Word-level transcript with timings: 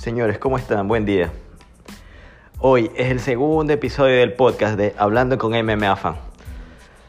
Señores, 0.00 0.38
¿cómo 0.38 0.56
están? 0.56 0.88
Buen 0.88 1.04
día. 1.04 1.30
Hoy 2.58 2.90
es 2.96 3.10
el 3.10 3.20
segundo 3.20 3.74
episodio 3.74 4.16
del 4.16 4.32
podcast 4.32 4.78
de 4.78 4.94
Hablando 4.96 5.36
con 5.36 5.52
MMA 5.52 5.94
Fan. 5.94 6.16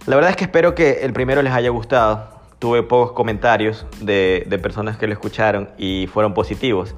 La 0.07 0.17
verdad 0.17 0.31
es 0.31 0.35
que 0.35 0.43
espero 0.43 0.75
que 0.75 0.99
el 1.03 1.13
primero 1.13 1.41
les 1.41 1.53
haya 1.53 1.69
gustado. 1.69 2.27
Tuve 2.59 2.83
pocos 2.83 3.13
comentarios 3.13 3.85
de, 4.01 4.45
personas 4.61 4.97
que 4.97 5.07
lo 5.07 5.13
escucharon 5.13 5.69
y 5.77 6.09
fueron 6.11 6.33
positivos. 6.33 6.93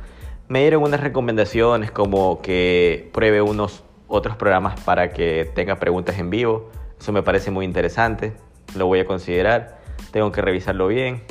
Me 0.48 0.62
dieron 0.62 0.82
unas 0.82 1.00
recomendaciones 1.00 1.92
como 1.92 2.42
que 2.42 3.12
pruebe 3.14 3.44
unos 3.44 3.84
otros 4.08 4.36
programas 4.36 4.80
para 4.80 5.12
que 5.12 5.48
tenga 5.54 5.76
preguntas 5.76 6.18
en 6.18 6.32
vivo. 6.32 6.72
Eso 7.00 7.12
me 7.12 7.22
parece 7.22 7.52
muy 7.52 7.66
interesante. 7.66 8.34
Lo 8.76 8.88
voy 8.88 9.02
a 9.02 9.06
considerar. 9.06 9.80
Tengo 10.10 10.32
que 10.32 10.42
revisarlo 10.42 10.88
bien. 10.88 11.22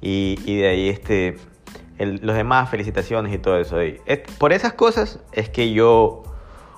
Y 0.00 0.56
de 0.56 0.66
ahí 0.66 0.88
este, 0.88 1.36
los 2.06 2.36
demás 2.36 2.70
felicitaciones 2.70 3.32
y 3.34 3.38
todo 3.38 3.58
eso. 3.58 3.76
Por 4.38 4.52
esas 4.52 4.72
cosas 4.72 5.20
es 5.32 5.48
que 5.48 5.72
yo 5.72 6.22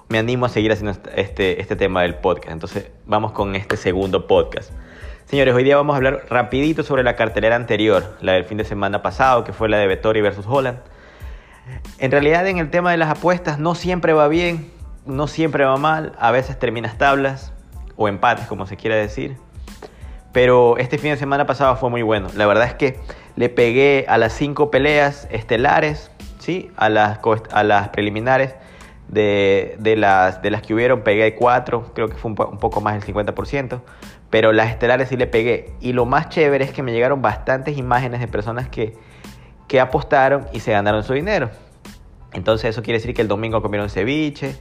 me 0.09 0.19
animo 0.19 0.47
a 0.47 0.49
seguir 0.49 0.73
haciendo 0.73 0.99
este, 1.15 1.61
este 1.61 1.77
tema 1.77 2.03
del 2.03 2.17
podcast. 2.17 2.53
Entonces 2.53 2.91
vamos 3.07 3.33
con 3.33 3.55
este 3.55 3.77
segundo 3.77 4.27
podcast. 4.27 4.73
Señores, 5.27 5.55
hoy 5.55 5.65
día 5.65 5.77
vamos 5.77 5.95
a 5.95 5.97
hablar 5.97 6.27
rapidito 6.29 6.83
sobre 6.83 7.03
la 7.03 7.17
cartelera 7.17 7.57
anterior, 7.57 8.17
la 8.21 8.33
del 8.33 8.45
fin 8.45 8.59
de 8.59 8.65
semana 8.65 9.01
pasado, 9.01 9.45
que 9.45 9.53
fue 9.53 9.69
la 9.69 9.79
de 9.79 9.87
Vettori 9.87 10.21
versus 10.21 10.45
Holland. 10.47 10.79
En 11.99 12.11
realidad 12.11 12.47
en 12.47 12.59
el 12.59 12.71
tema 12.71 12.91
de 12.91 12.97
las 12.97 13.09
apuestas 13.09 13.59
no 13.59 13.75
siempre 13.75 14.13
va 14.13 14.29
bien, 14.29 14.71
no 15.07 15.29
siempre 15.29 15.65
va 15.65 15.77
mal, 15.77 16.13
a 16.19 16.31
veces 16.33 16.59
terminas 16.59 16.99
tablas 16.99 17.53
o 17.97 18.09
empates 18.09 18.47
como 18.47 18.67
se 18.67 18.77
quiera 18.77 18.97
decir. 18.97 19.37
Pero 20.33 20.77
este 20.79 20.99
fin 20.99 21.13
de 21.13 21.17
semana 21.17 21.47
pasado 21.47 21.77
fue 21.77 21.91
muy 21.91 22.03
bueno. 22.03 22.29
La 22.35 22.47
verdad 22.47 22.67
es 22.67 22.75
que 22.75 22.99
le 23.37 23.49
pegué 23.49 24.05
a 24.09 24.19
las 24.19 24.33
cinco 24.33 24.71
peleas 24.71 25.27
estelares, 25.31 26.11
¿sí? 26.39 26.71
a, 26.77 26.89
las, 26.89 27.21
a 27.53 27.63
las 27.63 27.89
preliminares 27.89 28.55
de, 29.09 29.77
de, 29.79 29.97
las, 29.97 30.43
de 30.43 30.51
las 30.51 30.63
que 30.63 30.75
hubieron, 30.75 31.03
pegué 31.03 31.35
cuatro, 31.35 31.93
creo 31.95 32.09
que 32.09 32.17
fue 32.17 32.31
un, 32.31 32.37
poco 32.37 32.81
más 32.81 32.95
del 32.95 33.15
50%. 33.15 33.81
Pero 34.31 34.53
las 34.53 34.71
estelares 34.71 35.11
sí 35.11 35.17
le 35.17 35.27
pegué. 35.27 35.75
Y 35.81 35.93
lo 35.93 36.07
más 36.07 36.31
chévere 36.31 36.65
es 36.65 36.73
que 36.73 36.83
me 36.83 36.93
llegaron 36.93 37.21
bastantes 37.21 37.77
imágenes 37.77 38.21
de 38.21 38.29
personas 38.29 38.69
que, 38.69 38.97
que 39.69 39.79
apostaron 39.79 40.47
y 40.53 40.61
se 40.61 40.73
ganaron 40.73 41.05
su 41.05 41.13
dinero. 41.13 41.51
Entonces 42.33 42.71
eso 42.71 42.83
quiere 42.83 42.99
decir 42.99 43.15
que 43.15 43.21
el 43.21 43.29
domingo 43.29 43.61
comieron 43.61 43.91
ceviche, 43.91 44.57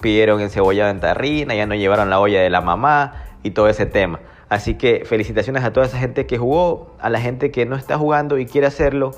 pidieron 0.00 0.40
encebollado 0.40 0.90
en 0.90 1.00
tarrina, 1.00 1.54
ya 1.54 1.66
no 1.66 1.74
llevaron 1.74 2.08
la 2.08 2.18
olla 2.18 2.40
de 2.40 2.48
la 2.48 2.62
mamá 2.62 3.24
y 3.42 3.50
todo 3.50 3.68
ese 3.68 3.84
tema. 3.84 4.20
Así 4.50 4.74
que 4.74 5.04
felicitaciones 5.04 5.62
a 5.62 5.72
toda 5.72 5.86
esa 5.86 5.96
gente 5.96 6.26
que 6.26 6.36
jugó, 6.36 6.96
a 6.98 7.08
la 7.08 7.20
gente 7.20 7.52
que 7.52 7.66
no 7.66 7.76
está 7.76 7.96
jugando 7.96 8.36
y 8.36 8.46
quiere 8.46 8.66
hacerlo. 8.66 9.12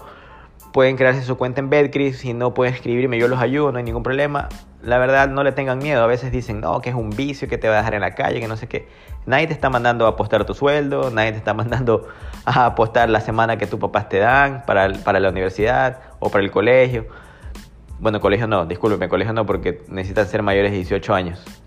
Pueden 0.74 0.96
crearse 0.96 1.22
su 1.22 1.38
cuenta 1.38 1.60
en 1.60 1.70
Betcris, 1.70 2.18
si 2.18 2.34
no 2.34 2.52
pueden 2.52 2.74
escribirme, 2.74 3.18
yo 3.18 3.28
los 3.28 3.40
ayudo, 3.40 3.72
no 3.72 3.78
hay 3.78 3.84
ningún 3.84 4.02
problema. 4.02 4.50
La 4.82 4.98
verdad, 4.98 5.28
no 5.28 5.42
le 5.42 5.52
tengan 5.52 5.78
miedo. 5.78 6.02
A 6.02 6.06
veces 6.06 6.32
dicen, 6.32 6.60
no, 6.60 6.82
que 6.82 6.90
es 6.90 6.94
un 6.94 7.08
vicio 7.10 7.48
que 7.48 7.56
te 7.56 7.66
va 7.66 7.74
a 7.74 7.76
dejar 7.78 7.94
en 7.94 8.02
la 8.02 8.14
calle, 8.14 8.40
que 8.40 8.48
no 8.48 8.58
sé 8.58 8.68
qué. 8.68 8.88
Nadie 9.24 9.46
te 9.46 9.54
está 9.54 9.70
mandando 9.70 10.04
a 10.04 10.10
apostar 10.10 10.44
tu 10.44 10.52
sueldo, 10.52 11.10
nadie 11.10 11.32
te 11.32 11.38
está 11.38 11.54
mandando 11.54 12.08
a 12.44 12.66
apostar 12.66 13.08
la 13.08 13.22
semana 13.22 13.56
que 13.56 13.66
tus 13.66 13.80
papás 13.80 14.10
te 14.10 14.18
dan 14.18 14.64
para, 14.66 14.92
para 15.02 15.18
la 15.18 15.30
universidad 15.30 16.00
o 16.20 16.28
para 16.28 16.44
el 16.44 16.50
colegio. 16.50 17.06
Bueno, 18.00 18.20
colegio 18.20 18.46
no, 18.46 18.66
discúlpeme, 18.66 19.08
colegio 19.08 19.32
no, 19.32 19.46
porque 19.46 19.82
necesitan 19.88 20.26
ser 20.26 20.42
mayores 20.42 20.72
de 20.72 20.78
18 20.78 21.14
años. 21.14 21.61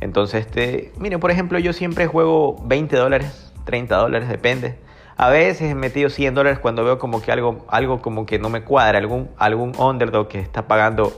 Entonces, 0.00 0.46
este, 0.46 0.92
mire, 0.98 1.18
por 1.18 1.30
ejemplo, 1.30 1.58
yo 1.58 1.72
siempre 1.72 2.06
juego 2.06 2.56
20 2.64 2.96
dólares, 2.96 3.52
30 3.64 3.96
dólares, 3.96 4.28
depende. 4.28 4.76
A 5.16 5.30
veces 5.30 5.70
he 5.70 5.74
metido 5.74 6.10
100 6.10 6.34
dólares 6.34 6.58
cuando 6.58 6.84
veo 6.84 6.98
como 6.98 7.22
que 7.22 7.32
algo, 7.32 7.64
algo 7.68 8.02
como 8.02 8.26
que 8.26 8.38
no 8.38 8.50
me 8.50 8.62
cuadra, 8.62 8.98
algún, 8.98 9.30
algún 9.38 9.72
underdog 9.78 10.28
que 10.28 10.38
está 10.38 10.68
pagando 10.68 11.12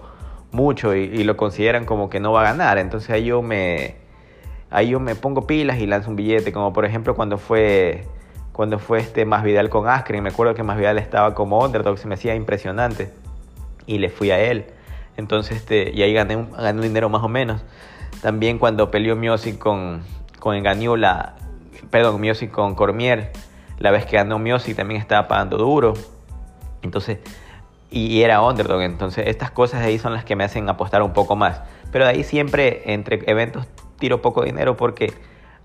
mucho 0.53 0.95
y, 0.95 1.01
y, 1.01 1.25
lo 1.25 1.37
consideran 1.37 1.85
como 1.85 2.09
que 2.09 2.21
no 2.21 2.33
va 2.33 2.43
a 2.43 2.45
ganar. 2.45 2.79
Entonces 2.79 3.11
ahí 3.11 3.25
yo 3.25 3.43
me, 3.43 3.97
ahí 4.71 4.91
yo 4.91 5.01
me 5.01 5.17
pongo 5.17 5.47
pilas 5.47 5.79
y 5.79 5.87
lanzo 5.87 6.11
un 6.11 6.17
billete, 6.17 6.53
como 6.53 6.73
por 6.73 6.85
ejemplo 6.85 7.17
cuando 7.17 7.39
fue, 7.39 8.05
cuando 8.53 8.79
fue 8.79 9.01
este 9.01 9.25
Masvidal 9.25 9.69
con 9.69 9.89
Askren. 9.89 10.23
Me 10.23 10.31
acuerdo 10.31 10.55
que 10.55 10.63
Masvidal 10.63 10.99
estaba 10.99 11.35
como 11.35 11.59
underdog, 11.61 11.99
se 11.99 12.07
me 12.07 12.15
hacía 12.15 12.37
impresionante 12.37 13.11
y 13.87 13.99
le 13.99 14.11
fui 14.11 14.31
a 14.31 14.39
él. 14.39 14.67
Entonces, 15.17 15.57
este, 15.57 15.91
y 15.91 16.03
ahí 16.03 16.13
gané 16.13 16.37
un, 16.37 16.53
gané 16.53 16.79
un 16.79 16.83
dinero 16.83 17.09
más 17.09 17.25
o 17.25 17.29
menos. 17.29 17.65
También 18.23 18.59
cuando 18.59 18.91
peleó 18.91 19.17
Miosic 19.17 19.59
con, 19.59 20.03
con 20.39 20.57
Engañola, 20.57 21.35
perdón, 21.91 22.21
Miosic 22.21 22.51
con 22.51 22.75
Cormier, 22.75 23.33
la 23.79 23.91
vez 23.91 24.07
que 24.07 24.17
ganó 24.17 24.39
Miosic 24.39 24.77
también 24.77 25.01
estaba 25.01 25.29
pagando 25.29 25.57
duro. 25.57 25.95
Entonces, 26.83 27.19
y 27.91 28.23
era 28.23 28.43
underdog. 28.43 28.83
Entonces, 28.83 29.27
estas 29.29 29.51
cosas 29.51 29.83
ahí 29.83 29.99
son 29.99 30.13
las 30.13 30.25
que 30.25 30.37
me 30.37 30.45
hacen 30.45 30.69
apostar 30.69 31.03
un 31.03 31.13
poco 31.13 31.37
más. 31.37 31.61
Pero 31.93 32.05
de 32.05 32.11
ahí 32.11 32.25
siempre, 32.25 32.93
entre 32.93 33.21
eventos, 33.31 33.67
tiro 33.99 34.21
poco 34.21 34.43
dinero 34.43 34.77
porque 34.77 35.13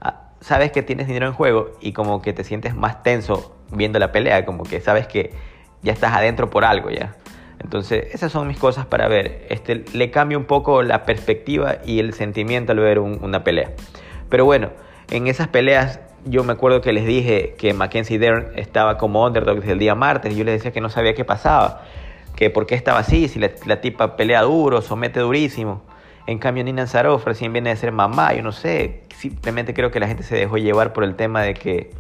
ah, 0.02 0.30
sabes 0.40 0.72
que 0.72 0.82
tienes 0.84 1.08
dinero 1.08 1.28
en 1.28 1.34
juego 1.34 1.72
y 1.82 1.94
como 1.94 2.22
que 2.22 2.34
te 2.34 2.44
sientes 2.44 2.76
más 2.76 3.04
tenso 3.04 3.56
viendo 3.72 4.00
la 4.00 4.12
pelea, 4.12 4.46
como 4.46 4.64
que 4.64 4.80
sabes 4.82 5.08
que 5.08 5.34
ya 5.82 5.92
estás 5.92 6.14
adentro 6.14 6.50
por 6.50 6.66
algo 6.66 6.90
ya. 6.90 7.16
Entonces, 7.64 8.14
esas 8.14 8.32
son 8.32 8.48
mis 8.48 8.58
cosas 8.58 8.86
para 8.86 9.08
ver. 9.08 9.46
Este, 9.50 9.86
le 9.94 10.12
cambia 10.12 10.38
un 10.38 10.46
poco 10.46 10.84
la 10.84 11.06
perspectiva 11.06 11.78
y 11.86 12.00
el 12.00 12.14
sentimiento 12.14 12.74
al 12.74 12.80
ver 12.80 13.00
un, 13.00 13.20
una 13.24 13.44
pelea. 13.44 13.72
Pero 14.30 14.46
bueno, 14.46 14.70
en 15.10 15.28
esas 15.28 15.48
peleas 15.48 16.00
yo 16.26 16.44
me 16.44 16.54
acuerdo 16.54 16.82
que 16.82 16.94
les 16.94 17.06
dije 17.06 17.56
que 17.58 17.74
Mackenzie 17.74 18.18
Dern 18.18 18.48
estaba 18.56 18.98
como 18.98 19.26
underdog 19.26 19.60
desde 19.60 19.74
el 19.74 19.80
día 19.80 19.96
martes 19.96 20.36
yo 20.36 20.44
les 20.44 20.56
decía 20.56 20.72
que 20.72 20.82
no 20.82 20.90
sabía 20.90 21.14
qué 21.14 21.26
pasaba, 21.26 21.84
que 22.36 22.50
por 22.50 22.66
qué 22.66 22.76
estaba 22.76 23.00
así, 23.00 23.28
si 23.28 23.40
la, 23.40 23.82
tipa 23.82 24.16
pelea 24.16 24.42
duro, 24.42 24.82
somete 24.82 25.20
durísimo. 25.20 25.84
En 26.26 26.40
cambio, 26.40 26.64
Nina 26.64 26.88
Zaroff 26.88 27.26
recién 27.26 27.52
viene 27.52 27.70
de 27.72 27.76
ser 27.76 27.92
mamá, 27.92 28.34
yo 28.34 28.44
no 28.44 28.54
sé, 28.54 29.04
simplemente 29.16 29.74
creo 29.74 29.92
que 29.92 30.00
la 30.00 30.08
gente 30.08 30.24
se 30.24 30.36
dejó 30.36 30.58
llevar 30.58 30.94
por 30.94 31.04
el 31.04 31.16
tema 31.16 31.42
de 31.42 31.54
que 31.54 31.92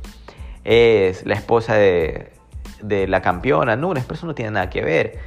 es 0.63 1.25
la 1.25 1.33
esposa 1.33 1.75
de, 1.75 2.31
de 2.81 3.07
la 3.07 3.21
campeona 3.21 3.75
pero 3.75 4.13
eso 4.13 4.25
no 4.25 4.33
tiene 4.33 4.51
nada 4.51 4.69
que 4.69 4.81
ver. 4.81 5.19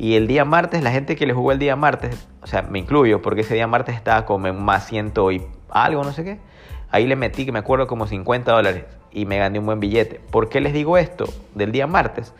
Y 0.00 0.14
el 0.14 0.28
día 0.28 0.44
martes, 0.44 0.80
la 0.84 0.92
gente 0.92 1.16
que 1.16 1.26
le 1.26 1.32
jugó 1.32 1.50
el 1.50 1.58
día 1.58 1.74
martes, 1.74 2.28
o 2.40 2.46
sea, 2.46 2.62
me 2.62 2.78
incluyo, 2.78 3.20
porque 3.20 3.40
ese 3.40 3.54
día 3.54 3.66
martes 3.66 3.96
estaba 3.96 4.24
como 4.26 4.46
en 4.46 4.62
más 4.62 4.86
ciento 4.86 5.32
y 5.32 5.42
algo, 5.70 6.04
no 6.04 6.12
sé 6.12 6.22
qué. 6.22 6.38
Ahí 6.92 7.08
le 7.08 7.16
metí, 7.16 7.44
que 7.44 7.50
me 7.50 7.58
acuerdo, 7.58 7.88
como 7.88 8.06
50 8.06 8.52
dólares 8.52 8.84
y 9.10 9.26
me 9.26 9.38
gané 9.38 9.58
un 9.58 9.66
buen 9.66 9.80
billete. 9.80 10.20
¿Por 10.30 10.48
qué 10.48 10.60
les 10.60 10.72
digo 10.72 10.98
esto 10.98 11.24
del 11.56 11.72
día 11.72 11.88
martes? 11.88 12.32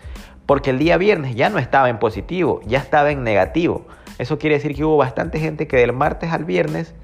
Porque 0.47 0.71
el 0.71 0.79
día 0.79 0.99
viernes 0.99 1.35
ya 1.35 1.51
no 1.51 1.59
estaba 1.59 1.89
en 1.89 1.99
positivo, 1.99 2.61
ya 2.65 2.79
estaba 2.79 3.11
en 3.11 3.25
negativo. 3.25 3.87
Eso 4.19 4.39
quiere 4.39 4.55
decir 4.55 4.77
que 4.77 4.85
hubo 4.85 4.97
bastante 4.97 5.41
gente 5.41 5.67
que 5.67 5.79
del 5.79 5.93
martes 5.93 6.31
al 6.31 6.45
viernes 6.45 6.95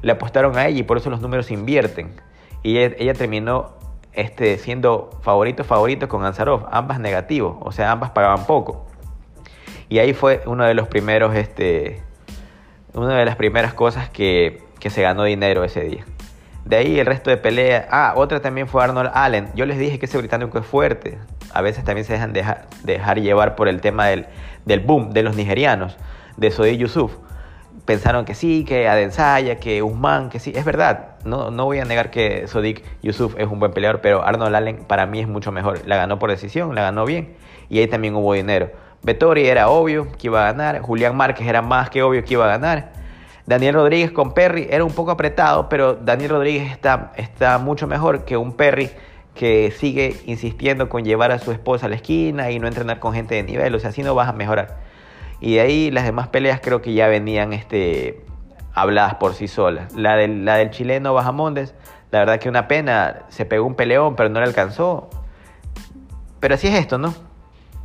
le 0.00 0.12
apostaron 0.12 0.56
a 0.56 0.68
ella 0.68 0.78
y 0.78 0.84
por 0.84 0.96
eso 0.96 1.10
los 1.10 1.22
números 1.22 1.50
invierten. 1.50 2.12
Y 2.62 2.78
ella, 2.78 3.14
terminó 3.14 3.72
este, 4.12 4.58
siendo 4.58 5.10
favorito 5.22 5.64
favorito 5.64 6.08
con 6.08 6.24
Ansarov, 6.24 6.68
ambas 6.70 7.00
negativos, 7.00 7.56
o 7.60 7.72
sea, 7.72 7.90
ambas 7.90 8.10
pagaban 8.10 8.46
poco. 8.46 8.86
Y 9.88 9.98
ahí 9.98 10.14
fue 10.14 10.42
uno 10.46 10.64
de 10.64 10.74
los 10.74 10.88
primeros, 10.88 11.34
este, 11.34 12.02
una 12.92 13.18
de 13.18 13.24
las 13.24 13.36
primeras 13.36 13.74
cosas 13.74 14.08
que, 14.08 14.62
que 14.80 14.90
se 14.90 15.02
ganó 15.02 15.24
dinero 15.24 15.64
ese 15.64 15.82
día. 15.82 16.04
De 16.64 16.76
ahí 16.76 16.98
el 16.98 17.06
resto 17.06 17.30
de 17.30 17.36
pelea. 17.36 17.86
Ah, 17.90 18.14
otra 18.16 18.40
también 18.40 18.66
fue 18.68 18.82
Arnold 18.82 19.10
Allen. 19.12 19.50
Yo 19.54 19.66
les 19.66 19.78
dije 19.78 19.98
que 19.98 20.06
ese 20.06 20.16
británico 20.16 20.58
es 20.58 20.64
fuerte. 20.64 21.18
A 21.52 21.60
veces 21.60 21.84
también 21.84 22.06
se 22.06 22.14
dejan 22.14 22.32
dejar, 22.32 23.20
llevar 23.20 23.54
por 23.54 23.68
el 23.68 23.80
tema 23.80 24.06
del, 24.06 24.26
del, 24.64 24.80
boom 24.80 25.10
de 25.10 25.22
los 25.22 25.36
nigerianos, 25.36 25.98
de 26.38 26.50
Sodi 26.50 26.78
Yusuf. 26.78 27.12
Pensaron 27.84 28.24
que 28.24 28.34
sí, 28.34 28.64
que 28.64 28.88
Adensaya, 28.88 29.60
que 29.60 29.82
Usman, 29.82 30.30
que 30.30 30.38
sí. 30.38 30.52
Es 30.54 30.64
verdad. 30.64 31.16
No, 31.24 31.50
no 31.50 31.66
voy 31.66 31.80
a 31.80 31.84
negar 31.84 32.10
que 32.10 32.48
Sodik 32.48 32.82
Yusuf 33.02 33.34
es 33.38 33.46
un 33.46 33.60
buen 33.60 33.72
peleador, 33.72 34.00
pero 34.00 34.24
Arnold 34.24 34.54
Allen 34.54 34.84
para 34.86 35.04
mí 35.04 35.20
es 35.20 35.28
mucho 35.28 35.52
mejor. 35.52 35.86
La 35.86 35.96
ganó 35.96 36.18
por 36.18 36.30
decisión, 36.30 36.74
la 36.74 36.80
ganó 36.80 37.04
bien. 37.04 37.34
Y 37.68 37.78
ahí 37.78 37.88
también 37.88 38.14
hubo 38.14 38.32
dinero. 38.32 38.70
Vettori 39.04 39.46
era 39.46 39.68
obvio 39.68 40.10
que 40.12 40.28
iba 40.28 40.42
a 40.42 40.52
ganar. 40.52 40.80
Julián 40.80 41.16
Márquez 41.16 41.46
era 41.46 41.62
más 41.62 41.90
que 41.90 42.02
obvio 42.02 42.24
que 42.24 42.34
iba 42.34 42.46
a 42.46 42.48
ganar. 42.48 42.92
Daniel 43.46 43.74
Rodríguez 43.74 44.10
con 44.10 44.32
Perry 44.32 44.66
era 44.70 44.84
un 44.84 44.92
poco 44.92 45.10
apretado, 45.10 45.68
pero 45.68 45.94
Daniel 45.94 46.30
Rodríguez 46.30 46.72
está, 46.72 47.12
está 47.16 47.58
mucho 47.58 47.86
mejor 47.86 48.24
que 48.24 48.38
un 48.38 48.54
Perry 48.54 48.90
que 49.34 49.72
sigue 49.76 50.16
insistiendo 50.24 50.88
con 50.88 51.04
llevar 51.04 51.32
a 51.32 51.38
su 51.38 51.52
esposa 51.52 51.86
a 51.86 51.88
la 51.90 51.96
esquina 51.96 52.50
y 52.50 52.58
no 52.58 52.66
entrenar 52.66 53.00
con 53.00 53.12
gente 53.12 53.34
de 53.34 53.42
nivel. 53.42 53.74
O 53.74 53.78
sea, 53.78 53.90
así 53.90 54.02
no 54.02 54.14
vas 54.14 54.28
a 54.28 54.32
mejorar. 54.32 54.78
Y 55.40 55.56
de 55.56 55.60
ahí 55.60 55.90
las 55.90 56.04
demás 56.04 56.28
peleas 56.28 56.60
creo 56.62 56.80
que 56.80 56.94
ya 56.94 57.06
venían 57.08 57.52
este, 57.52 58.24
habladas 58.72 59.16
por 59.16 59.34
sí 59.34 59.48
solas. 59.48 59.92
La 59.94 60.16
del, 60.16 60.46
la 60.46 60.56
del 60.56 60.70
chileno 60.70 61.12
Bajamondes, 61.12 61.74
la 62.10 62.20
verdad 62.20 62.38
que 62.38 62.48
una 62.48 62.68
pena. 62.68 63.24
Se 63.28 63.44
pegó 63.44 63.66
un 63.66 63.74
peleón, 63.74 64.16
pero 64.16 64.30
no 64.30 64.40
le 64.40 64.46
alcanzó. 64.46 65.10
Pero 66.40 66.54
así 66.54 66.68
es 66.68 66.74
esto, 66.74 66.96
¿no? 66.96 67.12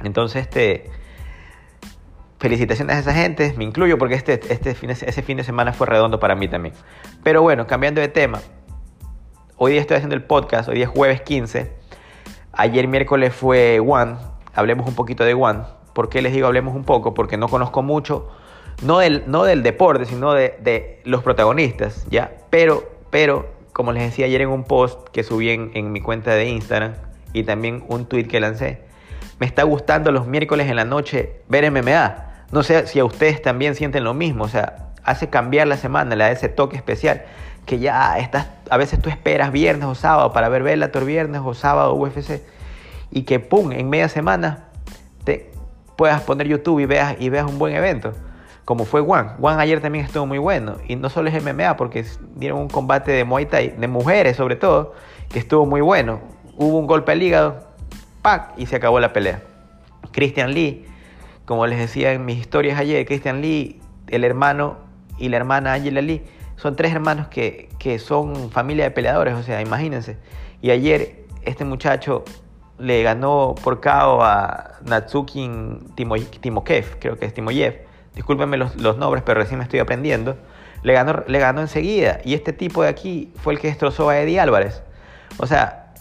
Entonces, 0.04 0.44
este 0.44 0.90
felicitaciones 2.40 2.96
a 2.96 3.00
esa 3.00 3.14
gente, 3.14 3.54
me 3.58 3.66
incluyo 3.66 3.98
porque 3.98 4.16
este, 4.16 4.40
este 4.50 4.74
fin 4.74 4.90
ese 4.90 5.22
fin 5.22 5.38
de 5.38 5.44
semana 5.44 5.74
fue 5.74 5.88
redondo 5.88 6.20
para 6.20 6.36
mí 6.36 6.48
también. 6.48 6.74
Pero 7.24 7.42
bueno, 7.42 7.68
cambiando 7.68 8.02
de 8.02 8.08
tema, 8.08 8.40
hoy 9.58 9.74
día 9.74 9.82
estoy 9.82 9.98
haciendo 9.98 10.16
el 10.16 10.24
podcast, 10.24 10.70
hoy 10.70 10.76
día 10.76 10.86
es 10.86 10.92
jueves 10.92 11.22
15, 11.22 11.72
ayer 12.54 12.88
miércoles 12.88 13.34
fue 13.34 13.80
One, 13.80 14.16
hablemos 14.54 14.88
un 14.88 14.96
poquito 14.96 15.26
de 15.26 15.34
One, 15.34 15.64
¿Por 15.94 16.08
qué 16.08 16.22
les 16.22 16.34
digo 16.34 16.48
hablemos 16.48 16.76
un 16.76 16.86
poco? 16.86 17.14
Porque 17.14 17.36
no 17.36 17.50
conozco 17.50 17.82
mucho, 17.82 18.30
no 18.82 19.00
del, 19.00 19.24
no 19.28 19.44
del 19.44 19.64
deporte, 19.64 20.06
sino 20.06 20.34
de, 20.34 20.56
de 20.62 21.02
los 21.04 21.24
protagonistas, 21.24 22.06
¿ya? 22.10 22.32
Pero, 22.50 22.90
pero, 23.10 23.50
como 23.74 23.92
les 23.92 24.04
decía 24.04 24.26
ayer 24.26 24.42
en 24.42 24.48
un 24.50 24.64
post 24.64 25.10
que 25.10 25.24
subí 25.24 25.50
en, 25.50 25.72
en 25.74 25.92
mi 25.92 26.00
cuenta 26.00 26.32
de 26.36 26.46
Instagram 26.46 26.94
y 27.34 27.44
también 27.44 27.84
un 27.90 28.06
tweet 28.06 28.26
que 28.26 28.40
lancé, 28.40 28.82
me 29.40 29.46
está 29.46 29.64
gustando 29.64 30.12
los 30.14 30.28
miércoles 30.28 30.70
en 30.70 30.78
la 30.78 30.86
noche 30.86 31.42
ver 31.50 31.70
MMA. 31.70 32.29
No 32.52 32.64
sé 32.64 32.88
si 32.88 33.00
a 33.00 33.06
ustedes 33.06 33.42
también 33.42 33.76
sienten 33.76 34.04
lo 34.04 34.14
mismo, 34.14 34.46
o 34.46 34.50
sea, 34.50 34.90
hace 35.04 35.30
cambiar 35.30 35.68
la 35.68 35.78
semana, 35.78 36.16
le 36.16 36.24
da 36.24 36.32
ese 36.32 36.50
toque 36.50 36.76
especial 36.76 37.24
que 37.66 37.78
ya 37.78 38.18
estás, 38.18 38.48
a 38.70 38.78
veces 38.78 39.00
tú 39.00 39.10
esperas 39.10 39.52
viernes 39.52 39.86
o 39.86 39.94
sábado 39.94 40.34
para 40.34 40.50
ver 40.50 40.64
Bellator 40.64 41.06
viernes 41.06 41.42
o 41.44 41.54
sábado 41.54 41.94
UFC 41.94 42.42
y 43.12 43.24
que 43.24 43.40
pum, 43.40 43.72
en 43.72 43.90
media 43.90 44.10
semana 44.10 44.66
te 45.24 45.52
puedas 45.96 46.22
poner 46.22 46.48
YouTube 46.48 46.80
y 46.80 46.86
veas, 46.86 47.16
y 47.20 47.30
veas 47.30 47.46
un 47.46 47.60
buen 47.60 47.76
evento, 47.76 48.14
como 48.66 48.86
fue 48.86 49.02
Juan. 49.02 49.36
Juan 49.40 49.60
ayer 49.60 49.82
también 49.82 50.06
estuvo 50.06 50.26
muy 50.26 50.40
bueno 50.40 50.78
y 50.88 50.96
no 50.96 51.10
solo 51.10 51.30
es 51.30 51.44
MMA 51.44 51.78
porque 51.78 52.06
dieron 52.36 52.60
un 52.60 52.70
combate 52.70 53.12
de 53.12 53.24
Muay 53.24 53.46
Thai, 53.46 53.70
de 53.78 53.88
mujeres 53.88 54.38
sobre 54.38 54.56
todo, 54.56 54.96
que 55.30 55.40
estuvo 55.40 55.66
muy 55.66 55.82
bueno. 55.82 56.22
Hubo 56.58 56.78
un 56.78 56.88
golpe 56.88 57.12
al 57.12 57.22
hígado, 57.22 57.68
¡pac! 58.22 58.54
y 58.58 58.66
se 58.66 58.76
acabó 58.76 59.00
la 59.00 59.14
pelea. 59.14 59.42
Christian 60.12 60.54
Lee, 60.54 60.88
como 61.50 61.66
les 61.66 61.80
decía 61.80 62.12
en 62.12 62.26
mis 62.26 62.38
historias 62.38 62.78
ayer, 62.78 63.08
Christian 63.08 63.42
Lee, 63.42 63.82
el 64.08 64.24
hermano 64.24 64.78
y 65.18 65.30
la 65.30 65.38
hermana 65.38 65.74
Angela 65.74 66.00
Lee, 66.00 66.22
son 66.58 66.76
tres 66.76 66.94
hermanos 66.94 67.28
que, 67.28 67.70
que 67.80 67.98
son 67.98 68.52
familia 68.52 68.84
de 68.84 68.92
peleadores, 68.92 69.34
o 69.34 69.42
sea, 69.42 69.60
imagínense. 69.60 70.18
Y 70.62 70.70
ayer 70.70 71.26
este 71.42 71.66
muchacho 71.66 72.24
le 72.78 73.02
ganó 73.02 73.56
por 73.64 73.82
KO 73.82 74.22
a 74.22 74.74
Natsuki 74.86 75.50
Timokev, 76.40 77.00
creo 77.00 77.18
que 77.18 77.26
es 77.26 77.34
Timoyev. 77.34 77.80
Discúlpenme 78.14 78.56
los, 78.56 78.76
los, 78.76 79.00
nombres, 79.00 79.24
pero 79.26 79.40
recién 79.40 79.58
me 79.58 79.64
estoy 79.64 79.80
aprendiendo. 79.80 80.38
Le 80.84 80.94
ganó, 80.94 81.24
le 81.26 81.40
ganó 81.40 81.62
enseguida. 81.62 82.20
Y 82.24 82.36
este 82.36 82.54
tipo 82.54 82.84
de 82.84 82.90
aquí 82.90 83.34
fue 83.38 83.54
el 83.54 83.60
que 83.60 83.70
destrozó 83.70 84.08
a 84.10 84.20
Eddie 84.20 84.40
Álvarez. 84.40 84.84
O 85.40 85.48
sea, 85.48 85.94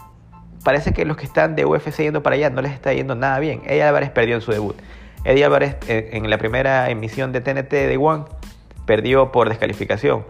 parece 0.62 0.92
que 0.92 1.06
los 1.06 1.16
que 1.16 1.24
están 1.24 1.56
de 1.56 1.64
UFC 1.64 1.96
yendo 1.96 2.22
para 2.22 2.36
allá 2.36 2.50
no 2.50 2.60
les 2.60 2.72
está 2.72 2.92
yendo 2.92 3.14
nada 3.14 3.38
bien. 3.38 3.62
Eddie 3.64 3.84
Álvarez 3.84 4.10
perdió 4.10 4.34
en 4.34 4.42
su 4.42 4.52
debut. 4.52 4.76
Eddie 5.24 5.44
Álvarez 5.44 5.76
en 5.88 6.28
la 6.30 6.38
primera 6.38 6.90
emisión 6.90 7.32
de 7.32 7.40
TNT 7.40 7.70
de 7.70 7.96
One 7.96 8.24
perdió 8.86 9.32
por 9.32 9.48
descalificación. 9.48 10.24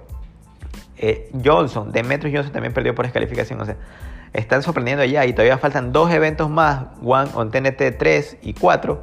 Eh, 0.97 1.31
Johnson, 1.45 1.93
Demetrius 1.93 2.35
Johnson 2.35 2.53
también 2.53 2.75
perdió 2.75 2.95
por 2.95 3.05
descalificación. 3.05 3.61
O 3.61 3.65
sea, 3.65 3.77
están 4.33 4.63
sorprendiendo 4.63 5.05
ya 5.05 5.25
y 5.27 5.33
todavía 5.33 5.59
faltan 5.59 5.93
dos 5.93 6.11
eventos 6.11 6.51
más, 6.51 6.87
One 7.03 7.31
on 7.35 7.51
TNT 7.51 7.97
3 7.99 8.39
y 8.43 8.55
4, 8.55 9.03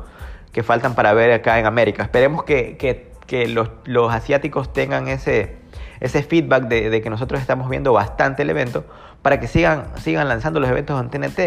que 0.52 0.64
faltan 0.64 0.94
para 0.96 1.14
ver 1.14 1.32
acá 1.32 1.60
en 1.60 1.66
América. 1.66 2.04
Esperemos 2.04 2.44
que, 2.44 2.78
que, 2.78 3.12
que 3.26 3.48
los, 3.48 3.70
los, 3.86 4.14
asiáticos 4.14 4.74
tengan 4.74 5.08
ese, 5.08 5.56
ese 6.00 6.22
feedback 6.22 6.68
de, 6.68 7.02
que 7.02 7.10
nosotros 7.10 7.40
estamos 7.42 7.70
viendo 7.70 7.94
bastante 7.94 8.44
el 8.44 8.50
evento 8.50 8.86
para 9.22 9.40
que 9.40 9.48
sigan, 9.48 9.86
sigan 9.98 10.28
lanzando 10.28 10.60
los 10.60 10.70
eventos 10.70 11.02
en 11.02 11.10
TNT 11.10 11.40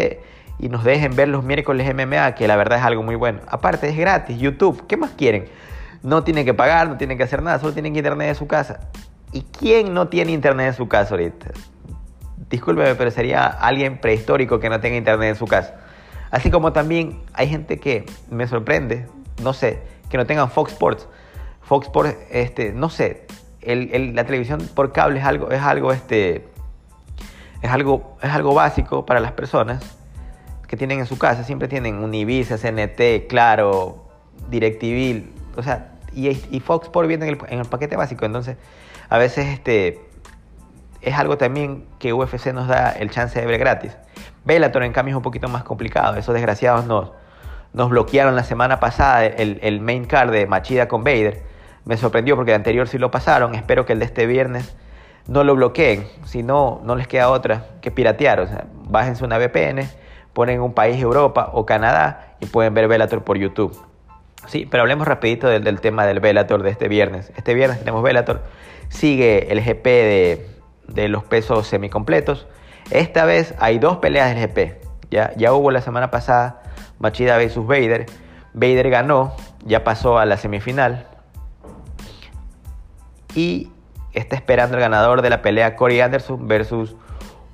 y 0.59 0.67
nos 0.67 0.83
dejen 0.83 1.15
ver 1.15 1.29
los 1.29 1.43
miércoles 1.43 1.91
MMA, 1.93 2.35
que 2.35 2.47
la 2.47 2.57
verdad 2.57 2.79
es 2.79 2.85
algo 2.85 3.01
muy 3.01 3.15
bueno. 3.15 3.39
Aparte 3.47 3.87
es 3.87 3.97
gratis, 3.97 4.37
YouTube, 4.37 4.85
¿qué 4.87 4.97
más 4.97 5.11
quieren? 5.11 5.45
No 6.03 6.23
tienen 6.23 6.45
que 6.45 6.53
pagar, 6.53 6.89
no 6.89 6.97
tienen 6.97 7.17
que 7.17 7.23
hacer 7.23 7.41
nada, 7.41 7.59
solo 7.59 7.73
tienen 7.73 7.95
internet 7.95 8.29
en 8.29 8.35
su 8.35 8.45
casa. 8.45 8.81
¿Y 9.31 9.41
quién 9.43 9.93
no 9.93 10.09
tiene 10.09 10.33
internet 10.33 10.67
en 10.67 10.73
su 10.73 10.89
casa 10.89 11.15
ahorita? 11.15 11.51
Discúlpeme, 12.49 12.95
pero 12.95 13.09
sería 13.09 13.45
alguien 13.45 13.99
prehistórico 13.99 14.59
que 14.59 14.69
no 14.69 14.81
tenga 14.81 14.97
internet 14.97 15.29
en 15.29 15.35
su 15.35 15.45
casa. 15.45 15.75
Así 16.29 16.51
como 16.51 16.73
también 16.73 17.21
hay 17.33 17.47
gente 17.47 17.79
que 17.79 18.05
me 18.29 18.45
sorprende, 18.47 19.07
no 19.41 19.53
sé, 19.53 19.81
que 20.09 20.17
no 20.17 20.25
tengan 20.25 20.49
Fox 20.49 20.73
Sports. 20.73 21.07
Fox 21.61 21.87
Sports, 21.87 22.17
este, 22.31 22.73
no 22.73 22.89
sé, 22.89 23.27
el, 23.61 23.89
el, 23.93 24.15
la 24.15 24.25
televisión 24.25 24.59
por 24.75 24.91
cable 24.91 25.19
es 25.19 25.25
algo, 25.25 25.51
es 25.51 25.61
algo, 25.61 25.93
este, 25.93 26.47
es 27.61 27.71
algo, 27.71 28.17
es 28.21 28.31
algo 28.31 28.53
básico 28.53 29.05
para 29.05 29.19
las 29.19 29.31
personas 29.31 29.98
que 30.69 30.77
tienen 30.77 30.99
en 30.99 31.07
su 31.07 31.17
casa. 31.17 31.43
Siempre 31.43 31.67
tienen 31.67 31.95
Univision, 31.95 32.59
CNT, 32.59 33.27
Claro, 33.27 34.05
DirecTV, 34.49 35.23
o 35.57 35.63
sea, 35.63 35.91
y, 36.13 36.59
Fox 36.59 36.85
Sports 36.85 37.07
viene 37.07 37.27
en 37.27 37.59
el, 37.59 37.65
paquete 37.65 37.95
básico. 37.95 38.25
Entonces, 38.25 38.57
a 39.09 39.17
veces 39.17 39.47
este, 39.47 39.99
es 41.01 41.15
algo 41.15 41.37
también 41.37 41.85
que 41.97 42.13
UFC 42.13 42.47
nos 42.53 42.67
da 42.67 42.91
el 42.91 43.09
chance 43.09 43.39
de 43.39 43.45
ver 43.45 43.57
gratis. 43.57 43.97
Bellator 44.45 44.83
en 44.83 44.93
cambio 44.93 45.13
es 45.13 45.17
un 45.17 45.23
poquito 45.23 45.47
más 45.49 45.63
complicado. 45.63 46.15
Esos 46.15 46.33
desgraciados 46.33 46.85
nos, 46.85 47.11
nos 47.73 47.89
bloquearon 47.89 48.35
la 48.35 48.43
semana 48.43 48.79
pasada 48.79 49.25
el, 49.25 49.59
el, 49.61 49.81
main 49.81 50.05
card 50.05 50.31
de 50.31 50.45
Machida 50.45 50.87
con 50.87 51.03
Vader. 51.03 51.43
Me 51.85 51.97
sorprendió 51.97 52.35
porque 52.35 52.51
el 52.51 52.55
anterior 52.55 52.87
sí 52.87 52.97
lo 52.97 53.09
pasaron. 53.09 53.55
Espero 53.55 53.85
que 53.85 53.93
el 53.93 53.99
de 53.99 54.05
este 54.05 54.27
viernes 54.27 54.75
no 55.27 55.43
lo 55.43 55.55
bloqueen. 55.55 56.07
Si 56.25 56.43
no, 56.43 56.81
no 56.83 56.95
les 56.95 57.07
queda 57.07 57.29
otra 57.29 57.65
que 57.81 57.91
piratear. 57.91 58.39
O 58.39 58.47
sea, 58.47 58.65
bájense 58.89 59.23
una 59.23 59.37
VPN, 59.37 59.87
ponen 60.39 60.61
un 60.61 60.71
país 60.71 61.01
Europa 61.01 61.49
o 61.51 61.65
Canadá 61.65 62.35
y 62.39 62.45
pueden 62.45 62.73
ver 62.73 62.87
Bellator 62.87 63.25
por 63.25 63.37
YouTube. 63.37 63.77
Sí, 64.47 64.65
pero 64.71 64.83
hablemos 64.83 65.05
rapidito 65.05 65.49
del, 65.49 65.81
tema 65.81 66.05
del 66.05 66.21
Bellator 66.21 66.63
de 66.63 66.69
este 66.69 66.87
viernes. 66.87 67.29
Este 67.35 67.53
viernes 67.53 67.79
tenemos 67.79 68.01
Bellator. 68.03 68.43
Sigue 68.87 69.51
el 69.51 69.61
GP 69.61 69.83
de, 70.87 71.09
los 71.09 71.25
pesos 71.25 71.67
semicompletos. 71.67 72.47
Esta 72.89 73.25
vez 73.25 73.53
hay 73.59 73.79
dos 73.79 73.97
peleas 73.97 74.33
del 74.33 74.47
GP. 74.47 74.81
Ya, 75.11 75.33
ya 75.35 75.51
hubo 75.51 75.71
la 75.71 75.81
semana 75.81 76.09
pasada 76.09 76.63
Machida 76.99 77.35
versus 77.35 77.67
Vader. 77.67 78.05
Vader 78.53 78.89
ganó, 78.89 79.35
ya 79.65 79.83
pasó 79.83 80.19
a 80.19 80.25
la 80.25 80.37
semifinal. 80.37 81.05
Y 83.35 83.73
está 84.13 84.37
esperando 84.37 84.77
el 84.77 84.81
ganador 84.81 85.21
de 85.21 85.31
la 85.31 85.41
pelea 85.41 85.75
Corey 85.75 85.99
Anderson 85.99 86.47
versus 86.47 86.95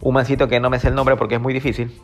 un 0.01 0.13
mancito 0.13 0.47
que 0.47 0.59
no 0.59 0.69
me 0.69 0.77
sé 0.77 0.89
el 0.89 0.93
nombre 0.93 1.15
porque 1.15 1.33
es 1.33 1.41
muy 1.41 1.51
difícil, 1.51 1.99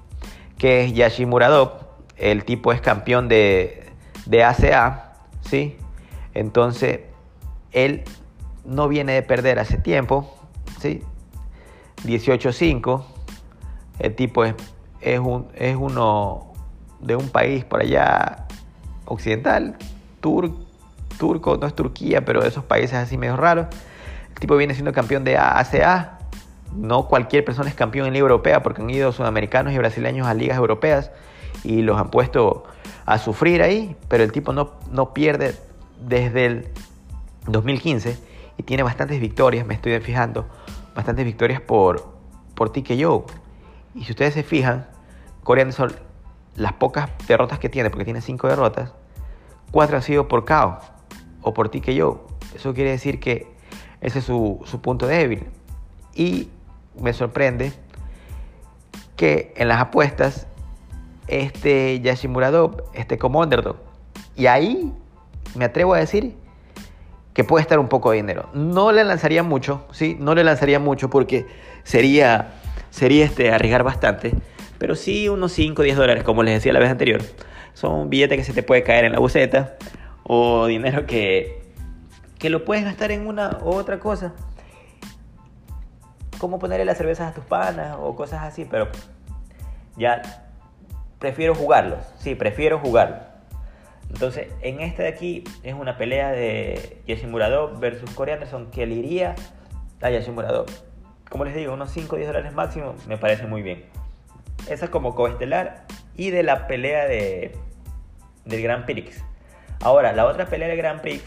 que 0.62 0.86
es 0.86 0.94
Yashimuradov. 0.94 1.72
El 2.18 2.46
tipo 2.46 2.72
es 2.72 2.82
campeón 2.82 3.28
de, 3.28 3.92
de 4.28 4.44
ACA, 4.44 5.14
¿sí? 5.42 5.76
Entonces, 6.36 7.00
él 7.72 8.04
no 8.64 8.88
viene 8.88 9.14
de 9.14 9.24
perder 9.24 9.58
hace 9.58 9.80
tiempo, 9.80 10.32
¿sí? 10.80 11.02
18-5. 12.06 13.04
El 13.98 14.16
tipo 14.16 14.46
es, 14.46 14.54
es, 15.00 15.20
un, 15.20 15.48
es 15.56 15.76
uno 15.76 16.54
de 17.00 17.16
un 17.16 17.30
país 17.30 17.66
por 17.66 17.82
allá 17.82 18.46
occidental, 19.06 19.78
tur, 20.20 20.54
turco, 21.18 21.58
no 21.58 21.66
es 21.66 21.74
Turquía, 21.74 22.24
pero 22.24 22.40
de 22.40 22.50
esos 22.50 22.66
países 22.66 22.98
así 22.98 23.18
medio 23.18 23.36
raros. 23.36 23.66
El 24.30 24.36
tipo 24.36 24.56
viene 24.58 24.76
siendo 24.76 24.94
campeón 24.94 25.24
de 25.24 25.40
ACA. 25.40 26.20
No 26.76 27.08
cualquier 27.08 27.44
persona 27.44 27.70
es 27.70 27.76
campeón 27.76 28.08
en 28.08 28.14
Liga 28.14 28.24
Europea 28.24 28.64
porque 28.64 28.82
han 28.82 28.90
ido 28.90 29.12
sudamericanos 29.12 29.74
y 29.74 29.78
brasileños 29.78 30.28
a 30.28 30.34
ligas 30.34 30.58
europeas 30.58 31.12
y 31.64 31.82
los 31.82 32.00
han 32.00 32.10
puesto 32.10 32.64
a 33.06 33.18
sufrir 33.18 33.62
ahí, 33.62 33.96
pero 34.08 34.24
el 34.24 34.32
tipo 34.32 34.54
no, 34.54 34.72
no 34.92 35.14
pierde 35.14 35.56
desde 36.00 36.46
el 36.46 36.68
2015 37.48 38.18
y 38.58 38.64
tiene 38.64 38.84
bastantes 38.84 39.20
victorias, 39.20 39.66
me 39.66 39.74
estoy 39.74 40.00
fijando, 40.00 40.48
bastantes 40.96 41.26
victorias 41.26 41.62
por, 41.62 42.14
por 42.56 42.72
TKO. 42.72 43.26
Y 43.96 44.04
si 44.04 44.12
ustedes 44.12 44.34
se 44.34 44.44
fijan, 44.44 44.88
Corey 45.44 45.64
Anderson, 45.64 45.92
las 46.56 46.74
pocas 46.74 47.10
derrotas 47.28 47.60
que 47.60 47.70
tiene, 47.70 47.90
porque 47.90 48.06
tiene 48.06 48.22
cinco 48.22 48.48
derrotas, 48.48 48.94
cuatro 49.72 49.98
han 49.98 50.04
sido 50.04 50.28
por 50.28 50.46
KO 50.46 50.78
o 51.42 51.54
por 51.54 51.70
TKO. 51.70 52.28
Eso 52.56 52.74
quiere 52.74 52.92
decir 52.92 53.20
que 53.20 53.52
ese 54.02 54.20
es 54.20 54.26
su, 54.26 54.62
su 54.66 54.82
punto 54.82 55.08
débil. 55.08 55.46
Y 56.14 56.50
me 57.00 57.14
sorprende 57.14 57.74
que 59.16 59.54
en 59.56 59.68
las 59.68 59.80
apuestas 59.80 60.48
este 61.28 62.00
Yashimuradov 62.02 62.84
esté 62.94 63.18
como 63.18 63.40
underdog. 63.40 63.78
Y 64.36 64.48
ahí 64.48 64.92
me 65.56 65.66
atrevo 65.66 65.94
a 65.94 66.00
decir 66.00 66.36
que 67.34 67.44
puede 67.44 67.62
estar 67.62 67.80
un 67.80 67.88
poco 67.88 68.12
de 68.12 68.18
dinero. 68.18 68.50
No 68.54 68.92
le 68.92 69.04
lanzaría 69.04 69.44
mucho, 69.44 69.86
¿sí? 69.92 70.18
No 70.20 70.36
le 70.36 70.44
lanzaría 70.44 70.80
mucho 70.80 71.10
porque 71.10 71.48
sería, 71.84 72.54
sería 72.90 73.26
este, 73.26 73.52
arriesgar 73.52 73.84
bastante, 73.84 74.34
pero 74.78 74.96
sí 74.96 75.30
unos 75.30 75.54
5 75.54 75.82
o 75.82 75.86
10 75.86 75.98
dólares, 75.98 76.24
como 76.24 76.44
les 76.44 76.56
decía 76.56 76.74
la 76.74 76.80
vez 76.80 76.90
anterior. 76.90 77.22
Son 77.74 78.10
billetes 78.10 78.38
que 78.38 78.44
se 78.44 78.54
te 78.54 78.64
puede 78.64 78.84
caer 78.84 79.06
en 79.06 79.14
la 79.14 79.20
buceta 79.20 79.78
o 80.24 80.66
dinero 80.66 81.06
que, 81.06 81.62
que 82.38 82.50
lo 82.50 82.66
puedes 82.66 82.84
gastar 82.84 83.12
en 83.12 83.28
una 83.28 83.60
u 83.64 83.70
otra 83.70 84.00
cosa. 84.00 84.34
Como 86.42 86.58
ponerle 86.58 86.86
las 86.86 86.98
cervezas 86.98 87.30
a 87.30 87.36
tus 87.36 87.46
panas 87.46 87.98
o 88.02 88.16
cosas 88.16 88.42
así, 88.42 88.66
pero 88.66 88.88
ya 89.96 90.24
prefiero 91.20 91.54
jugarlos. 91.54 92.00
Sí, 92.18 92.34
prefiero 92.34 92.80
jugarlos. 92.80 93.20
Entonces, 94.10 94.48
en 94.62 94.80
este 94.80 95.04
de 95.04 95.10
aquí 95.10 95.44
es 95.62 95.76
una 95.76 96.00
pelea 96.00 96.32
de 96.32 97.04
Jesse 97.06 97.28
Muradov 97.28 97.80
versus 97.80 98.10
Corey 98.16 98.34
Anderson 98.34 98.72
que 98.72 98.88
le 98.88 98.96
iría 98.96 99.36
a 100.02 100.08
Jesse 100.08 100.30
Muradov. 100.30 100.66
Como 101.30 101.46
les 101.46 101.54
digo, 101.54 101.76
unos 101.76 101.92
5 101.92 102.16
o 102.16 102.18
10 102.18 102.30
dólares 102.30 102.54
máximo 102.56 102.96
me 103.08 103.20
parece 103.20 103.46
muy 103.46 103.62
bien. 103.62 103.86
Esa 104.68 104.86
es 104.86 104.90
como 104.90 105.14
coestelar 105.14 105.86
y 106.16 106.32
de 106.32 106.42
la 106.42 106.66
pelea 106.66 107.06
de, 107.06 107.56
del 108.46 108.64
Gran 108.64 108.88
Prix. 108.88 109.24
Ahora, 109.80 110.12
la 110.12 110.26
otra 110.26 110.48
pelea 110.48 110.70
del 110.70 110.78
Grand 110.78 111.02
Prix 111.02 111.22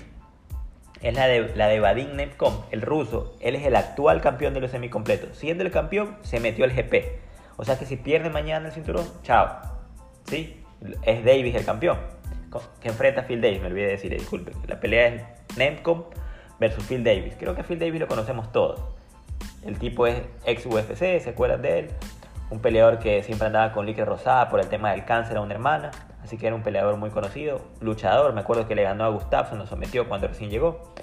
es 1.05 1.15
la 1.15 1.27
de, 1.27 1.55
la 1.55 1.69
de 1.69 1.81
Vadim 1.81 2.17
Nemkov, 2.17 2.65
el 2.71 2.81
ruso. 2.81 3.37
Él 3.41 3.57
es 3.57 3.67
el 3.67 3.77
actual 3.77 4.23
campeón 4.23 4.55
de 4.55 4.61
los 4.61 4.71
semicompletos. 4.71 5.37
Siendo 5.37 5.63
el 5.63 5.71
campeón, 5.71 6.17
se 6.23 6.41
metió 6.41 6.65
al 6.65 6.73
GP. 6.73 7.21
O 7.59 7.65
sea 7.65 7.79
que 7.79 7.85
si 7.85 7.97
pierde 7.97 8.31
mañana 8.31 8.69
el 8.69 8.73
cinturón, 8.73 9.07
chao. 9.23 9.51
¿Sí? 10.25 10.65
Es 11.03 11.23
Davis 11.23 11.55
el 11.55 11.65
campeón. 11.67 11.99
Que 12.81 12.89
enfrenta 12.89 13.25
Phil 13.25 13.43
Davis, 13.43 13.61
me 13.61 13.67
olvidé 13.67 13.89
decir, 13.89 14.11
disculpe. 14.13 14.53
La 14.67 14.81
pelea 14.81 15.09
es 15.09 15.23
Nemkov 15.59 16.07
versus 16.59 16.83
Phil 16.85 17.05
Davis. 17.05 17.35
Creo 17.39 17.55
que 17.55 17.61
a 17.61 17.65
Phil 17.65 17.79
Davis 17.79 18.01
lo 18.01 18.09
conocemos 18.09 18.51
todos. 18.51 18.81
El 19.63 19.79
tipo 19.79 20.07
es 20.07 20.23
ex 20.47 20.65
UFC, 20.65 21.21
¿se 21.21 21.31
acuerdan 21.31 21.61
de 21.61 21.81
él? 21.81 21.91
Un 22.49 22.61
peleador 22.61 22.99
que 22.99 23.23
siempre 23.23 23.47
andaba 23.47 23.73
con 23.73 23.85
líquido 23.85 24.07
rosada 24.07 24.49
por 24.49 24.61
el 24.61 24.69
tema 24.69 24.93
del 24.93 25.05
cáncer 25.05 25.37
a 25.37 25.43
una 25.43 25.53
hermana. 25.53 25.91
Así 26.25 26.39
que 26.39 26.47
era 26.47 26.57
un 26.57 26.63
peleador 26.63 26.97
muy 26.97 27.11
conocido, 27.11 27.61
luchador. 27.81 28.33
Me 28.33 28.41
acuerdo 28.41 28.67
que 28.67 28.75
le 28.75 28.83
ganó 28.83 29.05
a 29.05 29.09
Gustafsson, 29.09 29.59
lo 29.59 29.67
sometió 29.67 30.09
cuando 30.09 30.27
recién 30.27 30.51
llegó. 30.51 30.95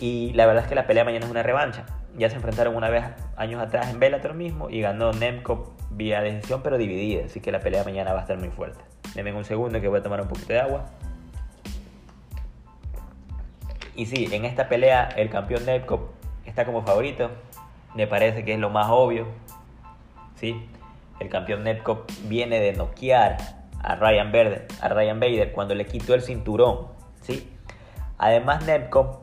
Y 0.00 0.32
la 0.32 0.46
verdad 0.46 0.64
es 0.64 0.68
que 0.68 0.74
la 0.74 0.86
pelea 0.86 1.04
mañana 1.04 1.26
es 1.26 1.30
una 1.30 1.44
revancha. 1.44 1.86
Ya 2.16 2.28
se 2.28 2.36
enfrentaron 2.36 2.74
una 2.74 2.90
vez 2.90 3.04
años 3.36 3.62
atrás 3.62 3.88
en 3.88 4.00
Bellator 4.00 4.34
mismo 4.34 4.68
y 4.70 4.80
ganó 4.80 5.12
Nemkov 5.12 5.68
vía 5.90 6.20
decisión 6.20 6.62
pero 6.64 6.78
dividida. 6.78 7.26
Así 7.26 7.40
que 7.40 7.52
la 7.52 7.60
pelea 7.60 7.84
mañana 7.84 8.12
va 8.12 8.18
a 8.18 8.22
estar 8.22 8.38
muy 8.38 8.48
fuerte. 8.48 8.80
Denme 9.14 9.32
un 9.32 9.44
segundo 9.44 9.80
que 9.80 9.86
voy 9.86 10.00
a 10.00 10.02
tomar 10.02 10.20
un 10.20 10.28
poquito 10.28 10.52
de 10.52 10.60
agua. 10.60 10.86
Y 13.94 14.06
sí, 14.06 14.28
en 14.32 14.44
esta 14.44 14.68
pelea 14.68 15.10
el 15.16 15.30
campeón 15.30 15.64
Nemkov 15.64 16.08
está 16.44 16.64
como 16.64 16.82
favorito. 16.82 17.30
Me 17.94 18.08
parece 18.08 18.44
que 18.44 18.54
es 18.54 18.58
lo 18.58 18.70
más 18.70 18.86
obvio. 18.90 19.26
¿sí? 20.34 20.66
El 21.20 21.28
campeón 21.28 21.62
Nemkov 21.62 22.06
viene 22.24 22.58
de 22.58 22.72
noquear 22.72 23.59
a 23.82 23.96
Ryan, 23.96 24.32
Bader, 24.32 24.66
a 24.80 24.88
Ryan 24.88 25.20
Bader 25.20 25.52
cuando 25.52 25.74
le 25.74 25.86
quitó 25.86 26.14
el 26.14 26.22
cinturón. 26.22 26.88
¿sí? 27.22 27.50
Además, 28.18 28.64
Nemkov 28.64 29.20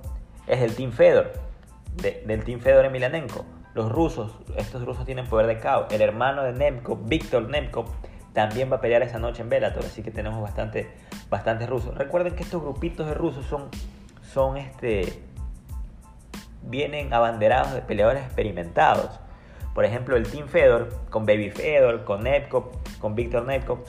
es 0.47 0.59
del 0.59 0.75
Team 0.75 0.91
Fedor, 0.91 1.33
del 1.95 2.43
Team 2.43 2.59
Fedor 2.59 2.85
Emelianenko. 2.85 3.45
Los 3.73 3.91
rusos, 3.91 4.31
estos 4.55 4.83
rusos 4.83 5.05
tienen 5.05 5.27
poder 5.27 5.45
de 5.45 5.59
caos. 5.59 5.85
El 5.91 6.01
hermano 6.01 6.43
de 6.43 6.53
Nemkov, 6.53 7.07
Víctor 7.07 7.47
Nemkov, 7.47 7.85
también 8.33 8.71
va 8.71 8.77
a 8.77 8.81
pelear 8.81 9.01
esa 9.03 9.19
noche 9.19 9.41
en 9.41 9.49
Bellator, 9.49 9.85
así 9.85 10.03
que 10.03 10.11
tenemos 10.11 10.41
bastante, 10.41 10.87
rusos. 11.67 11.95
Recuerden 11.95 12.35
que 12.35 12.43
estos 12.43 12.61
grupitos 12.61 13.07
de 13.07 13.13
rusos 13.13 13.45
son, 13.45 13.69
son 14.21 14.57
este, 14.57 15.21
vienen 16.63 17.13
abanderados 17.13 17.73
de 17.73 17.81
peleadores 17.81 18.23
experimentados. 18.23 19.19
Por 19.73 19.85
ejemplo, 19.85 20.15
el 20.15 20.27
Team 20.29 20.47
Fedor, 20.47 20.89
con 21.09 21.25
Baby 21.25 21.51
Fedor, 21.51 22.03
con 22.03 22.23
Nemkov, 22.23 22.71
con 22.99 23.15
Víctor 23.15 23.45
Nemkov, 23.45 23.79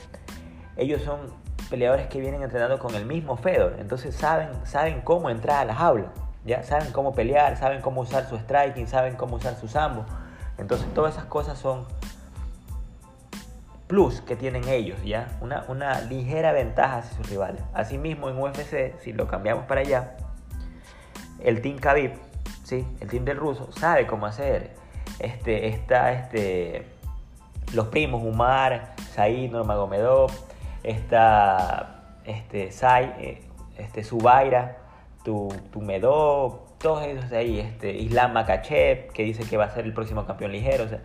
ellos 0.79 1.01
son 1.01 1.19
peleadores 1.69 2.07
que 2.07 2.19
vienen 2.19 2.41
entrenando 2.41 2.79
con 2.79 2.95
el 2.95 3.05
mismo 3.05 3.37
Fedor, 3.37 3.75
entonces 3.79 4.15
saben, 4.15 4.49
saben 4.65 5.01
cómo 5.01 5.29
entrar 5.29 5.61
a 5.61 5.65
las 5.65 5.79
aulas, 5.79 6.09
ya 6.45 6.63
saben 6.63 6.91
cómo 6.91 7.13
pelear, 7.13 7.57
saben 7.57 7.81
cómo 7.81 8.01
usar 8.01 8.27
su 8.27 8.37
striking, 8.37 8.87
saben 8.87 9.15
cómo 9.15 9.35
usar 9.35 9.55
su 9.55 9.67
sambo. 9.67 10.05
Entonces 10.57 10.91
todas 10.93 11.13
esas 11.13 11.25
cosas 11.25 11.57
son 11.57 11.85
plus 13.87 14.21
que 14.21 14.35
tienen 14.35 14.67
ellos, 14.67 14.99
ya 15.03 15.27
una, 15.41 15.65
una 15.67 16.01
ligera 16.01 16.51
ventaja 16.51 16.97
hacia 16.97 17.17
sus 17.17 17.29
rivales. 17.29 17.61
Asimismo 17.73 18.29
en 18.29 18.37
UFC, 18.37 18.99
si 19.01 19.13
lo 19.13 19.27
cambiamos 19.27 19.65
para 19.65 19.81
allá, 19.81 20.17
el 21.39 21.61
Team 21.61 21.77
Khabib, 21.77 22.11
¿sí? 22.63 22.85
el 22.99 23.09
team 23.09 23.25
del 23.25 23.37
ruso, 23.37 23.71
sabe 23.71 24.05
cómo 24.05 24.25
hacer. 24.25 24.71
Este, 25.19 25.67
está 25.67 26.13
este, 26.13 26.85
los 27.73 27.87
primos 27.87 28.21
Umar, 28.23 28.93
Said, 29.13 29.51
Nurmagomedov, 29.51 30.31
está 30.83 32.19
este, 32.25 32.71
Sai, 32.71 33.13
eh, 33.19 33.41
este, 33.77 34.03
Zubaira, 34.03 34.77
tu, 35.23 35.49
tu 35.71 35.81
Medó, 35.81 36.65
todos 36.79 37.03
esos 37.05 37.29
de 37.29 37.37
ahí, 37.37 37.59
este, 37.59 37.91
Islam 37.91 38.33
Makachev, 38.33 39.11
que 39.11 39.23
dice 39.23 39.43
que 39.43 39.57
va 39.57 39.65
a 39.65 39.69
ser 39.69 39.85
el 39.85 39.93
próximo 39.93 40.25
campeón 40.25 40.51
ligero, 40.51 40.85
o 40.85 40.87
sea, 40.87 41.01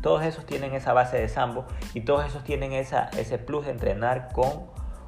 todos 0.00 0.24
esos 0.24 0.46
tienen 0.46 0.74
esa 0.74 0.92
base 0.92 1.18
de 1.18 1.28
sambo 1.28 1.64
y 1.92 2.02
todos 2.02 2.24
esos 2.24 2.44
tienen 2.44 2.72
esa, 2.72 3.10
ese 3.18 3.38
plus 3.38 3.66
de 3.66 3.72
entrenar 3.72 4.28
con 4.32 4.66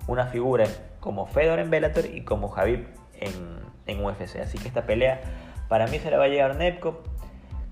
una 0.09 0.27
figura 0.27 0.67
como 0.99 1.27
Fedor 1.27 1.61
en 1.61 1.71
Bellator 1.71 2.07
y 2.07 2.25
como 2.25 2.49
Javib 2.49 2.89
en, 3.15 3.61
en 3.87 4.05
UFC. 4.05 4.41
Así 4.41 4.59
que 4.59 4.67
esta 4.69 4.83
pelea 4.83 5.21
para 5.69 5.87
mí 5.87 5.99
se 5.99 6.11
la 6.11 6.19
va 6.19 6.25
a 6.25 6.29
llegar 6.29 6.57
Nepco 6.57 7.03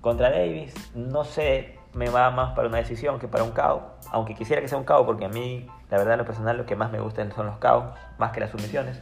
contra 0.00 0.30
Davis. 0.30 0.72
No 0.94 1.24
sé, 1.24 1.76
me 1.92 2.08
va 2.08 2.30
más 2.30 2.54
para 2.54 2.68
una 2.68 2.78
decisión 2.78 3.18
que 3.18 3.26
para 3.26 3.42
un 3.42 3.50
KO. 3.50 3.82
Aunque 4.12 4.34
quisiera 4.34 4.62
que 4.62 4.68
sea 4.68 4.78
un 4.78 4.84
KO 4.84 5.04
porque 5.04 5.24
a 5.24 5.28
mí 5.28 5.66
la 5.90 5.98
verdad, 5.98 6.14
en 6.14 6.18
lo 6.18 6.24
personal, 6.24 6.56
lo 6.56 6.66
que 6.66 6.76
más 6.76 6.90
me 6.90 7.00
gustan 7.00 7.32
son 7.32 7.46
los 7.46 7.58
caos, 7.58 7.94
más 8.18 8.32
que 8.32 8.40
las 8.40 8.50
sumisiones. 8.50 9.00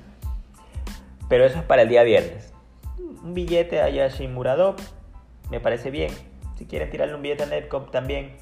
Pero 1.29 1.45
eso 1.45 1.59
es 1.59 1.65
para 1.65 1.83
el 1.83 1.89
día 1.89 2.03
viernes. 2.03 2.53
Un 2.99 3.35
billete 3.35 3.83
a 3.83 3.89
Yashin 3.89 4.33
Muradov 4.33 4.77
me 5.51 5.61
parece 5.61 5.91
bien. 5.91 6.13
Si 6.57 6.67
quieren 6.67 6.91
tirarle 6.91 7.15
un 7.15 7.23
billete 7.23 7.45
a 7.45 7.47
Netcom 7.47 7.91
también 7.91 8.37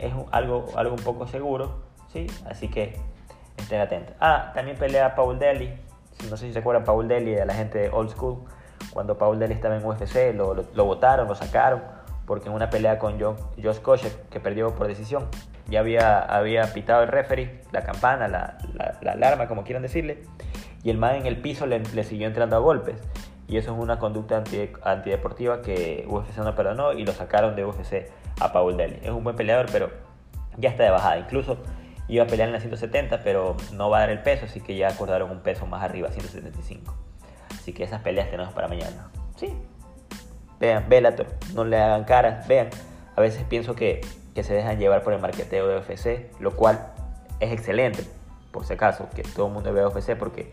es, 0.00 0.12
algo, 0.30 0.66
algo 0.76 0.94
un 0.94 1.02
poco 1.02 1.26
seguro. 1.26 1.82
¿sí? 2.12 2.26
Así 2.48 2.68
que 2.68 2.96
estén 3.56 3.80
atentos. 3.80 4.14
Ah, 4.20 4.52
también 4.54 4.76
pelea 4.76 5.14
Paul 5.14 5.38
Daly. 5.38 5.72
No 6.30 6.36
sé 6.36 6.46
si 6.46 6.52
se 6.52 6.60
acuerdan 6.60 6.84
Paul 6.84 7.08
Daly 7.08 7.34
de 7.34 7.44
la 7.44 7.54
gente 7.54 7.78
de 7.78 7.88
Old 7.90 8.10
School. 8.10 8.44
Cuando 8.92 9.18
Paul 9.18 9.38
Daly 9.38 9.54
estaba 9.54 9.76
en 9.76 9.84
UFC, 9.84 10.34
lo, 10.34 10.54
lo, 10.54 10.84
votaron, 10.84 11.28
lo 11.28 11.34
sacaron. 11.34 11.82
Porque 12.26 12.48
en 12.48 12.54
una 12.54 12.70
pelea 12.70 12.98
con 12.98 13.20
Josh 13.20 13.80
Koscheck, 13.80 14.28
que 14.30 14.40
perdió 14.40 14.74
por 14.74 14.86
decisión, 14.86 15.28
ya 15.68 15.80
había, 15.80 16.20
había 16.20 16.72
pitado 16.72 17.02
el 17.02 17.08
referee, 17.08 17.62
la 17.72 17.82
campana, 17.82 18.28
la, 18.28 18.58
la, 19.02 19.12
alarma, 19.12 19.48
como 19.48 19.64
quieran 19.64 19.82
decirle, 19.82 20.22
y 20.82 20.90
el 20.90 20.98
man 20.98 21.16
en 21.16 21.26
el 21.26 21.38
piso 21.40 21.66
le, 21.66 21.80
le, 21.80 22.04
siguió 22.04 22.26
entrando 22.26 22.56
a 22.56 22.58
golpes. 22.58 23.00
Y 23.46 23.58
eso 23.58 23.74
es 23.74 23.78
una 23.78 23.98
conducta 23.98 24.38
anti, 24.38 24.70
antideportiva 24.82 25.60
que 25.60 26.06
UFC 26.08 26.38
no 26.38 26.54
perdonó 26.54 26.92
y 26.92 27.04
lo 27.04 27.12
sacaron 27.12 27.56
de 27.56 27.64
UFC 27.64 28.10
a 28.40 28.52
Paul 28.52 28.76
Daly. 28.76 29.00
Es 29.02 29.10
un 29.10 29.22
buen 29.22 29.36
peleador, 29.36 29.66
pero 29.70 29.90
ya 30.56 30.70
está 30.70 30.84
de 30.84 30.90
bajada. 30.90 31.18
Incluso 31.18 31.58
iba 32.08 32.24
a 32.24 32.26
pelear 32.26 32.48
en 32.48 32.54
la 32.54 32.60
170, 32.60 33.22
pero 33.22 33.56
no 33.72 33.90
va 33.90 33.98
a 33.98 34.00
dar 34.00 34.10
el 34.10 34.22
peso, 34.22 34.46
así 34.46 34.60
que 34.60 34.76
ya 34.76 34.88
acordaron 34.88 35.30
un 35.30 35.40
peso 35.40 35.66
más 35.66 35.82
arriba, 35.82 36.10
175. 36.10 36.94
Así 37.50 37.72
que 37.72 37.84
esas 37.84 38.02
peleas 38.02 38.30
tenemos 38.30 38.52
para 38.52 38.68
mañana. 38.68 39.10
Sí. 39.36 39.54
Vean, 40.64 40.88
Bellator, 40.88 41.26
no 41.54 41.64
le 41.64 41.78
hagan 41.78 42.04
caras, 42.04 42.46
vean. 42.48 42.70
A 43.16 43.20
veces 43.20 43.44
pienso 43.44 43.74
que 43.74 44.00
que 44.34 44.42
se 44.42 44.52
dejan 44.52 44.78
llevar 44.78 45.02
por 45.02 45.12
el 45.12 45.20
marqueteo 45.20 45.68
de 45.68 45.78
UFC, 45.78 46.40
lo 46.40 46.56
cual 46.56 46.88
es 47.40 47.52
excelente, 47.52 48.04
por 48.50 48.66
si 48.66 48.74
acaso, 48.74 49.08
que 49.14 49.22
todo 49.22 49.46
el 49.46 49.52
mundo 49.52 49.72
vea 49.72 49.88
UFC 49.88 50.16
porque 50.16 50.50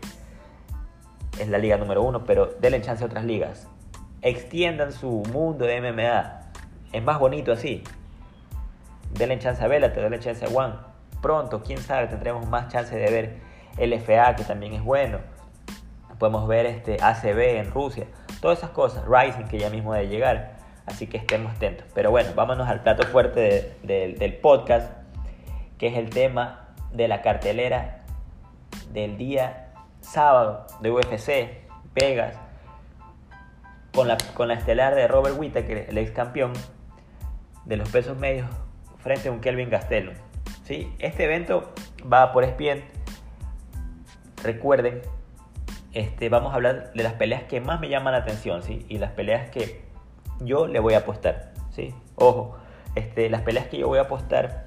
es 1.38 1.48
la 1.48 1.58
liga 1.58 1.76
número 1.76 2.02
uno, 2.02 2.24
pero 2.24 2.46
denle 2.60 2.80
chance 2.80 3.02
a 3.02 3.06
otras 3.06 3.24
ligas. 3.24 3.66
Extiendan 4.22 4.92
su 4.92 5.24
mundo 5.32 5.64
de 5.64 5.80
MMA. 5.80 6.40
Es 6.92 7.02
más 7.02 7.18
bonito 7.18 7.52
así. 7.52 7.82
Denle 9.14 9.38
chance 9.40 9.62
a 9.62 9.66
Bellator, 9.66 10.04
denle 10.04 10.20
chance 10.20 10.44
a 10.44 10.48
One. 10.48 10.74
Pronto, 11.20 11.62
quién 11.62 11.78
sabe, 11.78 12.06
tendremos 12.06 12.46
más 12.48 12.68
chance 12.68 12.94
de 12.94 13.10
ver 13.10 13.38
LFA, 13.78 14.36
que 14.36 14.44
también 14.44 14.74
es 14.74 14.84
bueno. 14.84 15.18
Podemos 16.18 16.46
ver 16.46 16.66
este 16.66 16.98
ACB 17.02 17.58
en 17.58 17.70
Rusia. 17.72 18.06
Todas 18.42 18.58
esas 18.58 18.70
cosas. 18.70 19.04
Rising, 19.06 19.44
que 19.44 19.56
ya 19.56 19.70
mismo 19.70 19.94
debe 19.94 20.08
llegar. 20.08 20.56
Así 20.84 21.06
que 21.06 21.16
estemos 21.16 21.54
atentos. 21.54 21.86
Pero 21.94 22.10
bueno, 22.10 22.30
vámonos 22.34 22.68
al 22.68 22.82
plato 22.82 23.04
fuerte 23.04 23.76
del 23.84 24.34
podcast, 24.38 24.92
que 25.78 25.86
es 25.86 25.96
el 25.96 26.10
tema 26.10 26.74
de 26.92 27.06
la 27.06 27.22
cartelera 27.22 28.00
del 28.92 29.16
día 29.16 29.72
sábado 30.00 30.66
de 30.80 30.90
UFC, 30.90 31.68
Vegas, 31.94 32.36
con 33.94 34.08
la, 34.08 34.18
con 34.34 34.48
la 34.48 34.54
estelar 34.54 34.96
de 34.96 35.06
Robert 35.06 35.38
Whittaker, 35.38 35.86
el 35.88 35.96
ex 35.96 36.10
campeón 36.10 36.52
de 37.64 37.76
los 37.76 37.88
pesos 37.90 38.18
medios, 38.18 38.48
frente 38.98 39.28
a 39.28 39.32
un 39.32 39.40
Kelvin 39.40 39.70
Gastelum. 39.70 40.14
¿Sí? 40.64 40.92
Este 40.98 41.24
evento 41.24 41.72
va 42.12 42.32
por 42.32 42.42
ESPN. 42.42 42.82
Recuerden, 44.42 45.00
este, 45.92 46.28
vamos 46.28 46.52
a 46.52 46.56
hablar 46.56 46.92
de 46.92 47.02
las 47.02 47.14
peleas 47.14 47.42
que 47.44 47.60
más 47.60 47.80
me 47.80 47.88
llaman 47.88 48.12
la 48.12 48.20
atención 48.20 48.62
¿sí? 48.62 48.84
y 48.88 48.98
las 48.98 49.12
peleas 49.12 49.50
que 49.50 49.82
yo 50.40 50.66
le 50.66 50.80
voy 50.80 50.94
a 50.94 50.98
apostar, 50.98 51.52
¿sí? 51.70 51.94
Ojo, 52.16 52.56
este, 52.94 53.30
las 53.30 53.42
peleas 53.42 53.66
que 53.66 53.78
yo 53.78 53.88
voy 53.88 53.98
a 53.98 54.02
apostar, 54.02 54.64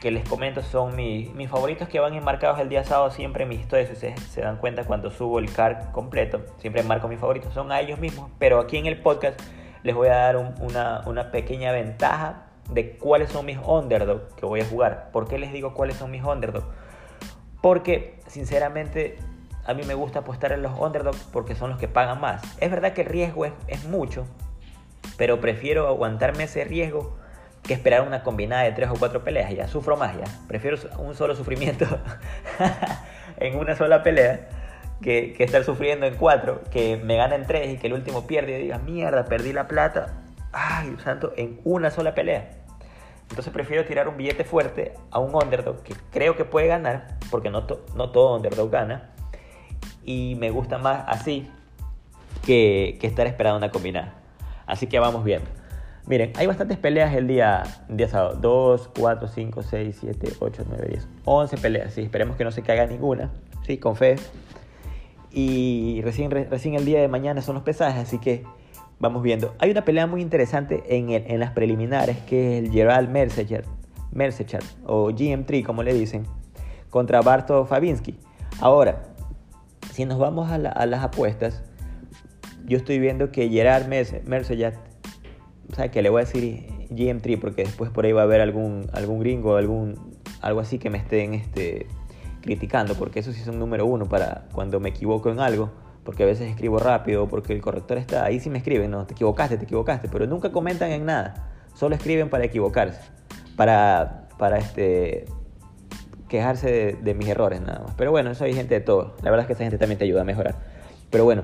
que 0.00 0.10
les 0.10 0.28
comento, 0.28 0.62
son 0.62 0.94
mis 0.94 1.50
favoritos 1.50 1.88
que 1.88 2.00
van 2.00 2.14
enmarcados 2.14 2.58
el 2.60 2.68
día 2.68 2.84
sábado 2.84 3.10
siempre 3.10 3.42
en 3.42 3.48
mis 3.48 3.60
historias, 3.60 3.96
se, 3.98 4.16
se 4.16 4.40
dan 4.40 4.56
cuenta 4.56 4.84
cuando 4.84 5.10
subo 5.10 5.38
el 5.38 5.52
card 5.52 5.90
completo, 5.92 6.42
siempre 6.58 6.82
marco 6.82 7.08
mis 7.08 7.18
favoritos, 7.18 7.52
son 7.52 7.72
a 7.72 7.80
ellos 7.80 7.98
mismos, 7.98 8.30
pero 8.38 8.60
aquí 8.60 8.76
en 8.76 8.86
el 8.86 9.00
podcast 9.00 9.40
les 9.82 9.94
voy 9.94 10.08
a 10.08 10.16
dar 10.16 10.36
una, 10.36 11.02
una 11.06 11.30
pequeña 11.30 11.72
ventaja 11.72 12.46
de 12.70 12.96
cuáles 12.96 13.30
son 13.30 13.46
mis 13.46 13.58
underdogs 13.64 14.32
que 14.34 14.46
voy 14.46 14.60
a 14.60 14.64
jugar. 14.64 15.10
¿Por 15.12 15.28
qué 15.28 15.38
les 15.38 15.52
digo 15.52 15.74
cuáles 15.74 15.96
son 15.96 16.10
mis 16.10 16.24
underdogs? 16.24 16.66
Porque 17.60 18.18
sinceramente 18.26 19.18
a 19.66 19.74
mí 19.74 19.82
me 19.82 19.94
gusta 19.94 20.20
apostar 20.20 20.52
en 20.52 20.62
los 20.62 20.78
underdogs 20.78 21.24
porque 21.32 21.54
son 21.54 21.70
los 21.70 21.78
que 21.78 21.88
pagan 21.88 22.20
más. 22.20 22.42
Es 22.60 22.70
verdad 22.70 22.92
que 22.92 23.02
el 23.02 23.08
riesgo 23.08 23.46
es, 23.66 23.84
mucho, 23.84 24.26
pero 25.16 25.40
prefiero 25.40 25.88
aguantarme 25.88 26.44
ese 26.44 26.64
riesgo 26.64 27.16
que 27.62 27.74
esperar 27.74 28.02
una 28.02 28.22
combinada 28.22 28.62
de 28.62 28.72
tres 28.72 28.88
o 28.90 28.94
cuatro 28.94 29.24
peleas, 29.24 29.52
ya 29.52 29.66
sufro 29.66 29.96
más, 29.96 30.16
ya, 30.16 30.24
prefiero 30.46 30.78
un 30.98 31.16
solo 31.16 31.34
sufrimiento 31.34 31.84
en 33.38 33.56
una 33.58 33.74
sola 33.74 34.04
pelea 34.04 34.48
que, 35.02 35.34
estar 35.40 35.64
sufriendo 35.64 36.06
en 36.06 36.14
cuatro, 36.14 36.62
que 36.70 36.96
me 36.96 37.16
gana 37.16 37.34
en 37.34 37.44
tres 37.44 37.74
y 37.74 37.76
que 37.78 37.88
el 37.88 37.94
último 37.94 38.26
pierde 38.26 38.58
y 38.58 38.62
diga, 38.62 38.78
mierda, 38.78 39.24
perdí 39.24 39.52
la 39.52 39.66
plata. 39.66 40.22
Ay, 40.52 40.96
santo, 41.02 41.32
en 41.36 41.60
una 41.64 41.90
sola 41.90 42.14
pelea. 42.14 42.50
Entonces 43.28 43.52
prefiero 43.52 43.84
tirar 43.84 44.06
un 44.06 44.16
billete 44.16 44.44
fuerte 44.44 44.94
a 45.10 45.18
un 45.18 45.34
underdog 45.34 45.82
que 45.82 45.94
creo 46.12 46.36
que 46.36 46.44
puede 46.44 46.68
ganar, 46.68 47.18
porque 47.32 47.50
no 47.50 47.64
todo 47.64 48.36
underdog 48.36 48.70
gana. 48.70 49.15
Y 50.06 50.36
me 50.36 50.50
gusta 50.50 50.78
más 50.78 51.04
así 51.06 51.46
que, 52.46 52.96
que 52.98 53.06
estar 53.06 53.26
esperando 53.26 53.58
una 53.58 53.70
combinada. 53.70 54.14
Así 54.66 54.86
que 54.86 54.98
vamos 54.98 55.22
viendo. 55.22 55.46
Miren, 56.06 56.32
hay 56.36 56.46
bastantes 56.46 56.78
peleas 56.78 57.12
el 57.14 57.26
día, 57.26 57.64
día 57.88 58.08
sábado. 58.08 58.38
2, 58.40 58.90
4, 58.96 59.28
5, 59.28 59.62
6, 59.62 59.96
7, 60.00 60.32
8, 60.38 60.64
9, 60.68 60.86
10. 60.88 61.08
11 61.24 61.56
peleas, 61.56 61.92
sí. 61.92 62.02
Esperemos 62.02 62.36
que 62.36 62.44
no 62.44 62.52
se 62.52 62.62
caiga 62.62 62.86
ninguna. 62.86 63.30
Sí, 63.66 63.78
con 63.78 63.96
fe. 63.96 64.14
Y 65.32 66.00
recién, 66.02 66.30
recién 66.30 66.74
el 66.74 66.84
día 66.84 67.00
de 67.00 67.08
mañana 67.08 67.42
son 67.42 67.56
los 67.56 67.64
pesajes, 67.64 68.00
así 68.00 68.18
que 68.18 68.44
vamos 69.00 69.22
viendo. 69.22 69.54
Hay 69.58 69.72
una 69.72 69.84
pelea 69.84 70.06
muy 70.06 70.22
interesante 70.22 70.84
en, 70.88 71.10
en 71.10 71.40
las 71.40 71.50
preliminares, 71.50 72.18
que 72.18 72.58
es 72.58 72.64
el 72.64 72.72
Gerald 72.72 73.10
Mercecher, 73.10 73.64
Mercecher 74.12 74.62
o 74.86 75.10
GM3 75.10 75.64
como 75.64 75.82
le 75.82 75.92
dicen, 75.92 76.24
contra 76.88 77.20
Barto 77.20 77.66
Fabinsky. 77.66 78.16
Ahora, 78.60 79.02
si 79.96 80.04
nos 80.04 80.18
vamos 80.18 80.50
a, 80.50 80.58
la, 80.58 80.84
las 80.84 81.02
apuestas, 81.02 81.62
yo 82.66 82.76
estoy 82.76 82.98
viendo 82.98 83.32
que 83.32 83.48
Gerard 83.48 83.86
Mercecher, 83.88 84.74
o 85.72 85.74
sea, 85.74 85.90
que 85.90 86.02
le 86.02 86.10
voy 86.10 86.20
a 86.20 86.24
decir 86.26 86.66
GM3 86.90 87.40
porque 87.40 87.64
después 87.64 87.90
por 87.90 88.04
ahí 88.04 88.12
va 88.12 88.20
a 88.20 88.24
haber 88.24 88.42
algún, 88.42 88.90
algún 88.92 89.20
gringo, 89.20 89.56
algún, 89.56 90.18
algo 90.42 90.60
así 90.60 90.78
que 90.78 90.90
me 90.90 90.98
estén 90.98 91.32
este, 91.32 91.86
criticando, 92.42 92.94
porque 92.94 93.20
eso 93.20 93.32
sí 93.32 93.40
es 93.40 93.48
un 93.48 93.58
número 93.58 93.86
uno 93.86 94.06
para 94.06 94.48
cuando 94.52 94.80
me 94.80 94.90
equivoco 94.90 95.30
en 95.30 95.40
algo 95.40 95.70
porque 96.04 96.24
a 96.24 96.26
veces 96.26 96.50
escribo 96.50 96.78
rápido, 96.78 97.26
porque 97.26 97.54
el 97.54 97.62
corrector 97.62 97.96
está 97.96 98.26
ahí, 98.26 98.38
sí 98.38 98.50
me 98.50 98.58
escriben, 98.58 98.90
no, 98.90 99.06
te 99.06 99.14
equivocaste, 99.14 99.56
te 99.56 99.64
equivocaste, 99.64 100.10
pero 100.10 100.26
nunca 100.26 100.52
comentan 100.52 100.90
en 100.92 101.06
nada, 101.06 101.52
solo 101.72 101.94
escriben 101.94 102.28
para 102.28 102.44
equivocarse, 102.44 103.00
para, 103.56 104.28
para 104.38 104.58
este, 104.58 105.24
quejarse 106.28 106.96
de, 107.00 107.14
mis 107.14 107.28
errores 107.28 107.60
nada 107.60 107.80
más. 107.80 107.94
Pero 107.96 108.10
bueno, 108.10 108.30
eso 108.30 108.44
hay 108.44 108.54
gente 108.54 108.74
de 108.74 108.80
todo, 108.80 109.14
la 109.22 109.30
verdad 109.30 109.44
es 109.44 109.46
que 109.46 109.52
esa 109.54 109.64
gente 109.64 109.78
también 109.78 109.98
te 109.98 110.04
ayuda 110.04 110.22
a 110.22 110.24
mejorar. 110.24 110.56
Pero 111.10 111.24
bueno, 111.24 111.42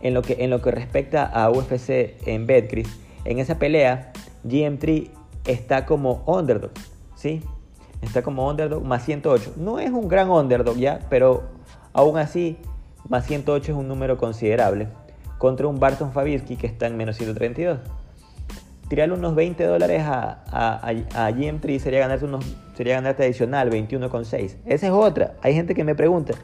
en 0.00 0.14
lo 0.14 0.22
que, 0.22 0.36
en 0.44 0.50
lo 0.50 0.62
que 0.62 0.70
respecta 0.70 1.24
a 1.24 1.50
UFC 1.50 2.16
en 2.26 2.46
Betcris, 2.46 2.88
en 3.24 3.38
esa 3.38 3.58
pelea, 3.58 4.12
GM3 4.44 5.10
está 5.46 5.86
como 5.86 6.22
underdog, 6.26 6.70
¿sí? 7.14 7.42
Está 8.02 8.22
como 8.22 8.48
underdog 8.48 8.84
más 8.84 9.04
108. 9.04 9.54
No 9.56 9.78
es 9.80 9.90
un 9.90 10.08
gran 10.08 10.30
underdog 10.30 10.76
ya, 10.76 11.00
pero 11.08 11.44
aún 11.92 12.18
así 12.18 12.58
más 13.08 13.26
108 13.26 13.72
es 13.72 13.78
un 13.78 13.88
número 13.88 14.18
considerable, 14.18 14.88
contra 15.38 15.66
un 15.66 15.80
Barton 15.80 16.12
Fabirsky 16.12 16.56
que 16.56 16.66
está 16.66 16.86
en 16.86 16.96
menos 16.96 17.16
132. 17.16 17.78
Tirarle 18.88 19.14
unos 19.14 19.34
20 19.34 19.64
dólares 19.64 20.02
a, 20.02 20.44
a, 20.50 20.88
a, 20.88 21.30
GM3 21.30 21.78
sería 21.80 22.00
ganarte, 22.00 22.24
unos, 22.24 22.44
sería 22.74 22.94
ganarte 22.94 23.24
adicional 23.24 23.70
21,6. 23.70 24.56
Esa 24.64 24.86
es 24.86 24.92
otra. 24.92 25.34
Hay 25.42 25.54
gente 25.54 25.74
que 25.74 25.82
me 25.82 25.94
pregunta, 25.94 26.34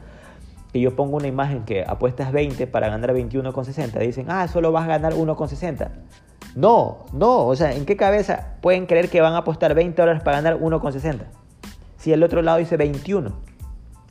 que 0.73 0.81
yo 0.81 0.95
pongo 0.95 1.17
una 1.17 1.27
imagen 1.27 1.63
que 1.63 1.85
apuestas 1.87 2.31
20 2.33 2.67
para 2.67 2.89
ganar 2.89 3.13
21,60. 3.13 3.99
Dicen, 3.99 4.25
ah, 4.29 4.47
solo 4.47 4.71
vas 4.71 4.83
a 4.83 4.87
ganar 4.87 5.13
1,60. 5.13 5.89
No, 6.55 7.05
no, 7.13 7.47
o 7.47 7.55
sea, 7.55 7.73
¿en 7.73 7.85
qué 7.85 7.95
cabeza 7.95 8.55
pueden 8.61 8.85
creer 8.87 9.09
que 9.09 9.21
van 9.21 9.33
a 9.33 9.37
apostar 9.37 9.73
20 9.73 10.01
dólares 10.01 10.21
para 10.21 10.41
ganar 10.41 10.59
1,60? 10.59 11.25
Si 11.97 12.11
el 12.11 12.21
otro 12.23 12.41
lado 12.41 12.57
dice 12.57 12.75
21. 12.75 13.31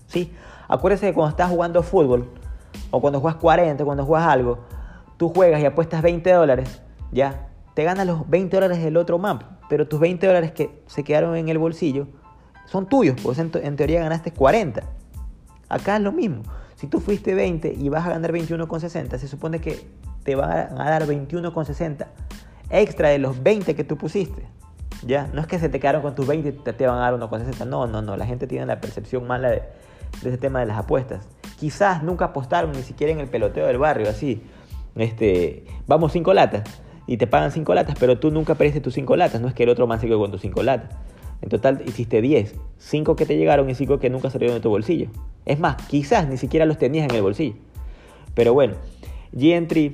¿Sí? 0.06 0.32
Acuérdense 0.68 1.06
que 1.06 1.14
cuando 1.14 1.30
estás 1.30 1.50
jugando 1.50 1.82
fútbol, 1.82 2.30
o 2.90 3.00
cuando 3.00 3.20
juegas 3.20 3.40
40, 3.40 3.84
cuando 3.84 4.04
juegas 4.04 4.28
algo, 4.28 4.58
tú 5.16 5.28
juegas 5.28 5.60
y 5.60 5.66
apuestas 5.66 6.02
20 6.02 6.32
dólares, 6.32 6.80
ya, 7.10 7.48
te 7.74 7.84
ganas 7.84 8.06
los 8.06 8.28
20 8.28 8.56
dólares 8.56 8.82
del 8.82 8.96
otro 8.96 9.18
man, 9.18 9.40
pero 9.68 9.88
tus 9.88 9.98
20 10.00 10.26
dólares 10.26 10.52
que 10.52 10.82
se 10.86 11.04
quedaron 11.04 11.36
en 11.36 11.48
el 11.48 11.58
bolsillo 11.58 12.06
son 12.66 12.86
tuyos, 12.88 13.16
pues 13.22 13.38
en, 13.38 13.50
en 13.54 13.76
teoría 13.76 14.00
ganaste 14.00 14.32
40. 14.32 14.82
Acá 15.68 15.96
es 15.96 16.02
lo 16.02 16.12
mismo. 16.12 16.42
Si 16.76 16.86
tú 16.86 17.00
fuiste 17.00 17.34
20 17.34 17.74
y 17.78 17.88
vas 17.88 18.06
a 18.06 18.10
ganar 18.10 18.32
21,60, 18.32 19.18
se 19.18 19.28
supone 19.28 19.60
que 19.60 19.86
te 20.24 20.34
van 20.34 20.50
a 20.50 20.90
dar 20.90 21.06
21,60 21.06 22.06
extra 22.70 23.08
de 23.08 23.18
los 23.18 23.42
20 23.42 23.74
que 23.74 23.84
tú 23.84 23.96
pusiste. 23.96 24.46
Ya, 25.04 25.28
no 25.32 25.40
es 25.40 25.46
que 25.46 25.58
se 25.58 25.68
te 25.68 25.80
quedaron 25.80 26.02
con 26.02 26.14
tus 26.14 26.26
20 26.26 26.48
y 26.48 26.52
te, 26.52 26.72
te 26.72 26.86
van 26.86 26.98
a 26.98 27.10
dar 27.10 27.14
1,60. 27.14 27.66
No, 27.66 27.86
no, 27.86 28.02
no. 28.02 28.16
La 28.16 28.26
gente 28.26 28.46
tiene 28.46 28.66
la 28.66 28.80
percepción 28.80 29.26
mala 29.26 29.50
de, 29.50 29.62
de 30.22 30.28
ese 30.28 30.38
tema 30.38 30.60
de 30.60 30.66
las 30.66 30.78
apuestas. 30.78 31.26
Quizás 31.58 32.02
nunca 32.02 32.26
apostaron 32.26 32.72
ni 32.72 32.82
siquiera 32.82 33.12
en 33.12 33.20
el 33.20 33.28
peloteo 33.28 33.66
del 33.66 33.78
barrio, 33.78 34.08
así. 34.08 34.42
Este, 34.94 35.64
vamos 35.86 36.12
cinco 36.12 36.34
latas 36.34 36.64
y 37.06 37.16
te 37.16 37.26
pagan 37.26 37.52
cinco 37.52 37.74
latas, 37.74 37.96
pero 37.98 38.18
tú 38.18 38.30
nunca 38.30 38.54
perdiste 38.54 38.80
tus 38.80 38.94
cinco 38.94 39.16
latas. 39.16 39.40
No 39.40 39.48
es 39.48 39.54
que 39.54 39.64
el 39.64 39.68
otro 39.68 39.86
man 39.86 40.00
se 40.00 40.06
quedó 40.06 40.18
con 40.18 40.30
tus 40.30 40.40
cinco 40.40 40.62
latas. 40.62 40.96
En 41.40 41.48
total 41.48 41.82
hiciste 41.86 42.22
10, 42.22 42.54
5 42.78 43.16
que 43.16 43.26
te 43.26 43.36
llegaron 43.36 43.68
y 43.68 43.74
5 43.74 43.98
que 43.98 44.10
nunca 44.10 44.30
salieron 44.30 44.56
de 44.56 44.60
tu 44.60 44.70
bolsillo. 44.70 45.08
Es 45.44 45.58
más, 45.58 45.74
quizás 45.88 46.28
ni 46.28 46.36
siquiera 46.36 46.66
los 46.66 46.78
tenías 46.78 47.08
en 47.08 47.16
el 47.16 47.22
bolsillo. 47.22 47.56
Pero 48.34 48.54
bueno, 48.54 48.74
GM3 49.32 49.92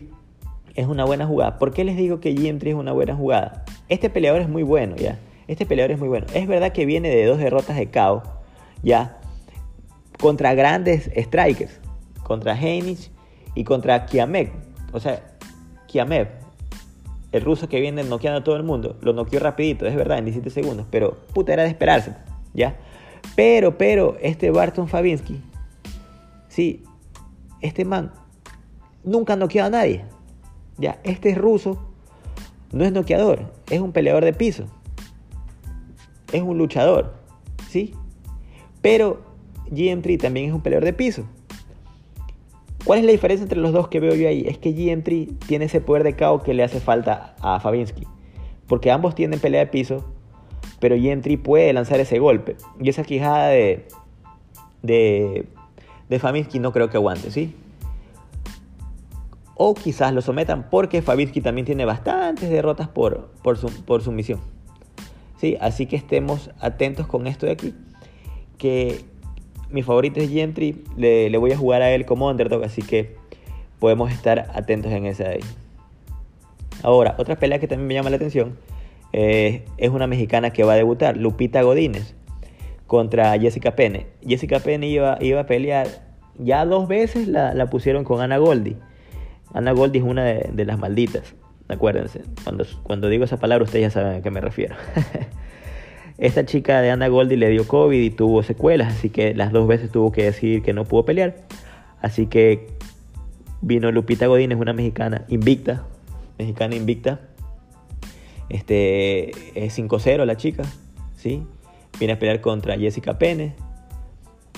es 0.75 0.87
una 0.87 1.07
buena 1.07 1.27
jugada. 1.27 1.59
¿Por 1.59 1.73
qué 1.73 1.85
les 1.85 1.97
digo 1.97 2.21
que 2.21 2.35
GM3 2.35 2.67
es 2.67 2.75
una 2.75 2.93
buena 2.93 3.17
jugada? 3.17 3.65
Este 3.89 4.11
peleador 4.11 4.43
es 4.43 4.49
muy 4.51 4.63
bueno, 4.63 4.97
¿ya? 4.97 5.19
Este 5.47 5.65
peleador 5.65 5.93
es 5.93 5.99
muy 5.99 6.09
bueno. 6.09 6.27
Es 6.35 6.47
verdad 6.47 6.73
que 6.73 6.85
viene 6.85 7.09
de 7.09 7.25
dos 7.25 7.39
derrotas 7.39 7.77
de 7.79 7.91
KO, 7.91 8.23
¿ya? 8.83 9.19
contra 10.19 10.55
grandes 10.55 11.11
strikers, 11.17 11.81
contra 12.25 12.59
Heinich 12.61 13.11
y 13.55 13.65
contra 13.65 14.07
Kiamek. 14.07 14.53
O 14.93 15.01
sea, 15.01 15.23
Kiamev, 15.87 16.29
el 17.33 17.43
ruso 17.43 17.69
que 17.69 17.81
viene 17.81 18.03
noqueando 18.05 18.41
a 18.41 18.45
todo 18.45 18.57
el 18.57 18.63
mundo, 18.63 18.97
lo 19.01 19.13
noqueó 19.13 19.41
rapidito, 19.41 19.87
es 19.87 19.95
verdad, 19.95 20.19
en 20.19 20.27
17 20.27 20.51
segundos, 20.51 20.87
pero 20.91 21.19
puta, 21.35 21.53
era 21.53 21.63
de 21.63 21.69
esperarse, 21.69 22.15
¿ya? 22.55 22.77
Pero, 23.37 23.77
pero, 23.77 24.17
este 24.21 24.51
Barton 24.51 24.89
Fabinsky, 24.89 25.41
sí, 26.49 26.85
este 27.61 27.85
man 27.85 28.13
nunca 29.05 29.37
noqueó 29.37 29.65
a 29.65 29.71
nadie, 29.71 30.05
¿ya? 30.79 30.99
Este 31.05 31.35
ruso 31.35 31.79
no 32.73 32.85
es 32.85 32.93
noqueador, 32.93 33.53
es 33.69 33.81
un 33.81 33.93
peleador 33.93 34.25
de 34.25 34.33
piso, 34.33 34.65
es 36.33 36.43
un 36.43 36.57
luchador, 36.57 37.15
¿sí? 37.69 37.95
Pero 38.81 39.23
GM3 39.71 40.21
también 40.21 40.49
es 40.49 40.55
un 40.55 40.63
peleador 40.63 40.85
de 40.85 40.93
piso. 40.93 41.25
¿Cuál 42.85 43.01
es 43.01 43.05
la 43.05 43.13
diferencia 43.13 43.43
entre 43.43 43.59
los 43.59 43.73
dos 43.73 43.89
que 43.89 44.01
veo 44.01 44.15
yo 44.15 44.29
ahí? 44.29 44.45
Es 44.47 44.59
que 44.59 44.75
GM3 44.75 45.39
tiene 45.47 45.67
ese 45.67 45.81
poder 45.81 46.05
de 46.05 46.17
KO 46.17 46.43
que 46.43 46.55
le 46.55 46.63
hace 46.63 46.81
falta 46.81 47.35
a 47.41 47.61
Fabinsky. 47.61 48.07
Porque 48.67 48.91
ambos 48.91 49.15
tienen 49.15 49.41
pelea 49.41 49.61
de 49.61 49.67
piso, 49.67 50.05
pero 50.81 50.97
GM3 50.97 51.43
puede 51.43 51.73
lanzar 51.73 52.01
ese 52.01 52.19
golpe. 52.19 52.57
Y 52.81 52.89
esa 52.89 53.03
quijada 53.03 53.49
de, 53.49 53.89
de, 54.83 55.47
de 56.09 56.19
Fabinsky 56.19 56.59
no 56.59 56.73
creo 56.73 56.89
que 56.89 56.97
aguante, 56.97 57.31
¿sí? 57.31 57.55
O 59.55 59.75
quizás 59.75 60.15
lo 60.15 60.23
sometan 60.23 60.71
porque 60.71 61.03
Fabinsky 61.03 61.41
también 61.41 61.67
tiene 61.67 61.85
bastantes 61.85 62.49
derrotas 62.49 62.89
por, 62.89 63.31
por, 63.43 63.59
su, 63.59 63.69
por 63.85 64.03
sumisión. 64.03 64.41
¿Sí? 65.39 65.57
Así 65.61 65.87
que 65.87 65.97
estemos 65.97 66.51
atentos 66.61 67.07
con 67.07 67.27
esto 67.27 67.47
de 67.47 67.53
aquí. 67.53 67.75
Que 68.57 69.05
mi 69.71 69.83
favorito 69.83 70.21
es 70.21 70.31
Gentry, 70.31 70.83
le, 70.97 71.31
le, 71.31 71.39
voy 71.39 71.53
a 71.53 71.57
jugar 71.57 71.83
a 71.83 71.91
él 71.91 72.07
como 72.07 72.29
underdog, 72.29 72.65
así 72.65 72.83
que 72.83 73.17
podemos 73.79 74.11
estar 74.11 74.51
atentos 74.55 74.93
en 74.93 75.07
ese 75.07 75.27
ahí. 75.27 75.41
Ahora, 76.83 77.15
otra 77.19 77.37
pelea 77.37 77.59
que 77.59 77.67
también 77.67 77.89
me 77.89 77.95
llama 77.95 78.11
la 78.11 78.17
atención 78.17 78.57
eh, 79.13 79.65
es 79.79 79.91
una 79.91 80.07
mexicana 80.07 80.51
que 80.51 80.65
va 80.65 80.75
a 80.75 80.77
debutar, 80.77 81.17
Lupita 81.17 81.63
Godínez, 81.63 82.15
contra 82.87 83.39
Jessica 83.39 83.75
Pene. 83.75 84.07
Jessica 84.27 84.61
Pene 84.61 84.89
iba, 84.89 85.19
iba 85.21 85.41
a 85.41 85.47
pelear, 85.47 85.87
ya 86.39 86.65
dos 86.65 86.89
veces 86.89 87.29
la, 87.29 87.55
la, 87.55 87.67
pusieron 87.69 88.05
con 88.05 88.21
Ana 88.21 88.39
Goldi. 88.39 88.77
Ana 89.53 89.73
Goldi 89.73 89.99
es 89.99 90.05
una 90.05 90.25
de, 90.25 90.51
de 90.53 90.65
las 90.65 90.79
malditas, 90.79 91.35
acuérdense. 91.69 92.23
Cuando, 92.45 92.65
cuando 92.83 93.09
digo 93.09 93.25
esa 93.25 93.39
palabra 93.39 93.65
ustedes 93.65 93.87
ya 93.87 93.91
saben 93.91 94.21
a 94.21 94.23
qué 94.23 94.31
me 94.31 94.41
refiero. 94.41 94.77
Esta 96.19 96.45
chica 96.45 96.81
de 96.81 96.91
Ana 96.91 97.07
Goldi 97.07 97.37
le 97.37 97.49
dio 97.49 97.67
COVID 97.69 98.01
y 98.03 98.11
tuvo 98.11 98.43
secuelas, 98.43 98.93
así 98.93 99.09
que 99.09 99.35
las 99.35 99.53
dos 99.53 99.69
veces 99.69 99.93
tuvo 99.93 100.11
que 100.11 100.25
decidir 100.25 100.63
que 100.63 100.73
no 100.73 100.85
pudo 100.85 101.05
pelear. 101.05 101.37
Así 102.03 102.27
que 102.27 102.67
vino 103.61 103.93
Lupita 103.93 104.27
Godín, 104.27 104.51
es 104.51 104.59
una 104.59 104.73
mexicana 104.73 105.25
invicta, 105.29 105.87
mexicana 106.37 106.75
invicta. 106.75 107.21
Este 108.49 109.31
es 109.55 109.79
5-0 109.79 110.25
la 110.25 110.37
chica, 110.37 110.65
¿sí? 111.17 111.45
Viene 112.01 112.15
a 112.15 112.19
pelear 112.19 112.41
contra 112.41 112.77
Jessica 112.77 113.17
Pene, 113.17 113.55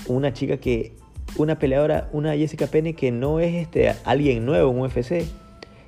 una 0.07 0.33
chica 0.33 0.57
que 0.57 0.93
una 1.37 1.59
peleadora, 1.59 2.09
una 2.11 2.35
Jessica 2.35 2.65
Pene 2.65 2.95
que 2.95 3.11
no 3.11 3.39
es 3.39 3.53
este 3.53 3.93
alguien 4.03 4.47
nuevo 4.47 4.71
en 4.71 4.79
UFC. 4.79 5.25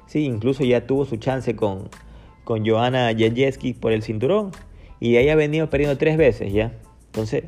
Sí, 0.06 0.26
incluso 0.26 0.64
ya 0.64 0.86
tuvo 0.86 1.06
su 1.06 1.18
chance 1.18 1.56
con 1.56 1.90
con 2.44 2.66
Joanna 2.66 3.12
Jędrzejczyk 3.14 3.80
por 3.80 3.94
el 3.94 4.04
cinturón 4.04 4.52
y 5.04 5.18
ella 5.18 5.34
ha 5.34 5.36
venido 5.36 5.70
perdiendo 5.70 5.98
tres 5.98 6.16
veces 6.16 6.54
ya. 6.54 6.72
Entonces, 7.08 7.44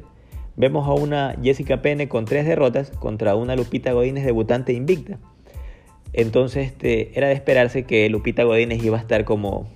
vemos 0.57 0.89
a 0.89 0.91
una 0.91 1.37
Jessica 1.41 1.81
Pene 1.81 2.09
con 2.09 2.25
tres 2.25 2.45
derrotas 2.45 2.91
contra 2.91 3.35
una 3.35 3.55
Lupita 3.55 3.93
Godínez 3.93 4.25
debutante 4.25 4.73
invicta. 4.73 5.19
Entonces 6.11 6.67
este, 6.67 7.17
era 7.17 7.29
de 7.29 7.33
esperarse 7.33 7.83
que 7.83 8.09
Lupita 8.09 8.43
Godínez 8.43 8.83
iba 8.83 8.97
a 8.97 8.99
estar 8.99 9.23
como, 9.23 9.69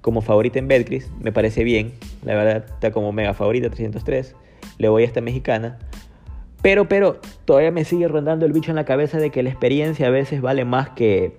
como 0.00 0.20
favorita 0.20 0.60
en 0.60 0.68
Betcris. 0.68 1.10
Me 1.20 1.32
parece 1.32 1.64
bien, 1.64 1.90
la 2.24 2.36
verdad 2.36 2.64
está 2.68 2.92
como 2.92 3.10
mega 3.10 3.34
favorita, 3.34 3.68
303. 3.68 4.36
Le 4.78 4.88
voy 4.88 5.02
a 5.02 5.06
esta 5.06 5.20
mexicana. 5.20 5.80
Pero, 6.62 6.88
pero, 6.88 7.20
todavía 7.46 7.72
me 7.72 7.84
sigue 7.84 8.06
rondando 8.06 8.46
el 8.46 8.52
bicho 8.52 8.70
en 8.70 8.76
la 8.76 8.84
cabeza 8.84 9.18
de 9.18 9.30
que 9.30 9.42
la 9.42 9.50
experiencia 9.50 10.06
a 10.06 10.10
veces 10.10 10.40
vale 10.40 10.64
más 10.64 10.90
que, 10.90 11.36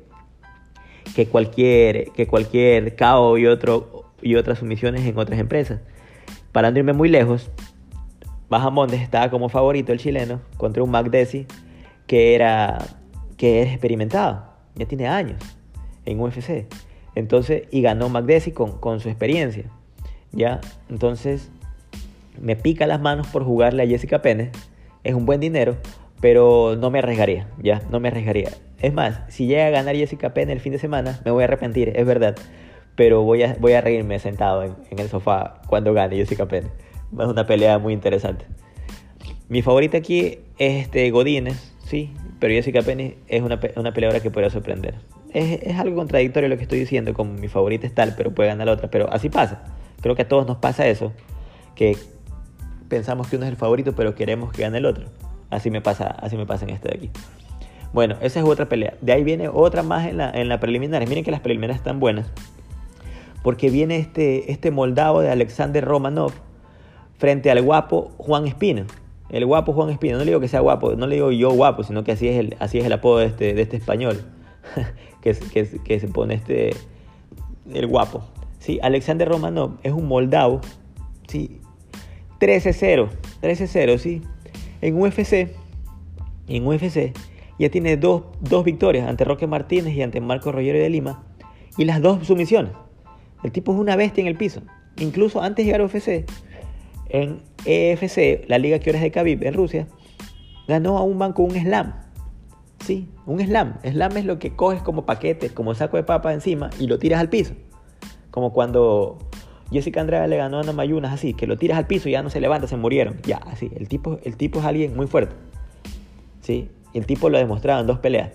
que 1.15 1.27
cualquier, 1.27 2.11
que 2.11 2.27
cualquier 2.27 2.97
KO 2.97 3.37
y, 3.37 3.47
otro, 3.47 3.96
y 4.21 4.35
otras 4.35 4.59
sumisiones 4.59 5.05
en 5.05 5.17
otras 5.17 5.39
empresas. 5.39 5.81
Para 6.51 6.71
no 6.71 6.79
irme 6.79 6.93
muy 6.93 7.09
lejos, 7.09 7.51
Bajamontes 8.49 9.01
estaba 9.01 9.29
como 9.29 9.49
favorito 9.49 9.91
el 9.91 9.99
chileno 9.99 10.41
contra 10.57 10.83
un 10.83 11.11
Desi 11.11 11.45
que 12.07 12.35
era, 12.35 12.77
que 13.37 13.61
era 13.61 13.71
experimentado, 13.71 14.45
ya 14.75 14.85
tiene 14.85 15.07
años 15.07 15.37
en 16.05 16.19
UFC. 16.19 16.65
Entonces, 17.15 17.63
y 17.71 17.81
ganó 17.81 18.09
Magdesi 18.09 18.51
con, 18.51 18.79
con 18.79 18.99
su 18.99 19.09
experiencia. 19.09 19.65
¿ya? 20.31 20.61
Entonces, 20.89 21.49
me 22.39 22.55
pica 22.55 22.87
las 22.87 23.01
manos 23.01 23.27
por 23.27 23.43
jugarle 23.43 23.83
a 23.83 23.87
Jessica 23.87 24.21
Pérez. 24.21 24.51
Es 25.03 25.13
un 25.13 25.25
buen 25.25 25.39
dinero, 25.39 25.77
pero 26.21 26.75
no 26.77 26.89
me 26.91 26.99
arriesgaría, 26.99 27.47
¿ya? 27.61 27.81
No 27.89 27.99
me 27.99 28.09
arriesgaría. 28.09 28.49
Es 28.79 28.93
más, 28.93 29.21
si 29.29 29.47
llega 29.47 29.67
a 29.67 29.69
ganar 29.69 29.95
Jessica 29.95 30.33
Pérez 30.33 30.51
el 30.51 30.59
fin 30.59 30.73
de 30.73 30.79
semana, 30.79 31.19
me 31.25 31.31
voy 31.31 31.43
a 31.43 31.45
arrepentir, 31.45 31.93
es 31.95 32.05
verdad. 32.05 32.35
Pero 32.97 33.21
voy 33.21 33.43
a, 33.43 33.55
voy 33.57 33.71
a 33.71 33.79
reírme 33.79 34.19
sentado 34.19 34.63
en, 34.63 34.75
el 34.99 35.07
sofá 35.07 35.61
cuando 35.67 35.93
gane 35.93 36.17
Jessica 36.17 36.45
Pérez. 36.47 36.69
Es 37.17 37.25
una 37.25 37.47
pelea 37.47 37.79
muy 37.79 37.93
interesante. 37.93 38.45
Mi 39.47 39.61
favorita 39.61 39.97
aquí 39.97 40.39
es 40.57 40.83
este 40.83 41.09
Godínez, 41.11 41.73
sí, 41.85 42.13
pero 42.39 42.53
Jessica 42.53 42.81
Penny 42.81 43.15
es 43.29 43.41
una, 43.41 43.59
una 43.77 43.93
peleadora 43.93 44.19
que 44.19 44.29
puede 44.29 44.49
sorprender. 44.49 44.95
Es, 45.33 45.61
es, 45.61 45.77
algo 45.77 45.95
contradictorio 45.95 46.49
lo 46.49 46.57
que 46.57 46.63
estoy 46.63 46.79
diciendo, 46.79 47.13
como 47.13 47.31
mi 47.31 47.47
favorita 47.47 47.87
es 47.87 47.93
tal, 47.93 48.15
pero 48.17 48.35
puede 48.35 48.49
ganar 48.49 48.67
la 48.67 48.73
otra, 48.73 48.89
pero 48.89 49.09
así 49.13 49.29
pasa. 49.29 49.63
Creo 50.01 50.15
que 50.15 50.23
a 50.23 50.27
todos 50.27 50.45
nos 50.47 50.57
pasa 50.57 50.85
eso, 50.87 51.13
que 51.75 51.95
pensamos 52.89 53.27
que 53.27 53.37
uno 53.37 53.45
es 53.45 53.51
el 53.51 53.57
favorito, 53.57 53.93
pero 53.95 54.15
queremos 54.15 54.51
que 54.51 54.63
gane 54.63 54.79
el 54.79 54.85
otro. 54.85 55.05
Así 55.49 55.71
me 55.71 55.81
pasa, 55.81 56.07
así 56.07 56.35
me 56.35 56.45
pasa 56.45 56.65
en 56.65 56.71
este 56.71 56.89
de 56.89 56.95
aquí. 56.97 57.09
Bueno, 57.93 58.17
esa 58.21 58.39
es 58.39 58.45
otra 58.45 58.67
pelea. 58.67 58.95
De 59.01 59.13
ahí 59.13 59.23
viene 59.23 59.47
otra 59.47 59.81
más 59.83 60.07
en 60.07 60.17
la, 60.17 60.29
en 60.31 60.49
la 60.49 60.59
preliminar. 60.59 61.07
Miren 61.07 61.23
que 61.23 61.31
las 61.31 61.39
preliminares 61.39 61.77
están 61.77 61.99
buenas. 61.99 62.29
Porque 63.43 63.69
viene 63.69 63.97
este, 63.97 64.51
este 64.51 64.71
moldavo 64.71 65.21
de 65.21 65.29
Alexander 65.29 65.83
Romanov, 65.83 66.31
frente 67.17 67.51
al 67.51 67.61
guapo 67.61 68.11
Juan 68.17 68.47
Espino. 68.47 68.85
El 69.29 69.45
guapo 69.45 69.73
Juan 69.73 69.89
Espino, 69.89 70.17
no 70.17 70.23
le 70.23 70.31
digo 70.31 70.39
que 70.39 70.47
sea 70.47 70.61
guapo, 70.61 70.95
no 70.95 71.05
le 71.05 71.15
digo 71.15 71.31
yo 71.31 71.51
guapo, 71.51 71.83
sino 71.83 72.03
que 72.03 72.13
así 72.13 72.29
es 72.29 72.37
el, 72.37 72.55
así 72.59 72.79
es 72.79 72.85
el 72.85 72.93
apodo 72.93 73.17
de 73.19 73.25
este, 73.25 73.53
de 73.53 73.61
este 73.61 73.75
español, 73.75 74.23
que, 75.21 75.33
que, 75.33 75.67
que, 75.83 75.99
se 75.99 76.07
pone 76.07 76.35
este, 76.35 76.71
el 77.73 77.87
guapo. 77.87 78.23
¿sí? 78.59 78.79
Alexander 78.81 79.27
Romanov 79.27 79.77
es 79.83 79.91
un 79.91 80.07
moldavo, 80.07 80.61
¿sí? 81.27 81.59
13-0, 82.39 83.09
13-0, 83.41 83.97
¿sí? 83.97 84.21
En 84.81 85.01
UFC, 85.01 85.49
en 86.47 86.67
UFC 86.67 87.13
ya 87.59 87.69
tiene 87.69 87.97
dos, 87.97 88.23
dos 88.39 88.63
victorias 88.63 89.09
ante 89.09 89.25
Roque 89.25 89.47
Martínez 89.47 89.93
y 89.95 90.03
ante 90.03 90.21
Marco 90.21 90.51
Rogerio 90.51 90.81
de 90.81 90.89
Lima, 90.89 91.23
y 91.77 91.85
las 91.85 92.01
dos 92.01 92.25
sumisiones. 92.25 92.71
El 93.43 93.51
tipo 93.51 93.73
es 93.73 93.79
una 93.79 93.95
bestia 93.95 94.21
en 94.21 94.27
el 94.27 94.37
piso. 94.37 94.61
Incluso 94.97 95.41
antes 95.41 95.65
de 95.65 95.71
llegar 95.71 95.81
a 95.81 95.85
UFC, 95.85 96.25
en 97.09 97.41
EFC, 97.65 98.45
la 98.47 98.57
liga 98.57 98.79
que 98.79 98.89
es 98.89 99.01
de 99.01 99.11
Khabib 99.11 99.43
en 99.43 99.53
Rusia, 99.53 99.87
ganó 100.67 100.97
a 100.97 101.03
un 101.03 101.19
banco 101.19 101.43
un 101.43 101.51
slam. 101.51 101.93
Sí, 102.83 103.09
un 103.25 103.39
slam. 103.39 103.77
Slam 103.83 104.17
es 104.17 104.25
lo 104.25 104.39
que 104.39 104.55
coges 104.55 104.81
como 104.81 105.05
paquete, 105.05 105.49
como 105.49 105.73
saco 105.75 105.97
de 105.97 106.03
papa 106.03 106.33
encima 106.33 106.69
y 106.79 106.87
lo 106.87 106.99
tiras 106.99 107.19
al 107.19 107.29
piso. 107.29 107.53
Como 108.31 108.53
cuando 108.53 109.17
Jessica 109.71 110.01
Andrade 110.01 110.27
le 110.27 110.37
ganó 110.37 110.57
a 110.57 110.61
Ana 110.61 110.73
Mayunas 110.73 111.13
así, 111.13 111.33
que 111.33 111.47
lo 111.47 111.57
tiras 111.57 111.77
al 111.77 111.87
piso 111.87 112.09
y 112.09 112.13
ya 112.13 112.23
no 112.23 112.29
se 112.29 112.39
levanta, 112.39 112.67
se 112.67 112.77
murieron. 112.77 113.17
Ya, 113.23 113.37
así. 113.37 113.71
El 113.75 113.87
tipo, 113.87 114.19
el 114.23 114.37
tipo 114.37 114.59
es 114.59 114.65
alguien 114.65 114.95
muy 114.95 115.07
fuerte. 115.07 115.35
Sí, 116.41 116.69
el 116.93 117.05
tipo 117.05 117.29
lo 117.29 117.37
ha 117.37 117.39
demostrado 117.39 117.81
en 117.81 117.87
dos 117.87 117.99
peleas. 117.99 118.31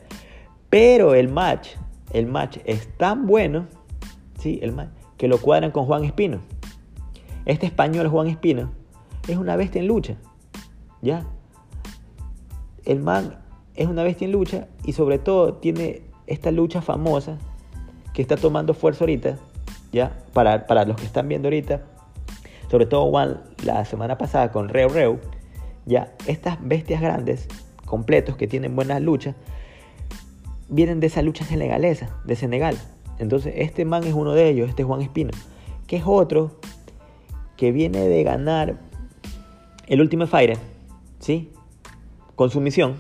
Pero 0.69 1.15
el 1.15 1.29
match, 1.29 1.71
el 2.13 2.27
match 2.27 2.59
es 2.65 2.89
tan 2.97 3.27
bueno, 3.27 3.67
sí, 4.43 4.59
el 4.63 4.73
match, 4.73 4.91
que 5.17 5.29
lo 5.29 5.39
cuadran 5.39 5.71
con 5.71 5.87
Juan 5.87 6.05
Espino. 6.05 6.41
Este 7.45 7.67
español 7.67 8.09
Juan 8.09 8.29
Espino 8.29 8.71
es 9.29 9.37
una 9.37 9.57
bestia 9.57 9.81
en 9.81 9.89
lucha. 9.89 10.17
¿Ya? 11.01 11.27
El 12.85 13.01
man 13.01 13.39
es 13.75 13.87
una 13.87 14.03
bestia 14.03 14.27
en 14.27 14.33
lucha 14.33 14.69
y 14.85 14.93
sobre 14.93 15.19
todo 15.19 15.55
tiene 15.55 16.03
esta 16.27 16.51
lucha 16.51 16.83
famosa 16.83 17.39
que 18.13 18.23
está 18.23 18.37
tomando 18.37 18.75
fuerza 18.75 19.05
ahorita, 19.05 19.39
¿ya? 19.93 20.19
Para, 20.33 20.67
para 20.67 20.85
los 20.85 20.97
que 20.97 21.05
están 21.05 21.29
viendo 21.29 21.49
ahorita, 21.49 21.83
sobre 22.71 22.87
todo 22.87 23.09
Juan 23.11 23.43
la 23.65 23.85
semana 23.85 24.19
pasada 24.19 24.53
con 24.53 24.69
Reu 24.69 24.89
Reu, 24.89 25.19
ya, 25.87 26.15
estas 26.27 26.59
bestias 26.61 27.01
grandes, 27.01 27.49
completos, 27.85 28.37
que 28.37 28.47
tienen 28.47 28.77
buenas 28.77 29.01
luchas, 29.01 29.35
vienen 30.69 31.01
de 31.01 31.09
esa 31.09 31.23
lucha 31.23 31.45
senegalesa, 31.45 32.17
de 32.25 32.37
Senegal. 32.37 32.77
Entonces, 33.19 33.55
este 33.57 33.85
man 33.85 34.05
es 34.05 34.15
uno 34.15 34.33
de 34.33 34.49
ellos, 34.49 34.69
este 34.69 34.85
Juan 34.85 35.03
Espino, 35.03 35.31
que 35.87 35.97
es 35.97 36.03
otro 36.07 36.53
que 37.57 37.73
viene 37.73 38.09
de 38.09 38.23
ganar 38.25 38.81
el 39.87 40.01
último 40.01 40.27
Fire, 40.27 40.59
¿sí? 41.19 41.53
Con 42.35 42.51
su 42.51 42.61
misión, 42.61 42.97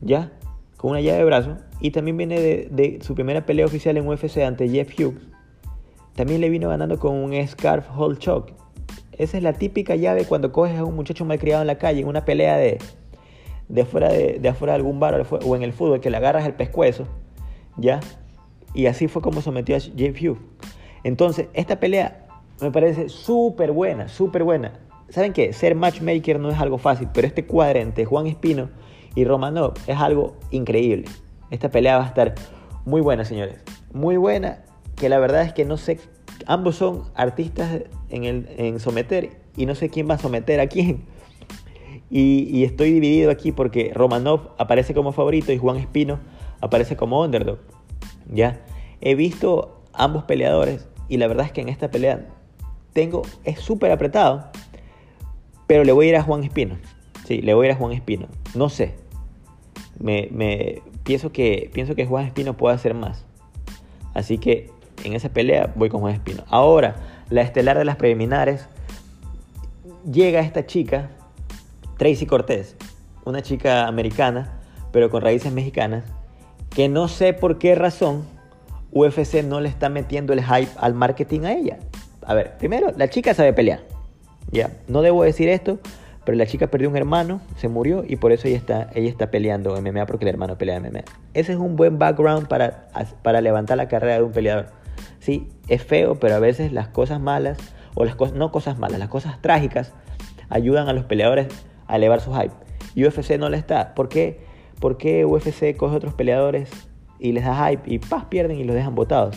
¿ya? 0.00 0.32
Con 0.76 0.90
una 0.90 1.00
llave 1.00 1.18
de 1.18 1.24
brazo. 1.24 1.56
Y 1.80 1.90
también 1.90 2.16
viene 2.16 2.40
de, 2.40 2.98
su 3.02 3.14
primera 3.14 3.46
pelea 3.46 3.66
oficial 3.66 3.96
en 3.96 4.06
UFC 4.06 4.38
ante 4.38 4.68
Jeff 4.68 4.92
Hughes. 4.98 5.22
También 6.14 6.40
le 6.40 6.50
vino 6.50 6.68
ganando 6.68 6.98
con 6.98 7.16
un 7.16 7.46
Scarf 7.46 7.86
Hold 7.96 8.18
Choke. 8.18 8.52
Esa 9.12 9.36
es 9.36 9.42
la 9.42 9.52
típica 9.54 9.96
llave 9.96 10.24
cuando 10.24 10.52
coges 10.52 10.78
a 10.78 10.84
un 10.84 10.94
muchacho 10.94 11.24
malcriado 11.24 11.62
en 11.62 11.66
la 11.66 11.78
calle 11.78 12.00
en 12.00 12.08
una 12.08 12.24
pelea 12.24 12.56
de, 12.56 12.78
de 13.68 13.82
afuera 13.82 14.10
de, 14.12 14.38
de 14.38 14.48
afuera 14.48 14.72
de 14.74 14.78
algún 14.78 15.00
bar 15.00 15.26
o 15.30 15.56
en 15.56 15.62
el 15.62 15.72
fútbol 15.72 16.00
que 16.00 16.10
le 16.10 16.16
agarras 16.16 16.44
el 16.46 16.54
pescuezo, 16.54 17.06
¿ya? 17.76 18.00
Y 18.74 18.86
así 18.86 19.08
fue 19.08 19.22
como 19.22 19.42
sometió 19.42 19.76
a 19.76 19.80
Jeff 19.80 20.16
Hughes. 20.20 20.38
Entonces, 21.04 21.48
esta 21.52 21.80
pelea 21.80 22.26
me 22.60 22.70
parece 22.70 23.08
súper 23.08 23.72
buena, 23.72 24.08
súper 24.08 24.44
buena. 24.44 24.72
¿Saben 25.08 25.32
qué? 25.32 25.52
Ser 25.52 25.74
matchmaker 25.74 26.38
no 26.40 26.50
es 26.50 26.58
algo 26.58 26.78
fácil, 26.78 27.08
pero 27.12 27.26
este 27.26 27.44
cuadrante, 27.44 28.04
Juan 28.04 28.26
Espino 28.26 28.70
y 29.14 29.24
Romanov, 29.24 29.74
es 29.86 29.98
algo 29.98 30.36
increíble. 30.50 31.04
Esta 31.50 31.70
pelea 31.70 31.98
va 31.98 32.04
a 32.04 32.08
estar 32.08 32.34
muy 32.86 33.00
buena, 33.00 33.24
señores. 33.24 33.58
Muy 33.92 34.16
buena, 34.16 34.64
que 34.96 35.08
la 35.08 35.18
verdad 35.18 35.42
es 35.42 35.52
que 35.52 35.64
no 35.64 35.76
sé, 35.76 35.98
ambos 36.46 36.76
son 36.76 37.02
artistas 37.14 37.82
en, 38.08 38.80
someter 38.80 39.30
y 39.56 39.66
no 39.66 39.74
sé 39.74 39.88
quién 39.88 40.08
va 40.08 40.14
a 40.14 40.18
someter 40.18 40.60
a 40.60 40.66
quién. 40.66 41.04
Y, 42.08 42.64
estoy 42.64 42.92
dividido 42.92 43.30
aquí 43.30 43.52
porque 43.52 43.90
Romanov 43.94 44.50
aparece 44.58 44.92
como 44.92 45.12
favorito 45.12 45.52
y 45.52 45.58
Juan 45.58 45.78
Espino 45.78 46.20
aparece 46.60 46.96
como 46.96 47.22
underdog. 47.22 47.58
¿Ya? 48.30 48.60
He 49.00 49.14
visto 49.14 49.82
ambos 49.92 50.24
peleadores 50.24 50.88
y 51.08 51.16
la 51.16 51.26
verdad 51.26 51.46
es 51.46 51.52
que 51.52 51.60
en 51.60 51.68
esta 51.68 51.90
pelea 51.90 52.26
tengo, 52.92 53.22
es 53.44 53.58
súper 53.58 53.90
apretado, 53.90 54.50
pero 55.66 55.84
le 55.84 55.92
voy 55.92 56.06
a 56.06 56.08
ir 56.10 56.16
a 56.16 56.22
Juan 56.22 56.44
Espino. 56.44 56.78
Sí, 57.26 57.40
le 57.40 57.54
voy 57.54 57.66
a 57.66 57.70
ir 57.70 57.76
a 57.76 57.78
Juan 57.78 57.92
Espino. 57.92 58.28
No 58.54 58.68
sé. 58.68 58.94
Me, 59.98 60.28
me, 60.32 60.82
pienso, 61.04 61.32
que, 61.32 61.70
pienso 61.72 61.94
que 61.94 62.06
Juan 62.06 62.26
Espino 62.26 62.56
puede 62.56 62.74
hacer 62.74 62.94
más. 62.94 63.24
Así 64.14 64.38
que 64.38 64.70
en 65.04 65.14
esa 65.14 65.30
pelea 65.30 65.72
voy 65.74 65.88
con 65.88 66.00
Juan 66.00 66.14
Espino. 66.14 66.44
Ahora, 66.48 66.96
la 67.30 67.42
estelar 67.42 67.78
de 67.78 67.84
las 67.84 67.96
preliminares, 67.96 68.68
llega 70.10 70.40
esta 70.40 70.66
chica, 70.66 71.10
Tracy 71.98 72.26
Cortés, 72.26 72.76
una 73.24 73.42
chica 73.42 73.86
americana, 73.86 74.60
pero 74.92 75.10
con 75.10 75.22
raíces 75.22 75.52
mexicanas, 75.52 76.04
que 76.74 76.88
no 76.88 77.08
sé 77.08 77.32
por 77.32 77.58
qué 77.58 77.74
razón 77.74 78.24
UFC 78.92 79.42
no 79.44 79.60
le 79.60 79.68
está 79.68 79.88
metiendo 79.88 80.32
el 80.32 80.42
hype 80.42 80.70
al 80.78 80.94
marketing 80.94 81.40
a 81.42 81.52
ella 81.52 81.78
a 82.26 82.34
ver, 82.34 82.56
primero, 82.58 82.92
la 82.96 83.08
chica 83.08 83.34
sabe 83.34 83.52
pelear. 83.52 83.80
Ya, 84.50 84.70
no 84.86 85.02
debo 85.02 85.24
decir 85.24 85.48
esto, 85.48 85.78
pero 86.24 86.36
la 86.36 86.46
chica 86.46 86.68
perdió 86.68 86.88
un 86.88 86.96
hermano, 86.96 87.40
se 87.56 87.68
murió 87.68 88.04
y 88.06 88.16
por 88.16 88.32
eso 88.32 88.48
ella 88.48 88.56
está, 88.56 88.90
ella 88.94 89.08
está 89.08 89.30
peleando 89.30 89.80
MMA 89.80 90.06
porque 90.06 90.24
el 90.24 90.30
hermano 90.30 90.58
pelea 90.58 90.78
MMA. 90.78 91.02
Ese 91.34 91.52
es 91.52 91.58
un 91.58 91.76
buen 91.76 91.98
background 91.98 92.48
para, 92.48 92.88
para 93.22 93.40
levantar 93.40 93.76
la 93.76 93.88
carrera 93.88 94.16
de 94.16 94.22
un 94.22 94.32
peleador. 94.32 94.66
Sí, 95.20 95.48
es 95.68 95.82
feo, 95.82 96.16
pero 96.16 96.34
a 96.34 96.38
veces 96.38 96.72
las 96.72 96.88
cosas 96.88 97.20
malas, 97.20 97.58
o 97.94 98.04
las 98.04 98.14
cosas, 98.14 98.36
no 98.36 98.52
cosas 98.52 98.78
malas, 98.78 98.98
las 98.98 99.08
cosas 99.08 99.40
trágicas, 99.40 99.92
ayudan 100.48 100.88
a 100.88 100.92
los 100.92 101.04
peleadores 101.04 101.48
a 101.86 101.96
elevar 101.96 102.20
su 102.20 102.32
hype. 102.34 102.54
Y 102.94 103.06
UFC 103.06 103.38
no 103.38 103.48
le 103.48 103.56
está. 103.56 103.94
¿Por 103.94 104.08
qué? 104.08 104.51
¿Por 104.82 104.96
qué 104.96 105.24
UFC 105.24 105.76
coge 105.76 105.94
a 105.94 105.98
otros 105.98 106.12
peleadores 106.14 106.68
y 107.20 107.30
les 107.30 107.44
da 107.44 107.68
hype 107.68 107.82
y 107.86 108.00
paz 108.00 108.24
pierden 108.24 108.58
y 108.58 108.64
los 108.64 108.74
dejan 108.74 108.96
botados? 108.96 109.36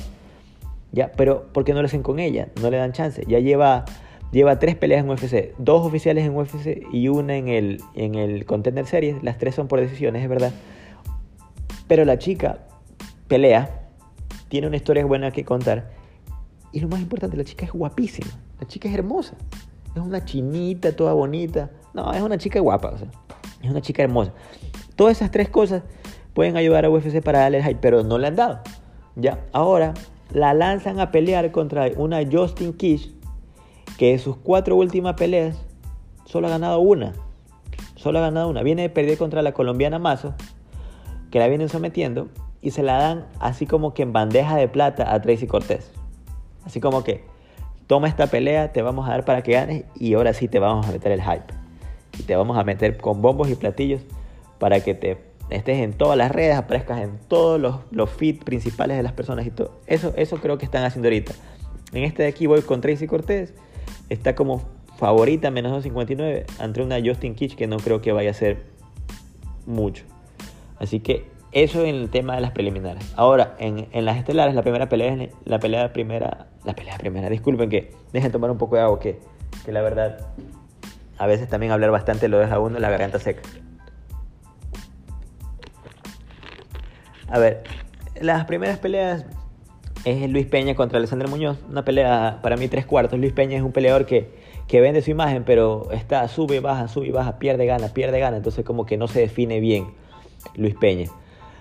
Ya, 0.91 1.11
pero 1.11 1.43
¿por 1.53 1.63
qué 1.63 1.71
no 1.75 1.83
lo 1.83 1.85
hacen 1.85 2.01
con 2.01 2.17
ella? 2.17 2.47
No 2.63 2.71
le 2.71 2.77
dan 2.77 2.93
chance. 2.93 3.23
Ya 3.27 3.37
lleva, 3.37 3.85
lleva 4.31 4.57
tres 4.57 4.75
peleas 4.75 5.03
en 5.03 5.09
UFC, 5.11 5.53
dos 5.59 5.85
oficiales 5.85 6.25
en 6.25 6.35
UFC 6.35 6.87
y 6.91 7.09
una 7.09 7.35
en 7.35 7.47
el, 7.47 7.79
en 7.93 8.15
el 8.15 8.43
Contender 8.47 8.87
Series. 8.87 9.21
Las 9.21 9.37
tres 9.37 9.53
son 9.53 9.67
por 9.67 9.79
decisiones, 9.79 10.23
es 10.23 10.29
verdad. 10.29 10.51
Pero 11.87 12.05
la 12.05 12.17
chica 12.17 12.61
pelea, 13.27 13.83
tiene 14.47 14.65
una 14.65 14.77
historia 14.77 15.05
buena 15.05 15.29
que 15.29 15.45
contar. 15.45 15.91
Y 16.71 16.79
lo 16.79 16.87
más 16.87 17.01
importante, 17.01 17.37
la 17.37 17.43
chica 17.43 17.65
es 17.65 17.71
guapísima. 17.71 18.31
La 18.59 18.65
chica 18.65 18.89
es 18.89 18.95
hermosa. 18.95 19.35
Es 19.95 20.01
una 20.01 20.25
chinita, 20.25 20.95
toda 20.95 21.13
bonita. 21.13 21.69
No, 21.93 22.11
es 22.11 22.21
una 22.23 22.39
chica 22.39 22.59
guapa. 22.59 22.95
Es 23.61 23.69
una 23.69 23.81
chica 23.81 24.01
hermosa. 24.01 24.33
Todas 24.95 25.17
esas 25.17 25.31
tres 25.31 25.49
cosas 25.49 25.83
pueden 26.33 26.55
ayudar 26.57 26.85
a 26.85 26.89
UFC 26.89 27.21
para 27.21 27.39
darle 27.39 27.57
el 27.57 27.63
hype, 27.63 27.79
pero 27.81 28.03
no 28.03 28.17
le 28.17 28.27
han 28.27 28.35
dado. 28.35 28.59
Ya, 29.15 29.39
ahora 29.51 29.93
la 30.31 30.53
lanzan 30.53 30.99
a 30.99 31.11
pelear 31.11 31.51
contra 31.51 31.89
una 31.97 32.19
Justin 32.29 32.73
Kish, 32.73 33.13
que 33.97 34.11
de 34.11 34.19
sus 34.19 34.37
cuatro 34.37 34.75
últimas 34.75 35.15
peleas 35.15 35.57
solo 36.25 36.47
ha 36.47 36.49
ganado 36.49 36.79
una. 36.79 37.13
Solo 37.95 38.19
ha 38.19 38.21
ganado 38.21 38.49
una. 38.49 38.63
Viene 38.63 38.83
de 38.83 38.89
perder 38.89 39.17
contra 39.17 39.41
la 39.41 39.53
colombiana 39.53 39.99
Mazo, 39.99 40.33
que 41.31 41.39
la 41.39 41.47
vienen 41.47 41.69
sometiendo, 41.69 42.29
y 42.61 42.71
se 42.71 42.83
la 42.83 42.97
dan 42.97 43.25
así 43.39 43.65
como 43.65 43.93
que 43.93 44.03
en 44.03 44.13
bandeja 44.13 44.55
de 44.55 44.67
plata 44.67 45.13
a 45.13 45.21
Tracy 45.21 45.47
Cortés. 45.47 45.91
Así 46.65 46.79
como 46.79 47.03
que, 47.03 47.23
toma 47.87 48.07
esta 48.07 48.27
pelea, 48.27 48.71
te 48.71 48.81
vamos 48.81 49.07
a 49.07 49.11
dar 49.11 49.25
para 49.25 49.43
que 49.43 49.53
ganes, 49.53 49.83
y 49.95 50.13
ahora 50.13 50.33
sí 50.33 50.47
te 50.47 50.59
vamos 50.59 50.87
a 50.87 50.91
meter 50.91 51.11
el 51.11 51.21
hype. 51.21 51.53
Y 52.17 52.23
te 52.23 52.35
vamos 52.35 52.57
a 52.57 52.63
meter 52.63 52.97
con 52.97 53.21
bombos 53.21 53.49
y 53.49 53.55
platillos 53.55 54.01
para 54.59 54.79
que 54.79 54.93
te 54.93 55.17
estés 55.49 55.79
en 55.79 55.93
todas 55.93 56.17
las 56.17 56.31
redes, 56.31 56.55
aparezcas 56.55 57.01
en 57.01 57.17
todos 57.27 57.59
los, 57.59 57.77
los 57.91 58.09
feeds 58.09 58.43
principales 58.43 58.97
de 58.97 59.03
las 59.03 59.13
personas 59.13 59.45
y 59.45 59.51
todo. 59.51 59.79
Eso, 59.87 60.13
eso 60.15 60.37
creo 60.37 60.57
que 60.57 60.65
están 60.65 60.83
haciendo 60.83 61.07
ahorita. 61.07 61.33
En 61.93 62.03
este 62.03 62.23
de 62.23 62.29
aquí 62.29 62.47
voy 62.47 62.61
con 62.61 62.81
Tracy 62.81 63.07
Cortés. 63.07 63.53
Está 64.09 64.35
como 64.35 64.63
favorita 64.97 65.51
menos 65.51 65.71
259 65.71 66.45
ante 66.59 66.81
una 66.81 66.97
Justin 67.03 67.35
Kitch 67.35 67.55
que 67.55 67.67
no 67.67 67.77
creo 67.77 68.01
que 68.01 68.11
vaya 68.11 68.31
a 68.31 68.33
ser 68.33 68.63
mucho. 69.65 70.05
Así 70.79 70.99
que 70.99 71.25
eso 71.51 71.85
en 71.85 71.95
el 71.95 72.09
tema 72.09 72.35
de 72.35 72.41
las 72.41 72.51
preliminares. 72.51 73.13
Ahora, 73.15 73.55
en, 73.59 73.87
en 73.91 74.05
las 74.05 74.17
estelares, 74.17 74.55
la 74.55 74.61
primera 74.61 74.89
pelea 74.89 75.29
la 75.45 75.59
pelea 75.59 75.93
primera. 75.93 76.47
La 76.65 76.75
pelea 76.75 76.97
primera, 76.97 77.29
disculpen 77.29 77.69
que 77.69 77.93
dejen 78.11 78.31
tomar 78.31 78.51
un 78.51 78.57
poco 78.57 78.75
de 78.75 78.81
agua, 78.81 78.99
que, 78.99 79.19
que 79.63 79.71
la 79.71 79.81
verdad 79.81 80.27
a 81.17 81.27
veces 81.27 81.47
también 81.47 81.71
hablar 81.71 81.91
bastante 81.91 82.27
lo 82.27 82.39
deja 82.39 82.59
uno 82.59 82.79
la 82.79 82.89
garganta 82.89 83.19
seca. 83.19 83.41
A 87.27 87.39
ver, 87.39 87.63
las 88.21 88.45
primeras 88.45 88.77
peleas 88.79 89.25
es 90.05 90.29
Luis 90.29 90.45
Peña 90.45 90.75
contra 90.75 90.97
Alexander 90.97 91.27
Muñoz. 91.27 91.57
Una 91.69 91.83
pelea 91.83 92.39
para 92.41 92.57
mí 92.57 92.67
tres 92.67 92.85
cuartos. 92.85 93.19
Luis 93.19 93.33
Peña 93.33 93.57
es 93.57 93.63
un 93.63 93.71
peleador 93.71 94.05
que, 94.05 94.29
que 94.67 94.79
vende 94.79 95.01
su 95.01 95.11
imagen, 95.11 95.43
pero 95.43 95.91
está 95.91 96.27
sube, 96.27 96.59
baja, 96.59 96.87
sube, 96.87 97.11
baja, 97.11 97.39
pierde, 97.39 97.65
gana, 97.65 97.89
pierde, 97.89 98.19
gana. 98.19 98.37
Entonces 98.37 98.63
como 98.63 98.85
que 98.85 98.97
no 98.97 99.07
se 99.07 99.21
define 99.21 99.59
bien 99.59 99.87
Luis 100.55 100.75
Peña. 100.75 101.09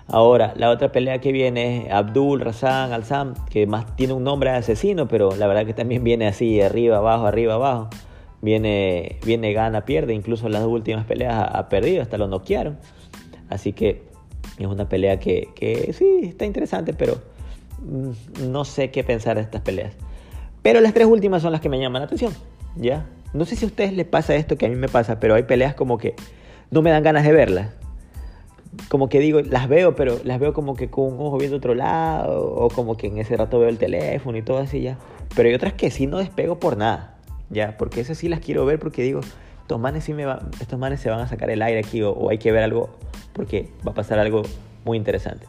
Ahora, 0.06 0.52
la 0.56 0.68
otra 0.68 0.92
pelea 0.92 1.18
que 1.22 1.32
viene 1.32 1.86
es 1.86 1.92
Abdul 1.92 2.40
Razan 2.40 2.92
Alzam, 2.92 3.32
que 3.48 3.66
más 3.66 3.96
tiene 3.96 4.12
un 4.12 4.22
nombre 4.22 4.50
de 4.50 4.58
asesino, 4.58 5.08
pero 5.08 5.34
la 5.34 5.46
verdad 5.46 5.64
que 5.64 5.72
también 5.72 6.04
viene 6.04 6.26
así, 6.26 6.60
arriba, 6.60 6.98
abajo, 6.98 7.26
arriba, 7.26 7.54
abajo. 7.54 7.88
Viene, 8.42 9.18
viene 9.24 9.54
gana, 9.54 9.86
pierde. 9.86 10.12
Incluso 10.12 10.50
las 10.50 10.60
dos 10.60 10.70
últimas 10.70 11.06
peleas 11.06 11.32
ha, 11.34 11.44
ha 11.44 11.68
perdido, 11.70 12.02
hasta 12.02 12.18
lo 12.18 12.28
noquearon. 12.28 12.76
Así 13.48 13.72
que 13.72 14.13
es 14.58 14.66
una 14.66 14.88
pelea 14.88 15.18
que, 15.18 15.48
que 15.54 15.92
sí, 15.92 16.20
está 16.22 16.44
interesante, 16.44 16.92
pero 16.94 17.20
mm, 17.82 18.50
no 18.50 18.64
sé 18.64 18.90
qué 18.90 19.04
pensar 19.04 19.36
de 19.36 19.42
estas 19.42 19.62
peleas. 19.62 19.92
Pero 20.62 20.80
las 20.80 20.94
tres 20.94 21.06
últimas 21.06 21.42
son 21.42 21.52
las 21.52 21.60
que 21.60 21.68
me 21.68 21.78
llaman 21.78 22.00
la 22.00 22.06
atención, 22.06 22.32
¿ya? 22.76 23.06
No 23.32 23.44
sé 23.44 23.56
si 23.56 23.64
a 23.64 23.68
ustedes 23.68 23.92
les 23.92 24.06
pasa 24.06 24.34
esto 24.36 24.56
que 24.56 24.66
a 24.66 24.68
mí 24.68 24.76
me 24.76 24.88
pasa, 24.88 25.20
pero 25.20 25.34
hay 25.34 25.42
peleas 25.42 25.74
como 25.74 25.98
que 25.98 26.14
no 26.70 26.82
me 26.82 26.90
dan 26.90 27.02
ganas 27.02 27.24
de 27.24 27.32
verlas. 27.32 27.70
Como 28.88 29.08
que 29.08 29.20
digo, 29.20 29.40
las 29.40 29.68
veo, 29.68 29.94
pero 29.94 30.18
las 30.24 30.40
veo 30.40 30.52
como 30.52 30.74
que 30.74 30.88
con 30.88 31.12
un 31.12 31.20
ojo 31.20 31.38
viendo 31.38 31.56
otro 31.56 31.74
lado, 31.74 32.42
o 32.54 32.68
como 32.68 32.96
que 32.96 33.08
en 33.08 33.18
ese 33.18 33.36
rato 33.36 33.58
veo 33.58 33.68
el 33.68 33.78
teléfono 33.78 34.38
y 34.38 34.42
todo 34.42 34.58
así 34.58 34.80
ya. 34.80 34.98
Pero 35.36 35.48
hay 35.48 35.54
otras 35.54 35.74
que 35.74 35.90
sí 35.90 36.06
no 36.06 36.18
despego 36.18 36.58
por 36.58 36.76
nada, 36.76 37.18
¿ya? 37.50 37.76
Porque 37.76 38.00
esas 38.00 38.18
sí 38.18 38.28
las 38.28 38.40
quiero 38.40 38.64
ver 38.64 38.78
porque 38.78 39.02
digo, 39.02 39.20
estos 39.64 39.80
manes, 39.80 40.04
sí 40.04 40.12
me 40.12 40.26
va, 40.26 40.42
estos 40.60 40.78
manes 40.78 41.00
se 41.00 41.08
van 41.08 41.20
a 41.20 41.26
sacar 41.26 41.48
el 41.48 41.62
aire 41.62 41.80
aquí 41.80 42.02
o, 42.02 42.28
hay 42.28 42.36
que 42.36 42.52
ver 42.52 42.62
algo 42.62 42.90
porque 43.32 43.70
va 43.86 43.92
a 43.92 43.94
pasar 43.94 44.18
algo 44.18 44.42
muy 44.84 44.98
interesante. 44.98 45.46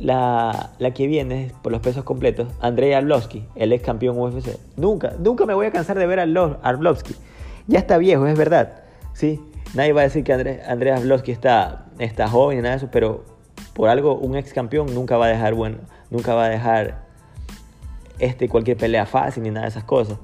La, 0.00 0.70
la, 0.78 0.90
que 0.92 1.06
viene 1.06 1.52
por 1.62 1.72
los 1.72 1.82
pesos 1.82 2.04
completos, 2.04 2.48
Andrei 2.62 2.94
Arlovsky, 2.94 3.44
el 3.54 3.74
ex 3.74 3.84
campeón 3.84 4.18
UFC. 4.18 4.58
Nunca, 4.78 5.12
nunca 5.18 5.44
me 5.44 5.52
voy 5.52 5.66
a 5.66 5.70
cansar 5.70 5.98
de 5.98 6.06
ver 6.06 6.20
a 6.20 6.22
Arlovsky. 6.22 7.14
Ya 7.66 7.80
está 7.80 7.98
viejo, 7.98 8.26
es 8.26 8.38
verdad. 8.38 8.80
¿sí? 9.12 9.42
Nadie 9.74 9.92
va 9.92 10.00
a 10.00 10.04
decir 10.04 10.24
que 10.24 10.32
Andrei 10.32 10.92
Arlovsky 10.92 11.32
está, 11.32 11.84
está 11.98 12.28
joven 12.28 12.60
y 12.60 12.62
nada 12.62 12.76
de 12.76 12.78
eso, 12.78 12.88
pero 12.90 13.26
por 13.74 13.90
algo 13.90 14.14
un 14.14 14.36
ex 14.36 14.54
campeón 14.54 14.94
nunca 14.94 15.18
va 15.18 15.26
a 15.26 15.28
dejar 15.28 15.52
bueno, 15.52 15.76
nunca 16.10 16.32
va 16.32 16.46
a 16.46 16.48
dejar 16.48 17.02
este, 18.18 18.48
cualquier 18.48 18.78
pelea 18.78 19.04
fácil 19.04 19.42
ni 19.42 19.50
nada 19.50 19.66
de 19.66 19.68
esas 19.68 19.84
cosas. 19.84 20.16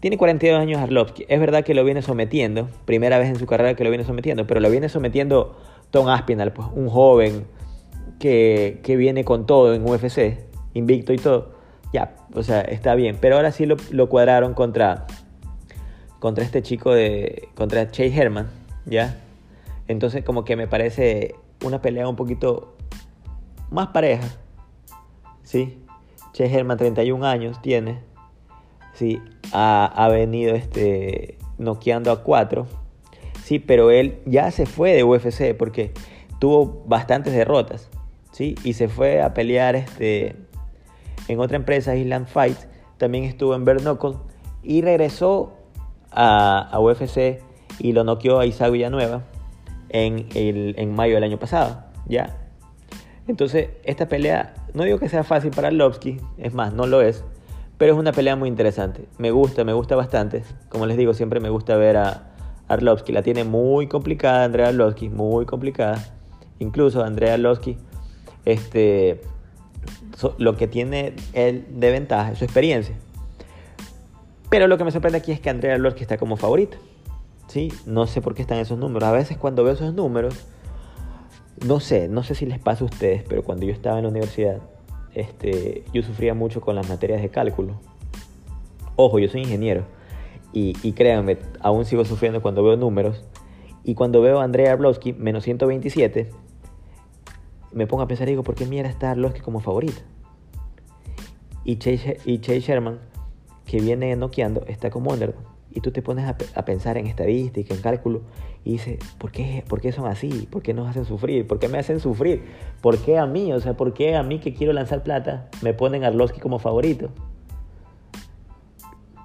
Tiene 0.00 0.18
42 0.18 0.60
años 0.60 0.80
Arlovsky. 0.80 1.24
Es 1.28 1.40
verdad 1.40 1.64
que 1.64 1.74
lo 1.74 1.84
viene 1.84 2.02
sometiendo, 2.02 2.68
primera 2.84 3.18
vez 3.18 3.28
en 3.28 3.36
su 3.36 3.46
carrera 3.46 3.74
que 3.74 3.84
lo 3.84 3.90
viene 3.90 4.04
sometiendo, 4.04 4.46
pero 4.46 4.60
lo 4.60 4.70
viene 4.70 4.88
sometiendo 4.88 5.56
Tom 5.90 6.08
Aspinall, 6.08 6.52
pues, 6.52 6.68
un 6.74 6.88
joven 6.88 7.46
que, 8.18 8.80
que, 8.82 8.96
viene 8.96 9.24
con 9.24 9.46
todo 9.46 9.74
en 9.74 9.88
UFC, 9.88 10.38
invicto 10.74 11.12
y 11.12 11.16
todo. 11.16 11.54
Ya, 11.92 12.14
o 12.34 12.42
sea, 12.42 12.60
está 12.60 12.94
bien. 12.94 13.16
Pero 13.20 13.36
ahora 13.36 13.52
sí 13.52 13.66
lo, 13.66 13.76
lo 13.90 14.08
cuadraron 14.08 14.54
contra, 14.54 15.06
contra 16.18 16.44
este 16.44 16.62
chico 16.62 16.92
de. 16.92 17.48
contra 17.54 17.90
Chase 17.90 18.14
Herman, 18.14 18.48
¿ya? 18.84 19.18
Entonces, 19.88 20.24
como 20.24 20.44
que 20.44 20.56
me 20.56 20.66
parece 20.66 21.34
una 21.64 21.80
pelea 21.80 22.08
un 22.08 22.16
poquito 22.16 22.76
más 23.70 23.88
pareja, 23.88 24.28
¿sí? 25.42 25.78
Chase 26.32 26.52
Herman, 26.52 26.76
31 26.76 27.24
años 27.24 27.62
tiene, 27.62 28.00
¿sí? 28.96 29.20
Ha, 29.52 29.86
ha 29.86 30.08
venido 30.08 30.54
este, 30.54 31.38
noqueando 31.58 32.10
a 32.10 32.22
4 32.22 32.66
sí, 33.46 33.60
pero 33.60 33.92
él 33.92 34.18
ya 34.26 34.50
se 34.50 34.66
fue 34.66 34.92
de 34.92 35.04
UFC 35.04 35.56
porque 35.56 35.92
tuvo 36.40 36.82
bastantes 36.88 37.32
derrotas, 37.32 37.88
sí, 38.32 38.56
y 38.64 38.72
se 38.72 38.88
fue 38.88 39.22
a 39.22 39.34
pelear 39.34 39.76
este, 39.76 40.34
en 41.28 41.38
otra 41.38 41.56
empresa, 41.56 41.94
Island 41.94 42.26
Fight, 42.26 42.58
también 42.96 43.22
estuvo 43.22 43.54
en 43.54 43.64
Bernocle 43.64 44.16
y 44.64 44.82
regresó 44.82 45.54
a, 46.10 46.58
a, 46.58 46.80
UFC 46.80 47.40
y 47.78 47.92
lo 47.92 48.02
noqueó 48.02 48.40
a 48.40 48.46
Isaac 48.46 48.72
Villanueva 48.72 49.22
en, 49.90 50.26
el, 50.34 50.74
en 50.76 50.92
mayo 50.92 51.14
del 51.14 51.22
año 51.22 51.38
pasado, 51.38 51.84
¿ya? 52.08 52.36
Entonces, 53.28 53.68
esta 53.84 54.08
pelea, 54.08 54.54
no 54.74 54.82
digo 54.82 54.98
que 54.98 55.08
sea 55.08 55.22
fácil 55.22 55.52
para 55.52 55.70
Lovsky, 55.70 56.20
es 56.36 56.52
más, 56.52 56.72
no 56.72 56.88
lo 56.88 57.00
es, 57.00 57.24
pero 57.78 57.92
es 57.92 57.98
una 57.98 58.12
pelea 58.12 58.36
muy 58.36 58.48
interesante. 58.48 59.06
Me 59.18 59.30
gusta, 59.30 59.64
me 59.64 59.72
gusta 59.72 59.96
bastante. 59.96 60.44
Como 60.68 60.86
les 60.86 60.96
digo, 60.96 61.14
siempre 61.14 61.40
me 61.40 61.50
gusta 61.50 61.76
ver 61.76 61.96
a, 61.96 62.32
Arlovsky 62.68 63.12
la 63.12 63.22
tiene 63.22 63.44
muy 63.44 63.86
complicada, 63.86 64.44
Andrea 64.44 64.68
Arlovsky, 64.68 65.08
muy 65.08 65.46
complicada. 65.46 66.02
Incluso 66.58 67.04
Andrea 67.04 67.34
Arlovsky, 67.34 67.76
este, 68.44 69.20
lo 70.38 70.56
que 70.56 70.66
tiene 70.66 71.14
él 71.32 71.66
de 71.70 71.90
ventaja 71.90 72.32
es 72.32 72.38
su 72.38 72.44
experiencia. 72.44 72.96
Pero 74.50 74.68
lo 74.68 74.78
que 74.78 74.84
me 74.84 74.90
sorprende 74.90 75.18
aquí 75.18 75.32
es 75.32 75.40
que 75.40 75.50
Andrea 75.50 75.74
Arlovsky 75.74 76.02
está 76.02 76.18
como 76.18 76.36
favorita. 76.36 76.76
¿sí? 77.46 77.72
No 77.84 78.06
sé 78.06 78.20
por 78.20 78.34
qué 78.34 78.42
están 78.42 78.58
esos 78.58 78.78
números. 78.78 79.08
A 79.08 79.12
veces 79.12 79.36
cuando 79.36 79.62
veo 79.62 79.74
esos 79.74 79.94
números, 79.94 80.46
no 81.64 81.80
sé, 81.80 82.08
no 82.08 82.22
sé 82.22 82.34
si 82.34 82.46
les 82.46 82.58
pasa 82.58 82.84
a 82.84 82.86
ustedes, 82.86 83.22
pero 83.28 83.42
cuando 83.42 83.66
yo 83.66 83.72
estaba 83.72 83.98
en 83.98 84.04
la 84.04 84.10
universidad, 84.10 84.60
este, 85.16 85.82
yo 85.94 86.02
sufría 86.02 86.34
mucho 86.34 86.60
con 86.60 86.76
las 86.76 86.88
materias 86.88 87.22
de 87.22 87.30
cálculo. 87.30 87.80
Ojo, 88.96 89.18
yo 89.18 89.28
soy 89.28 89.42
ingeniero 89.42 89.84
y, 90.52 90.74
y, 90.82 90.92
créanme, 90.92 91.38
aún 91.60 91.86
sigo 91.86 92.04
sufriendo 92.04 92.42
cuando 92.42 92.62
veo 92.62 92.76
números. 92.76 93.24
Y 93.82 93.94
cuando 93.94 94.20
veo 94.20 94.40
a 94.40 94.44
Andrea 94.44 94.72
Arlovsky, 94.72 95.12
menos 95.14 95.44
127, 95.44 96.30
me 97.72 97.86
pongo 97.86 98.02
a 98.02 98.08
pensar 98.08 98.28
y 98.28 98.32
digo, 98.32 98.42
¿por 98.42 98.54
qué 98.54 98.66
mierda 98.66 98.90
está 98.90 99.10
Arlovsky 99.10 99.40
como 99.40 99.60
favorita? 99.60 100.02
Y 101.64 101.76
Chase, 101.76 102.18
y 102.26 102.38
Chase 102.38 102.60
Sherman, 102.60 102.98
que 103.64 103.80
viene 103.80 104.14
noqueando, 104.16 104.64
está 104.66 104.90
como 104.90 105.12
underdog. 105.12 105.55
Y 105.76 105.80
tú 105.80 105.92
te 105.92 106.02
pones 106.02 106.26
a, 106.26 106.64
pensar 106.64 106.96
en 106.96 107.06
estadística, 107.06 107.72
en 107.72 107.80
cálculo, 107.80 108.22
y 108.64 108.72
dices, 108.72 108.98
¿por 109.18 109.30
qué, 109.30 109.62
¿por 109.68 109.80
qué 109.80 109.92
son 109.92 110.06
así? 110.06 110.48
¿Por 110.50 110.62
qué 110.62 110.74
nos 110.74 110.88
hacen 110.88 111.04
sufrir? 111.04 111.46
¿Por 111.46 111.60
qué 111.60 111.68
me 111.68 111.78
hacen 111.78 112.00
sufrir? 112.00 112.42
¿Por 112.80 112.98
qué 112.98 113.18
a 113.18 113.26
mí? 113.26 113.52
O 113.52 113.60
sea, 113.60 113.76
¿por 113.76 113.94
qué 113.94 114.16
a 114.16 114.24
mí 114.24 114.40
que 114.40 114.54
quiero 114.54 114.72
lanzar 114.72 115.04
plata 115.04 115.48
me 115.62 115.74
ponen 115.74 116.02
a 116.02 116.08
Arlovsky 116.08 116.40
como 116.40 116.58
favorito? 116.58 117.10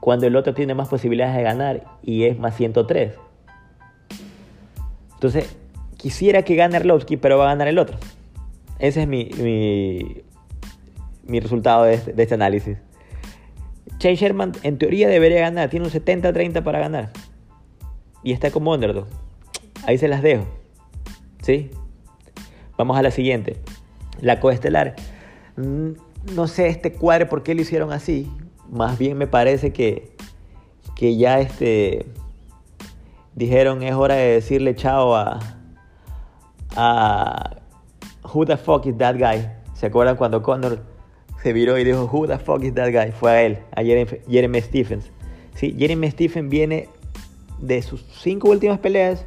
cuando 0.01 0.27
el 0.27 0.35
otro 0.35 0.53
tiene 0.53 0.73
más 0.73 0.89
posibilidades 0.89 1.37
de 1.37 1.43
ganar 1.43 1.85
y 2.01 2.25
es 2.25 2.37
más 2.37 2.57
103. 2.57 3.13
Entonces, 5.13 5.55
quisiera 5.95 6.41
que 6.41 6.55
gane 6.55 6.75
Arlovsky, 6.75 7.15
pero 7.17 7.37
va 7.37 7.45
a 7.45 7.47
ganar 7.49 7.67
el 7.67 7.77
otro. 7.77 7.97
Ese 8.79 9.03
es 9.03 9.07
mi, 9.07 9.29
mi, 11.23 11.39
resultado 11.39 11.83
de 11.83 11.93
este, 11.93 12.13
de 12.13 12.23
este, 12.23 12.35
análisis. 12.35 12.79
Chase 14.01 14.15
Sherman 14.15 14.53
en 14.63 14.79
teoría 14.79 15.07
debería 15.07 15.41
ganar, 15.41 15.69
tiene 15.69 15.85
un 15.85 15.91
70-30 15.91 16.63
para 16.63 16.79
ganar. 16.79 17.11
Y 18.23 18.31
está 18.31 18.49
como 18.49 18.73
underdog. 18.73 19.05
Ahí 19.85 19.99
se 19.99 20.07
las 20.07 20.23
dejo. 20.23 20.47
¿Sí? 21.43 21.69
Vamos 22.79 22.97
a 22.97 23.03
la 23.03 23.11
siguiente. 23.11 23.57
La 24.19 24.39
coestelar. 24.39 24.95
Mm, 25.55 25.91
no 26.33 26.47
sé 26.47 26.67
este 26.67 26.93
cuadro 26.93 27.29
por 27.29 27.43
qué 27.43 27.53
lo 27.53 27.61
hicieron 27.61 27.93
así. 27.93 28.27
Más 28.71 28.97
bien 28.97 29.19
me 29.19 29.27
parece 29.27 29.71
que, 29.71 30.15
que 30.95 31.15
ya 31.15 31.39
este, 31.39 32.07
dijeron 33.35 33.83
es 33.83 33.93
hora 33.93 34.15
de 34.15 34.31
decirle 34.31 34.73
chao 34.73 35.15
a, 35.15 35.39
a 36.75 37.57
Who 38.33 38.47
the 38.47 38.57
fuck 38.57 38.83
is 38.87 38.97
that 38.97 39.17
guy? 39.17 39.47
¿Se 39.75 39.85
acuerdan 39.85 40.15
cuando 40.15 40.41
Connor 40.41 40.90
se 41.41 41.53
viró 41.53 41.77
y 41.77 41.83
dijo 41.83 42.09
Who 42.11 42.27
the 42.27 42.37
fuck 42.37 42.63
is 42.63 42.73
that 42.75 42.91
guy? 42.91 43.11
Fue 43.11 43.31
a 43.31 43.43
él, 43.43 43.59
a 43.71 43.83
Jeremy, 43.83 44.61
Stephens. 44.61 45.11
¿Sí? 45.55 45.75
Jeremy 45.77 46.11
Stephens 46.11 46.49
viene 46.49 46.89
de 47.59 47.81
sus 47.81 48.03
cinco 48.21 48.49
últimas 48.49 48.79
peleas, 48.79 49.25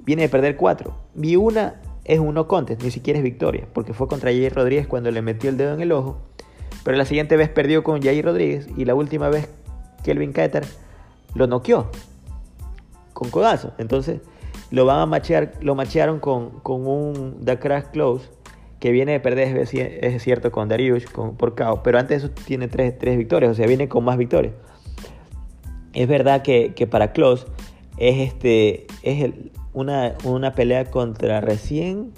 viene 0.00 0.22
de 0.22 0.28
perder 0.28 0.56
cuatro. 0.56 0.96
Y 1.20 1.36
una 1.36 1.80
es 2.04 2.18
un 2.18 2.34
no 2.34 2.46
contest, 2.48 2.82
ni 2.82 2.90
siquiera 2.90 3.18
es 3.18 3.24
victoria, 3.24 3.66
porque 3.72 3.94
fue 3.94 4.08
contra 4.08 4.30
Jair 4.30 4.54
Rodríguez 4.54 4.86
cuando 4.86 5.10
le 5.10 5.22
metió 5.22 5.50
el 5.50 5.56
dedo 5.56 5.74
en 5.74 5.80
el 5.80 5.92
ojo. 5.92 6.18
Pero 6.84 6.96
la 6.96 7.04
siguiente 7.04 7.36
vez 7.36 7.48
perdió 7.48 7.82
con 7.82 8.02
Jair 8.02 8.24
Rodríguez 8.24 8.68
y 8.76 8.84
la 8.84 8.94
última 8.94 9.28
vez 9.28 9.48
Kelvin 10.02 10.32
Keter 10.32 10.64
lo 11.34 11.46
noqueó 11.46 11.90
con 13.12 13.30
codazo. 13.30 13.72
Entonces 13.78 14.20
lo 14.70 14.84
van 14.84 15.00
a 15.00 15.06
machear, 15.06 15.52
lo 15.60 15.74
machearon 15.74 16.20
con, 16.20 16.60
un 16.64 17.40
The 17.44 17.58
Crash 17.58 17.84
Close 17.92 18.28
que 18.84 18.92
viene 18.92 19.12
de 19.12 19.20
perder, 19.20 19.56
es, 19.56 20.22
cierto, 20.22 20.52
con 20.52 20.68
Darius 20.68 21.06
con, 21.06 21.38
por 21.38 21.54
KO, 21.54 21.82
pero 21.82 21.98
antes 21.98 22.20
de 22.20 22.26
eso 22.26 22.34
tiene 22.44 22.68
tres, 22.68 23.16
victorias, 23.16 23.52
o 23.52 23.54
sea, 23.54 23.66
viene 23.66 23.88
con 23.88 24.04
más 24.04 24.18
victorias. 24.18 24.52
Es 25.94 26.06
verdad 26.06 26.42
que, 26.42 26.86
para 26.90 27.12
Close 27.12 27.46
es, 27.96 28.28
este, 28.28 28.86
es 29.02 29.32
una, 29.72 30.12
una 30.24 30.52
pelea 30.52 30.90
contra 30.90 31.40
recién 31.40 32.12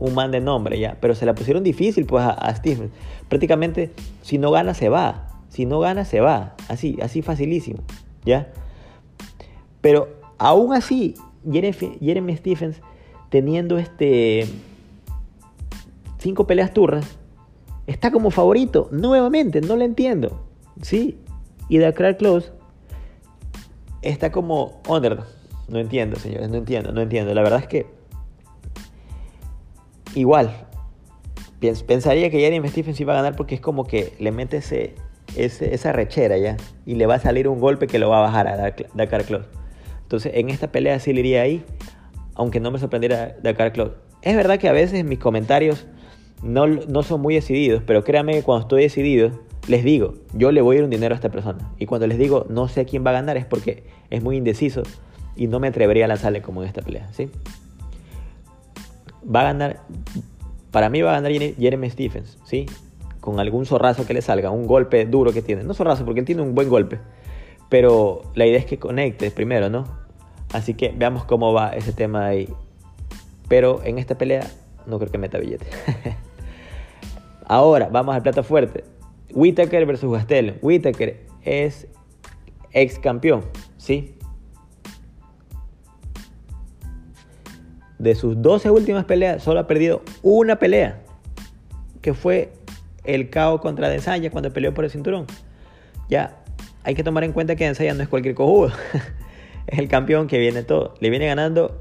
un 0.00 0.14
man 0.14 0.32
de 0.32 0.40
nombre, 0.40 0.80
ya, 0.80 0.96
pero 1.00 1.14
se 1.14 1.26
la 1.26 1.36
pusieron 1.36 1.62
difícil 1.62 2.06
pues 2.06 2.24
a, 2.24 2.30
a 2.30 2.56
Stephen. 2.56 2.90
Prácticamente, 3.28 3.92
si 4.22 4.36
no 4.36 4.50
gana, 4.50 4.74
se 4.74 4.88
va. 4.88 5.28
Si 5.48 5.64
no 5.64 5.78
gana, 5.78 6.04
se 6.04 6.18
va. 6.18 6.56
Así, 6.66 6.98
así 7.00 7.22
facilísimo, 7.22 7.84
¿ya? 8.24 8.48
Pero 9.80 10.08
aún 10.38 10.72
así, 10.72 11.14
Jeremy, 11.48 12.36
Stephens, 12.36 12.80
teniendo 13.28 13.78
este 13.78 14.48
cinco 16.20 16.46
peleas 16.46 16.72
turras, 16.72 17.18
está 17.86 18.10
como 18.12 18.30
favorito. 18.30 18.88
Nuevamente, 18.92 19.60
no 19.60 19.76
lo 19.76 19.84
entiendo. 19.84 20.46
Sí. 20.82 21.18
Y 21.68 21.78
Dakar 21.78 22.16
Close 22.16 22.52
está 24.02 24.30
como 24.30 24.80
under. 24.88 25.20
No 25.68 25.78
entiendo, 25.78 26.16
señores, 26.16 26.48
no 26.48 26.56
entiendo, 26.56 26.92
no 26.92 27.00
entiendo. 27.00 27.34
La 27.34 27.42
verdad 27.42 27.60
es 27.60 27.68
que 27.68 27.86
igual 30.14 30.66
pensaría 31.86 32.30
que 32.30 32.40
Jeremy 32.40 32.68
Stephens 32.68 33.00
iba 33.00 33.12
a 33.12 33.16
ganar 33.16 33.36
porque 33.36 33.54
es 33.54 33.60
como 33.60 33.86
que 33.86 34.14
le 34.18 34.32
mete 34.32 34.56
ese, 34.56 34.94
esa 35.36 35.92
rechera 35.92 36.38
ya 36.38 36.56
y 36.86 36.94
le 36.94 37.06
va 37.06 37.16
a 37.16 37.18
salir 37.18 37.48
un 37.48 37.60
golpe 37.60 37.86
que 37.86 37.98
lo 37.98 38.08
va 38.08 38.18
a 38.18 38.22
bajar 38.22 38.48
a 38.48 38.56
Dakar 38.94 39.24
Close. 39.24 39.46
Entonces, 40.02 40.32
en 40.34 40.48
esta 40.48 40.72
pelea 40.72 40.98
sí 40.98 41.12
le 41.12 41.20
iría 41.20 41.42
ahí, 41.42 41.64
aunque 42.34 42.58
no 42.58 42.70
me 42.70 42.78
sorprendiera 42.78 43.36
Dakar 43.42 43.72
Close. 43.72 43.92
Es 44.22 44.34
verdad 44.34 44.58
que 44.58 44.68
a 44.68 44.72
veces 44.72 45.04
mis 45.04 45.18
comentarios 45.18 45.86
no, 46.42 46.66
no 46.66 47.02
son 47.02 47.20
muy 47.20 47.34
decididos, 47.34 47.82
pero 47.86 48.04
créanme 48.04 48.34
que 48.34 48.42
cuando 48.42 48.62
estoy 48.62 48.82
decidido, 48.82 49.30
les 49.68 49.84
digo, 49.84 50.14
yo 50.32 50.52
le 50.52 50.62
voy 50.62 50.76
a 50.76 50.78
ir 50.78 50.84
un 50.84 50.90
dinero 50.90 51.14
a 51.14 51.16
esta 51.16 51.28
persona. 51.28 51.70
Y 51.78 51.86
cuando 51.86 52.06
les 52.06 52.18
digo, 52.18 52.46
no 52.48 52.68
sé 52.68 52.86
quién 52.86 53.04
va 53.04 53.10
a 53.10 53.14
ganar, 53.14 53.36
es 53.36 53.44
porque 53.44 53.84
es 54.10 54.22
muy 54.22 54.36
indeciso 54.36 54.82
y 55.36 55.46
no 55.46 55.60
me 55.60 55.68
atrevería 55.68 56.06
a 56.06 56.08
lanzarle 56.08 56.42
como 56.42 56.62
en 56.62 56.68
esta 56.68 56.82
pelea, 56.82 57.08
¿sí? 57.12 57.30
Va 59.24 59.42
a 59.42 59.44
ganar, 59.44 59.80
para 60.70 60.88
mí 60.88 61.02
va 61.02 61.10
a 61.10 61.20
ganar 61.20 61.32
Jeremy 61.32 61.90
Stephens, 61.90 62.38
¿sí? 62.44 62.66
Con 63.20 63.38
algún 63.38 63.66
zorrazo 63.66 64.06
que 64.06 64.14
le 64.14 64.22
salga, 64.22 64.50
un 64.50 64.66
golpe 64.66 65.04
duro 65.04 65.32
que 65.32 65.42
tiene. 65.42 65.62
No 65.62 65.74
zorrazo, 65.74 66.04
porque 66.04 66.20
él 66.20 66.26
tiene 66.26 66.42
un 66.42 66.54
buen 66.54 66.68
golpe. 66.68 66.98
Pero 67.68 68.22
la 68.34 68.46
idea 68.46 68.58
es 68.58 68.64
que 68.64 68.78
conectes 68.78 69.32
primero, 69.32 69.68
¿no? 69.68 69.84
Así 70.52 70.74
que 70.74 70.92
veamos 70.96 71.24
cómo 71.24 71.52
va 71.52 71.70
ese 71.70 71.92
tema 71.92 72.26
ahí. 72.26 72.48
Pero 73.46 73.82
en 73.84 73.98
esta 73.98 74.16
pelea 74.16 74.50
no 74.86 74.98
creo 74.98 75.12
que 75.12 75.18
meta 75.18 75.38
billete. 75.38 75.66
Ahora, 77.50 77.88
vamos 77.90 78.14
al 78.14 78.22
plato 78.22 78.44
fuerte. 78.44 78.84
Whitaker 79.32 79.84
versus 79.84 80.12
Gastelum. 80.12 80.54
Whitaker 80.62 81.26
es 81.42 81.88
ex 82.70 82.96
campeón, 83.00 83.44
¿sí? 83.76 84.14
De 87.98 88.14
sus 88.14 88.40
12 88.40 88.70
últimas 88.70 89.04
peleas, 89.04 89.42
solo 89.42 89.58
ha 89.58 89.66
perdido 89.66 90.02
una 90.22 90.60
pelea, 90.60 91.02
que 92.00 92.14
fue 92.14 92.52
el 93.02 93.30
KO 93.30 93.58
contra 93.60 93.88
Desanya 93.88 94.30
cuando 94.30 94.52
peleó 94.52 94.72
por 94.72 94.84
el 94.84 94.90
cinturón. 94.92 95.26
Ya, 96.08 96.36
hay 96.84 96.94
que 96.94 97.02
tomar 97.02 97.24
en 97.24 97.32
cuenta 97.32 97.56
que 97.56 97.66
Desanya 97.66 97.94
no 97.94 98.04
es 98.04 98.08
cualquier 98.08 98.36
cojudo. 98.36 98.70
es 99.66 99.76
el 99.76 99.88
campeón 99.88 100.28
que 100.28 100.38
viene 100.38 100.62
todo. 100.62 100.94
Le 101.00 101.10
viene 101.10 101.26
ganando 101.26 101.76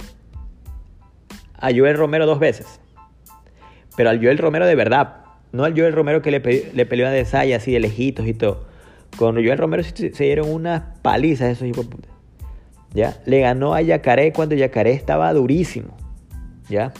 a 1.54 1.70
Joel 1.70 1.96
Romero 1.96 2.26
dos 2.26 2.40
veces. 2.40 2.80
Pero 3.96 4.10
al 4.10 4.18
Joel 4.18 4.40
Romero 4.40 4.66
de 4.66 4.74
verdad. 4.74 5.19
No 5.52 5.64
al 5.64 5.74
Joel 5.78 5.94
Romero 5.94 6.22
que 6.22 6.32
le, 6.32 6.40
peleó 6.40 7.08
a 7.08 7.12
Desaya 7.12 7.58
así 7.58 7.72
de 7.72 7.80
lejitos 7.80 8.28
y 8.28 8.34
todo. 8.34 8.66
Con 9.18 9.36
Joel 9.36 9.58
Romero 9.58 9.84
se, 9.84 10.10
dieron 10.10 10.52
unas 10.52 10.84
palizas 11.02 11.50
esos 11.50 11.68
hijos 11.68 11.88
¿Ya? 12.94 13.18
Le 13.26 13.40
ganó 13.40 13.74
a 13.74 13.82
Yacaré 13.82 14.34
cuando 14.34 14.56
Yacaré 14.56 14.92
estaba 14.92 15.32
durísimo. 15.34 15.96
¿Ya? 16.70 16.94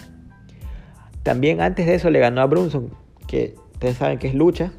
También 1.24 1.62
antes 1.62 1.86
de 1.86 1.96
eso 1.96 2.10
le 2.10 2.20
ganó 2.20 2.42
a 2.42 2.46
Brunson, 2.46 2.90
que 3.28 3.56
ustedes 3.74 3.98
saben 3.98 4.18
que 4.18 4.28
es 4.28 4.34
lucha, 4.36 4.72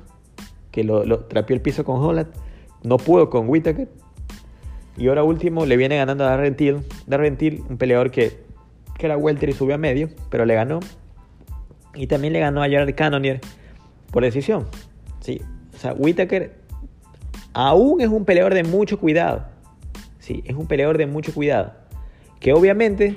que 0.73 0.85
lo, 0.85 1.05
lo 1.05 1.21
trapió 1.21 1.55
el 1.55 1.63
piso 1.63 1.85
con 1.85 2.01
Holland. 2.01 2.29
No 2.83 2.97
pudo 2.97 3.31
con 3.31 3.49
Whittaker. 3.49 3.89
Y 4.97 5.09
ahora 5.09 5.23
último 5.23 5.67
le 5.67 5.77
viene 5.77 5.97
ganando 5.97 6.25
a 6.25 6.31
Darren 6.31 6.57
Till. 6.57 7.65
Un 7.69 7.79
peleador 7.79 8.11
que, 8.11 8.39
que 8.99 9.07
era 9.07 9.17
welter 9.17 9.49
y 9.49 9.53
subió 9.53 9.75
a 9.75 9.79
medio, 9.79 10.09
pero 10.31 10.45
le 10.45 10.55
ganó. 10.55 10.81
Y 11.95 12.07
también 12.07 12.33
le 12.33 12.41
ganó 12.41 12.63
a 12.63 12.69
Gerard 12.69 12.95
Cannonier 12.95 13.41
por 14.11 14.23
decisión. 14.23 14.67
Sí, 15.21 15.41
o 15.75 15.79
sea, 15.79 15.93
Whittaker 15.93 16.55
aún 17.53 18.01
es 18.01 18.09
un 18.09 18.25
peleador 18.25 18.55
de 18.55 18.65
mucho 18.65 18.99
cuidado. 18.99 19.45
Sí, 20.19 20.43
es 20.47 20.55
un 20.55 20.67
peleador 20.67 20.99
de 20.99 21.07
mucho 21.07 21.33
cuidado. 21.33 21.73
Que 22.39 22.53
obviamente 22.53 23.17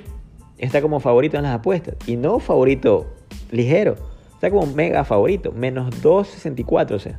está 0.58 0.82
como 0.82 1.00
favorito 1.00 1.36
en 1.36 1.44
las 1.44 1.54
apuestas. 1.54 1.96
Y 2.06 2.16
no 2.16 2.38
favorito 2.38 3.14
ligero. 3.50 3.96
Está 4.34 4.50
como 4.50 4.66
mega 4.66 5.04
favorito. 5.04 5.52
Menos 5.52 5.90
2.64, 6.02 6.92
o 6.92 6.98
sea. 6.98 7.18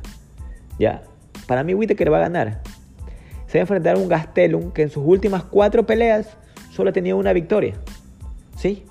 Ya. 0.78 1.02
Para 1.46 1.62
mí 1.64 1.74
Whittaker 1.74 2.12
va 2.12 2.18
a 2.18 2.20
ganar 2.20 2.62
se 3.46 3.58
va 3.58 3.60
a 3.60 3.62
enfrentar 3.62 3.96
a 3.96 3.98
un 3.98 4.08
Gastelum 4.08 4.72
que 4.72 4.82
en 4.82 4.90
sus 4.90 5.04
últimas 5.06 5.44
cuatro 5.44 5.86
peleas 5.86 6.36
solo 6.70 6.90
ha 6.90 6.92
tenido 6.92 7.16
una 7.16 7.32
victoria. 7.32 7.74
¿Sí? 8.56 8.84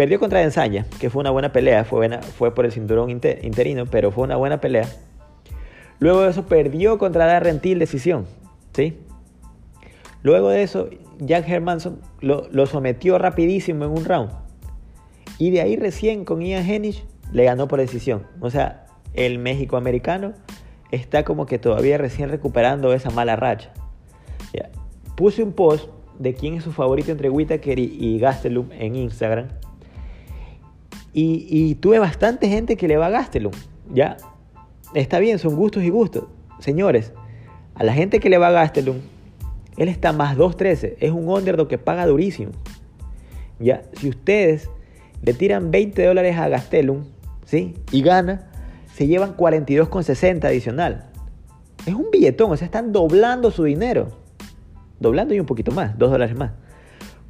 Perdió 0.00 0.18
contra 0.18 0.42
Ensaya, 0.42 0.86
que 0.98 1.10
fue 1.10 1.20
una 1.20 1.30
buena 1.30 1.52
pelea, 1.52 1.84
fue, 1.84 2.08
fue 2.38 2.54
por 2.54 2.64
el 2.64 2.72
cinturón 2.72 3.10
interino, 3.10 3.84
pero 3.84 4.10
fue 4.10 4.24
una 4.24 4.36
buena 4.36 4.58
pelea. 4.58 4.88
Luego 5.98 6.22
de 6.22 6.30
eso 6.30 6.46
perdió 6.46 6.96
contra 6.96 7.26
Darrentil 7.26 7.78
decisión. 7.78 8.24
¿Sí? 8.72 8.96
Luego 10.22 10.48
de 10.48 10.62
eso, 10.62 10.88
Jack 11.18 11.46
Hermanson 11.46 12.00
lo, 12.22 12.48
lo, 12.50 12.64
sometió 12.64 13.18
rapidísimo 13.18 13.84
en 13.84 13.90
un 13.90 14.06
round. 14.06 14.30
Y 15.36 15.50
de 15.50 15.60
ahí 15.60 15.76
recién 15.76 16.24
con 16.24 16.40
Ian 16.40 16.66
Hennig 16.66 17.04
le 17.30 17.44
ganó 17.44 17.68
por 17.68 17.78
decisión. 17.78 18.22
O 18.40 18.48
sea, 18.48 18.86
el 19.12 19.38
México 19.38 19.76
americano 19.76 20.32
está 20.90 21.24
como 21.26 21.44
que 21.44 21.58
todavía 21.58 21.98
recién 21.98 22.30
recuperando 22.30 22.94
esa 22.94 23.10
mala 23.10 23.36
racha. 23.36 23.70
Puse 25.14 25.42
un 25.42 25.52
post 25.52 25.90
de 26.18 26.32
quién 26.32 26.54
es 26.54 26.64
su 26.64 26.72
favorito 26.72 27.12
entre 27.12 27.28
Whitaker 27.28 27.78
y, 27.78 28.18
Gastelum 28.18 28.72
en 28.72 28.96
Instagram. 28.96 29.48
Y, 31.12 31.74
tuve 31.76 31.98
bastante 31.98 32.48
gente 32.48 32.76
que 32.76 32.86
le 32.86 32.96
va 32.96 33.06
a 33.06 33.10
Gastelum. 33.10 33.52
¿ya? 33.92 34.16
Está 34.94 35.18
bien, 35.18 35.38
son 35.38 35.56
gustos 35.56 35.82
y 35.82 35.90
gustos. 35.90 36.24
Señores, 36.60 37.12
a 37.74 37.84
la 37.84 37.92
gente 37.92 38.20
que 38.20 38.30
le 38.30 38.38
va 38.38 38.48
a 38.48 38.52
Gastelum, 38.52 38.98
él 39.76 39.88
está 39.88 40.12
más 40.12 40.36
2.13. 40.36 40.96
Es 41.00 41.10
un 41.10 41.28
underdog 41.28 41.68
que 41.68 41.78
paga 41.78 42.06
durísimo. 42.06 42.52
¿ya? 43.58 43.82
Si 43.94 44.08
ustedes 44.08 44.70
le 45.22 45.34
tiran 45.34 45.70
20 45.70 46.04
dólares 46.04 46.36
a 46.36 46.48
Gastelum 46.48 47.04
¿sí? 47.44 47.74
y 47.90 48.02
gana, 48.02 48.48
se 48.94 49.06
llevan 49.06 49.36
42,60 49.36 50.44
adicional. 50.44 51.06
Es 51.86 51.94
un 51.94 52.10
billetón, 52.12 52.52
o 52.52 52.56
sea, 52.56 52.66
están 52.66 52.92
doblando 52.92 53.50
su 53.50 53.64
dinero. 53.64 54.08
Doblando 55.00 55.34
y 55.34 55.40
un 55.40 55.46
poquito 55.46 55.72
más, 55.72 55.98
2 55.98 56.10
dólares 56.10 56.36
más. 56.36 56.52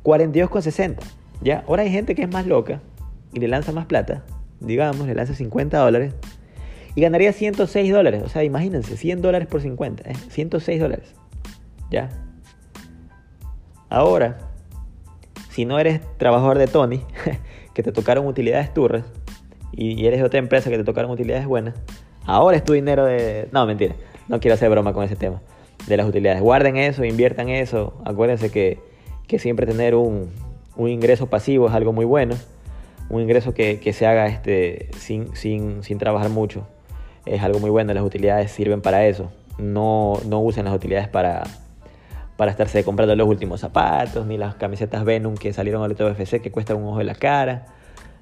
42,60. 0.03 0.97
¿Ya? 1.43 1.65
Ahora 1.67 1.85
hay 1.85 1.91
gente 1.91 2.15
que 2.15 2.23
es 2.23 2.31
más 2.31 2.47
loca 2.47 2.83
y 3.33 3.41
le 3.41 3.49
lanza 3.49 3.73
más 3.73 3.87
plata. 3.87 4.25
Digamos, 4.61 5.07
le 5.07 5.15
lanza 5.15 5.35
50 5.35 5.79
dólares. 5.79 6.15
y 6.95 7.01
ganaría 7.01 7.33
106 7.33 7.93
dólares. 7.93 8.23
O 8.25 8.29
sea, 8.29 8.45
imagínense, 8.45 8.97
100 8.97 9.23
dólares 9.23 9.49
por 9.49 9.61
50, 9.61 10.03
106 10.29 10.77
¿eh? 10.77 10.83
dólares. 10.83 11.15
¿Ya? 11.91 12.11
Ahora, 13.89 14.39
si 15.51 15.65
no 15.65 15.79
eres 15.79 16.01
trabajador 16.19 16.59
de 16.59 16.67
Tony, 16.67 17.03
que 17.75 17.83
te 17.83 17.93
tocaron 17.93 18.27
utilidades 18.27 18.73
turras, 18.73 19.05
y 19.73 20.07
eres 20.07 20.21
de 20.21 20.27
otra 20.27 20.39
empresa 20.39 20.71
que 20.71 20.77
te 20.77 20.85
tocaron 20.85 21.11
utilidades 21.11 21.47
buenas, 21.47 21.75
ahora 22.25 22.57
es 22.57 22.65
tu 22.65 22.73
dinero 22.73 23.05
de... 23.05 23.49
No, 23.53 23.67
mentira, 23.67 23.95
no 24.29 24.41
quiero 24.41 24.55
hacer 24.55 24.71
broma 24.71 24.93
con 24.93 25.05
ese 25.05 25.17
tema 25.17 25.41
de 25.87 25.97
las 25.97 26.09
utilidades. 26.09 26.41
Guarden 26.41 26.77
eso, 26.77 27.05
inviertan 27.05 27.49
eso. 27.49 27.95
Acuérdense 28.05 28.51
que, 28.51 28.79
que 29.27 29.39
siempre 29.39 29.67
tener 29.67 29.95
un, 29.95 30.31
un, 30.77 30.89
ingreso 30.89 31.29
pasivo 31.29 31.69
es 31.69 31.75
algo 31.75 31.93
muy 31.93 32.05
bueno. 32.05 32.35
Un 33.11 33.21
ingreso 33.23 33.53
que, 33.53 33.81
que 33.81 33.93
se 33.93 34.07
haga 34.07 34.29
este, 34.29 34.89
sin, 34.97 35.35
sin, 35.37 35.83
sin, 35.83 35.99
trabajar 35.99 36.31
mucho 36.31 36.67
es 37.27 37.43
algo 37.43 37.59
muy 37.59 37.71
bueno. 37.71 37.93
Las 37.93 38.05
utilidades 38.05 38.51
sirven 38.51 38.81
para 38.81 39.07
eso. 39.07 39.31
No, 39.59 40.15
no 40.27 40.41
usen 40.41 40.65
las 40.65 40.75
utilidades 40.75 41.09
para, 41.09 41.43
para 42.37 42.51
estarse 42.51 42.83
comprando 42.85 43.15
los 43.17 43.29
últimos 43.29 43.61
zapatos, 43.61 44.27
ni 44.27 44.39
las 44.39 44.55
camisetas 44.55 45.05
Venom 45.05 45.35
que 45.35 45.53
salieron 45.53 45.83
al 45.83 45.93
UFC 45.93 46.41
que 46.41 46.51
cuestan 46.51 46.79
un 46.79 46.85
ojo 46.85 46.99
de 46.99 47.05
la 47.05 47.15
cara. 47.15 47.67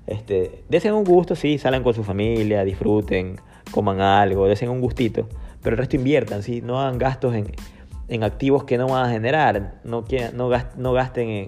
Este, 0.06 0.64
desen 0.68 0.94
un 0.94 1.04
gusto, 1.04 1.36
sí, 1.36 1.58
salgan 1.58 1.82
con 1.82 1.94
su 1.94 2.02
familia, 2.02 2.64
disfruten, 2.64 3.38
coman 3.70 4.00
algo, 4.00 4.48
desen 4.48 4.70
un 4.70 4.80
gustito 4.80 5.28
pero 5.62 5.74
el 5.74 5.78
resto 5.78 5.96
inviertan, 5.96 6.42
¿sí? 6.42 6.62
no 6.62 6.80
hagan 6.80 6.98
gastos 6.98 7.34
en, 7.34 7.52
en 8.08 8.24
activos 8.24 8.64
que 8.64 8.78
no 8.78 8.86
van 8.86 9.06
a 9.06 9.10
generar, 9.10 9.80
no, 9.84 10.04
no, 10.34 10.92
gasten 10.92 11.28
en, 11.28 11.46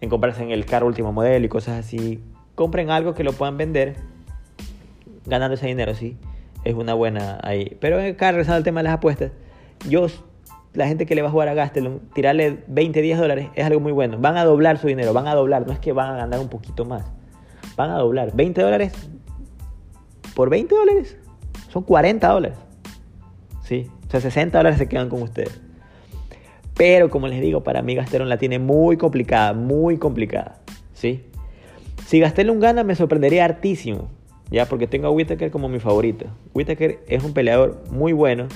en, 0.00 0.10
comprarse 0.10 0.42
en 0.42 0.50
el 0.50 0.66
carro 0.66 0.86
último 0.86 1.12
modelo 1.12 1.46
y 1.46 1.48
cosas 1.48 1.78
así. 1.78 2.20
Compren 2.56 2.90
algo 2.90 3.14
que 3.14 3.22
lo 3.22 3.32
puedan 3.32 3.56
vender 3.56 3.94
ganando 5.26 5.54
ese 5.54 5.68
dinero, 5.68 5.94
sí. 5.94 6.16
Es 6.64 6.74
una 6.74 6.94
buena 6.94 7.38
ahí. 7.44 7.76
Pero 7.80 8.00
acá 8.00 8.32
regresando 8.32 8.56
al 8.56 8.64
tema 8.64 8.80
de 8.80 8.84
las 8.84 8.94
apuestas, 8.94 9.30
yo, 9.88 10.08
la 10.74 10.88
gente 10.88 11.06
que 11.06 11.14
le 11.14 11.22
va 11.22 11.28
a 11.28 11.30
jugar 11.30 11.48
a 11.48 11.54
Gastelum, 11.54 12.00
tirarle 12.12 12.64
20, 12.66 13.00
10 13.00 13.18
dólares 13.18 13.48
es 13.54 13.64
algo 13.64 13.78
muy 13.78 13.92
bueno. 13.92 14.18
Van 14.18 14.36
a 14.36 14.44
doblar 14.44 14.78
su 14.78 14.88
dinero, 14.88 15.12
van 15.12 15.28
a 15.28 15.34
doblar, 15.36 15.64
no 15.64 15.72
es 15.72 15.78
que 15.78 15.92
van 15.92 16.10
a 16.10 16.16
ganar 16.16 16.40
un 16.40 16.48
poquito 16.48 16.84
más. 16.84 17.04
Van 17.76 17.90
a 17.90 17.98
doblar. 17.98 18.34
20 18.34 18.60
dólares 18.60 18.92
por 20.34 20.50
20 20.50 20.74
dólares 20.74 21.16
son 21.68 21.84
40 21.84 22.28
dólares. 22.28 22.58
¿sí? 23.62 23.90
O 24.06 24.10
sea, 24.10 24.20
60 24.20 24.58
dólares 24.58 24.78
se 24.78 24.88
quedan 24.88 25.08
con 25.08 25.22
ustedes. 25.22 25.60
Pero 26.74 27.10
como 27.10 27.26
les 27.26 27.40
digo, 27.40 27.62
para 27.62 27.82
mí 27.82 27.94
Gastelum 27.94 28.28
la 28.28 28.38
tiene 28.38 28.58
muy 28.58 28.96
complicada, 28.96 29.52
muy 29.54 29.96
complicada, 29.96 30.58
¿sí? 30.92 31.24
Si 32.06 32.20
Gastelum 32.20 32.60
gana 32.60 32.84
me 32.84 32.94
sorprendería 32.94 33.44
hartísimo, 33.44 34.08
ya 34.48 34.66
porque 34.66 34.86
tengo 34.86 35.08
a 35.08 35.10
Whittaker 35.10 35.50
como 35.50 35.68
mi 35.68 35.80
favorito. 35.80 36.26
Whittaker 36.54 37.00
es 37.08 37.24
un 37.24 37.32
peleador 37.32 37.82
muy 37.90 38.12
bueno 38.12 38.46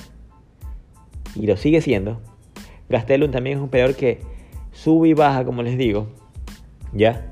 y 1.35 1.47
lo 1.47 1.57
sigue 1.57 1.81
siendo. 1.81 2.21
Gastelum 2.87 3.29
también 3.29 3.57
es 3.57 3.61
un 3.61 3.67
peleador 3.67 3.97
que 3.97 4.21
sube 4.71 5.09
y 5.09 5.13
baja, 5.13 5.43
como 5.43 5.63
les 5.63 5.77
digo, 5.77 6.07
¿ya? 6.93 7.29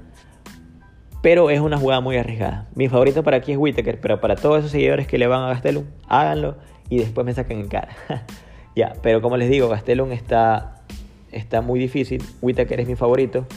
Pero 1.22 1.50
es 1.52 1.62
una 1.62 1.78
jugada 1.78 2.02
muy 2.02 2.18
arriesgada. 2.18 2.68
Mi 2.76 2.90
favorito 2.90 3.24
para 3.24 3.38
aquí 3.38 3.54
es 3.54 3.58
Whittaker, 3.58 4.02
pero 4.02 4.20
para 4.20 4.36
todos 4.36 4.60
esos 4.60 4.72
seguidores 4.72 5.08
que 5.08 5.18
le 5.18 5.28
van 5.28 5.44
a 5.44 5.48
Gastelum, 5.48 5.86
háganlo 6.10 6.58
y 6.90 6.98
después 6.98 7.26
me 7.26 7.34
sacan 7.34 7.60
en 7.60 7.70
cara. 7.70 7.96
ya, 8.76 8.92
pero 9.02 9.22
como 9.22 9.38
les 9.38 9.50
digo, 9.50 9.70
Gastelum 9.70 10.12
está, 10.12 10.84
está 11.32 11.62
muy 11.62 11.80
difícil. 11.80 12.22
Whitaker 12.42 12.82
es 12.82 12.90
mi 12.90 12.98
favorito. 12.98 13.48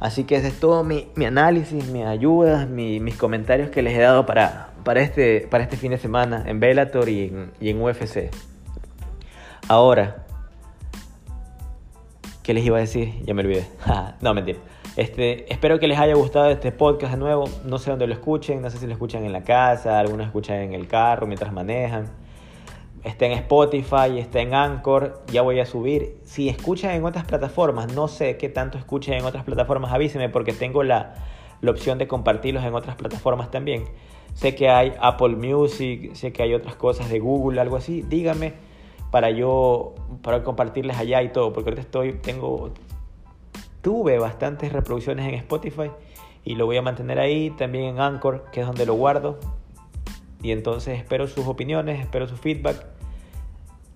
Así 0.00 0.24
que 0.24 0.36
ese 0.36 0.48
es 0.48 0.60
todo 0.60 0.84
mi, 0.84 1.08
mi 1.16 1.24
análisis, 1.24 1.88
mis 1.88 2.04
ayudas, 2.04 2.68
mi, 2.68 3.00
mis 3.00 3.16
comentarios 3.16 3.70
que 3.70 3.82
les 3.82 3.94
he 3.94 4.00
dado 4.00 4.26
para, 4.26 4.70
para, 4.84 5.00
este, 5.00 5.48
para 5.50 5.64
este 5.64 5.76
fin 5.76 5.90
de 5.90 5.98
semana 5.98 6.44
en 6.46 6.60
Bellator 6.60 7.08
y 7.08 7.32
en, 7.60 7.82
UFC. 7.82 8.30
Ahora, 9.66 10.24
¿qué 12.44 12.54
les 12.54 12.64
iba 12.64 12.76
a 12.76 12.80
decir? 12.80 13.12
Ya 13.24 13.34
me 13.34 13.42
olvidé. 13.42 13.66
no, 14.20 14.34
mentira. 14.34 14.58
Este, 14.94 15.52
espero 15.52 15.78
que 15.78 15.88
les 15.88 15.98
haya 15.98 16.14
gustado 16.14 16.48
este 16.50 16.70
podcast 16.70 17.14
de 17.14 17.18
nuevo. 17.18 17.48
No 17.64 17.78
sé 17.78 17.90
dónde 17.90 18.06
lo 18.06 18.14
escuchen, 18.14 18.62
no 18.62 18.70
sé 18.70 18.78
si 18.78 18.86
lo 18.86 18.92
escuchan 18.92 19.24
en 19.24 19.32
la 19.32 19.42
casa, 19.42 19.98
algunos 19.98 20.26
escuchan 20.26 20.58
en 20.58 20.74
el 20.74 20.86
carro 20.86 21.26
mientras 21.26 21.52
manejan 21.52 22.06
está 23.04 23.26
en 23.26 23.32
Spotify, 23.32 24.18
está 24.18 24.40
en 24.40 24.54
Anchor, 24.54 25.22
ya 25.32 25.42
voy 25.42 25.60
a 25.60 25.66
subir. 25.66 26.18
Si 26.24 26.48
escuchan 26.48 26.92
en 26.92 27.04
otras 27.04 27.24
plataformas, 27.24 27.92
no 27.92 28.08
sé 28.08 28.36
qué 28.36 28.48
tanto 28.48 28.78
escuchen 28.78 29.14
en 29.14 29.24
otras 29.24 29.44
plataformas, 29.44 29.92
avísenme 29.92 30.28
porque 30.28 30.52
tengo 30.52 30.82
la, 30.82 31.14
la, 31.60 31.70
opción 31.70 31.98
de 31.98 32.06
compartirlos 32.08 32.64
en 32.64 32.74
otras 32.74 32.96
plataformas 32.96 33.50
también. 33.50 33.84
Sé 34.34 34.54
que 34.54 34.68
hay 34.68 34.92
Apple 35.00 35.36
Music, 35.36 36.14
sé 36.14 36.32
que 36.32 36.42
hay 36.42 36.54
otras 36.54 36.76
cosas 36.76 37.08
de 37.08 37.18
Google, 37.18 37.60
algo 37.60 37.76
así. 37.76 38.02
Díganme 38.02 38.54
para 39.10 39.30
yo 39.30 39.94
para 40.22 40.42
compartirles 40.42 40.98
allá 40.98 41.22
y 41.22 41.30
todo, 41.30 41.52
porque 41.52 41.70
ahorita 41.70 41.82
estoy 41.82 42.12
tengo 42.14 42.70
tuve 43.80 44.18
bastantes 44.18 44.72
reproducciones 44.72 45.26
en 45.26 45.34
Spotify 45.34 45.90
y 46.44 46.56
lo 46.56 46.66
voy 46.66 46.76
a 46.76 46.82
mantener 46.82 47.18
ahí, 47.18 47.50
también 47.50 47.84
en 47.84 48.00
Anchor, 48.00 48.44
que 48.52 48.60
es 48.60 48.66
donde 48.66 48.86
lo 48.86 48.94
guardo 48.94 49.38
y 50.42 50.52
entonces 50.52 50.98
espero 50.98 51.26
sus 51.26 51.46
opiniones, 51.46 52.00
espero 52.00 52.26
su 52.26 52.36
feedback, 52.36 52.86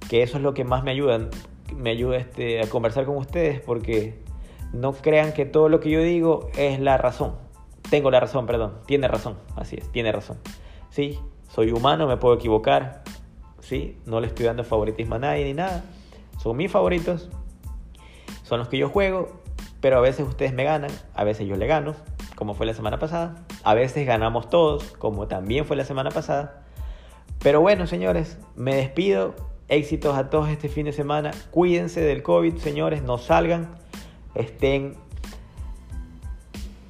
que 0.09 0.23
eso 0.23 0.37
es 0.37 0.43
lo 0.43 0.55
que 0.55 0.65
más 0.65 0.83
me 0.83 0.91
ayuda, 0.91 1.29
me 1.77 1.91
ayuda 1.91 2.17
este, 2.17 2.61
a 2.61 2.69
conversar 2.69 3.05
con 3.05 3.17
ustedes, 3.17 3.61
porque 3.61 4.19
no 4.73 4.93
crean 4.93 5.33
que 5.33 5.45
todo 5.45 5.69
lo 5.69 5.81
que 5.81 5.91
yo 5.91 6.03
digo 6.03 6.49
es 6.57 6.81
la 6.81 6.99
razón. 6.99 7.35
Tengo 7.91 8.11
la 8.11 8.21
razón, 8.21 8.47
perdón, 8.47 8.79
tiene 8.87 9.07
razón, 9.09 9.37
así 9.57 9.77
es, 9.77 9.91
tiene 9.93 10.13
razón. 10.13 10.39
Sí, 10.91 11.19
soy 11.49 11.71
humano, 11.73 12.07
me 12.07 12.17
puedo 12.17 12.35
equivocar, 12.35 13.03
sí, 13.61 13.99
no 14.07 14.21
le 14.21 14.27
estoy 14.27 14.47
dando 14.47 14.65
favoritismo 14.65 15.17
a 15.17 15.19
nadie 15.19 15.45
ni 15.45 15.55
nada. 15.55 15.85
Son 16.43 16.57
mis 16.57 16.71
favoritos, 16.71 17.29
son 18.43 18.59
los 18.59 18.69
que 18.69 18.79
yo 18.79 18.89
juego, 18.89 19.43
pero 19.81 19.99
a 19.99 20.01
veces 20.01 20.27
ustedes 20.27 20.53
me 20.53 20.65
ganan, 20.65 20.91
a 21.15 21.25
veces 21.25 21.47
yo 21.47 21.57
le 21.57 21.67
gano, 21.67 21.95
como 22.35 22.55
fue 22.55 22.67
la 22.67 22.75
semana 22.75 22.99
pasada. 22.99 23.45
A 23.63 23.75
veces 23.75 24.07
ganamos 24.07 24.51
todos, 24.51 24.93
como 24.99 25.29
también 25.29 25.65
fue 25.65 25.77
la 25.77 25.85
semana 25.85 26.11
pasada. 26.11 26.65
Pero 27.41 27.61
bueno, 27.61 27.87
señores, 27.87 28.39
me 28.57 28.75
despido. 28.75 29.35
Éxitos 29.69 30.17
a 30.17 30.29
todos 30.29 30.51
este 30.51 30.69
fin 30.69 30.85
de 30.85 30.93
semana. 30.93 31.31
Cuídense 31.51 32.01
del 32.01 32.23
COVID, 32.23 32.57
señores, 32.57 33.03
no 33.03 33.17
salgan. 33.17 33.75
Estén 34.35 34.97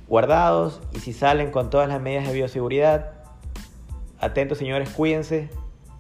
guardados 0.09 0.81
y 0.93 0.99
si 0.99 1.13
salen 1.13 1.51
con 1.51 1.71
todas 1.71 1.89
las 1.89 2.01
medidas 2.01 2.27
de 2.27 2.35
bioseguridad, 2.35 3.13
atentos, 4.21 4.59
señores, 4.59 4.91
cuídense. 4.91 5.49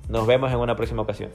Nos 0.09 0.26
vemos 0.26 0.51
en 0.53 0.59
una 0.59 0.76
próxima 0.76 1.03
ocasión. 1.03 1.30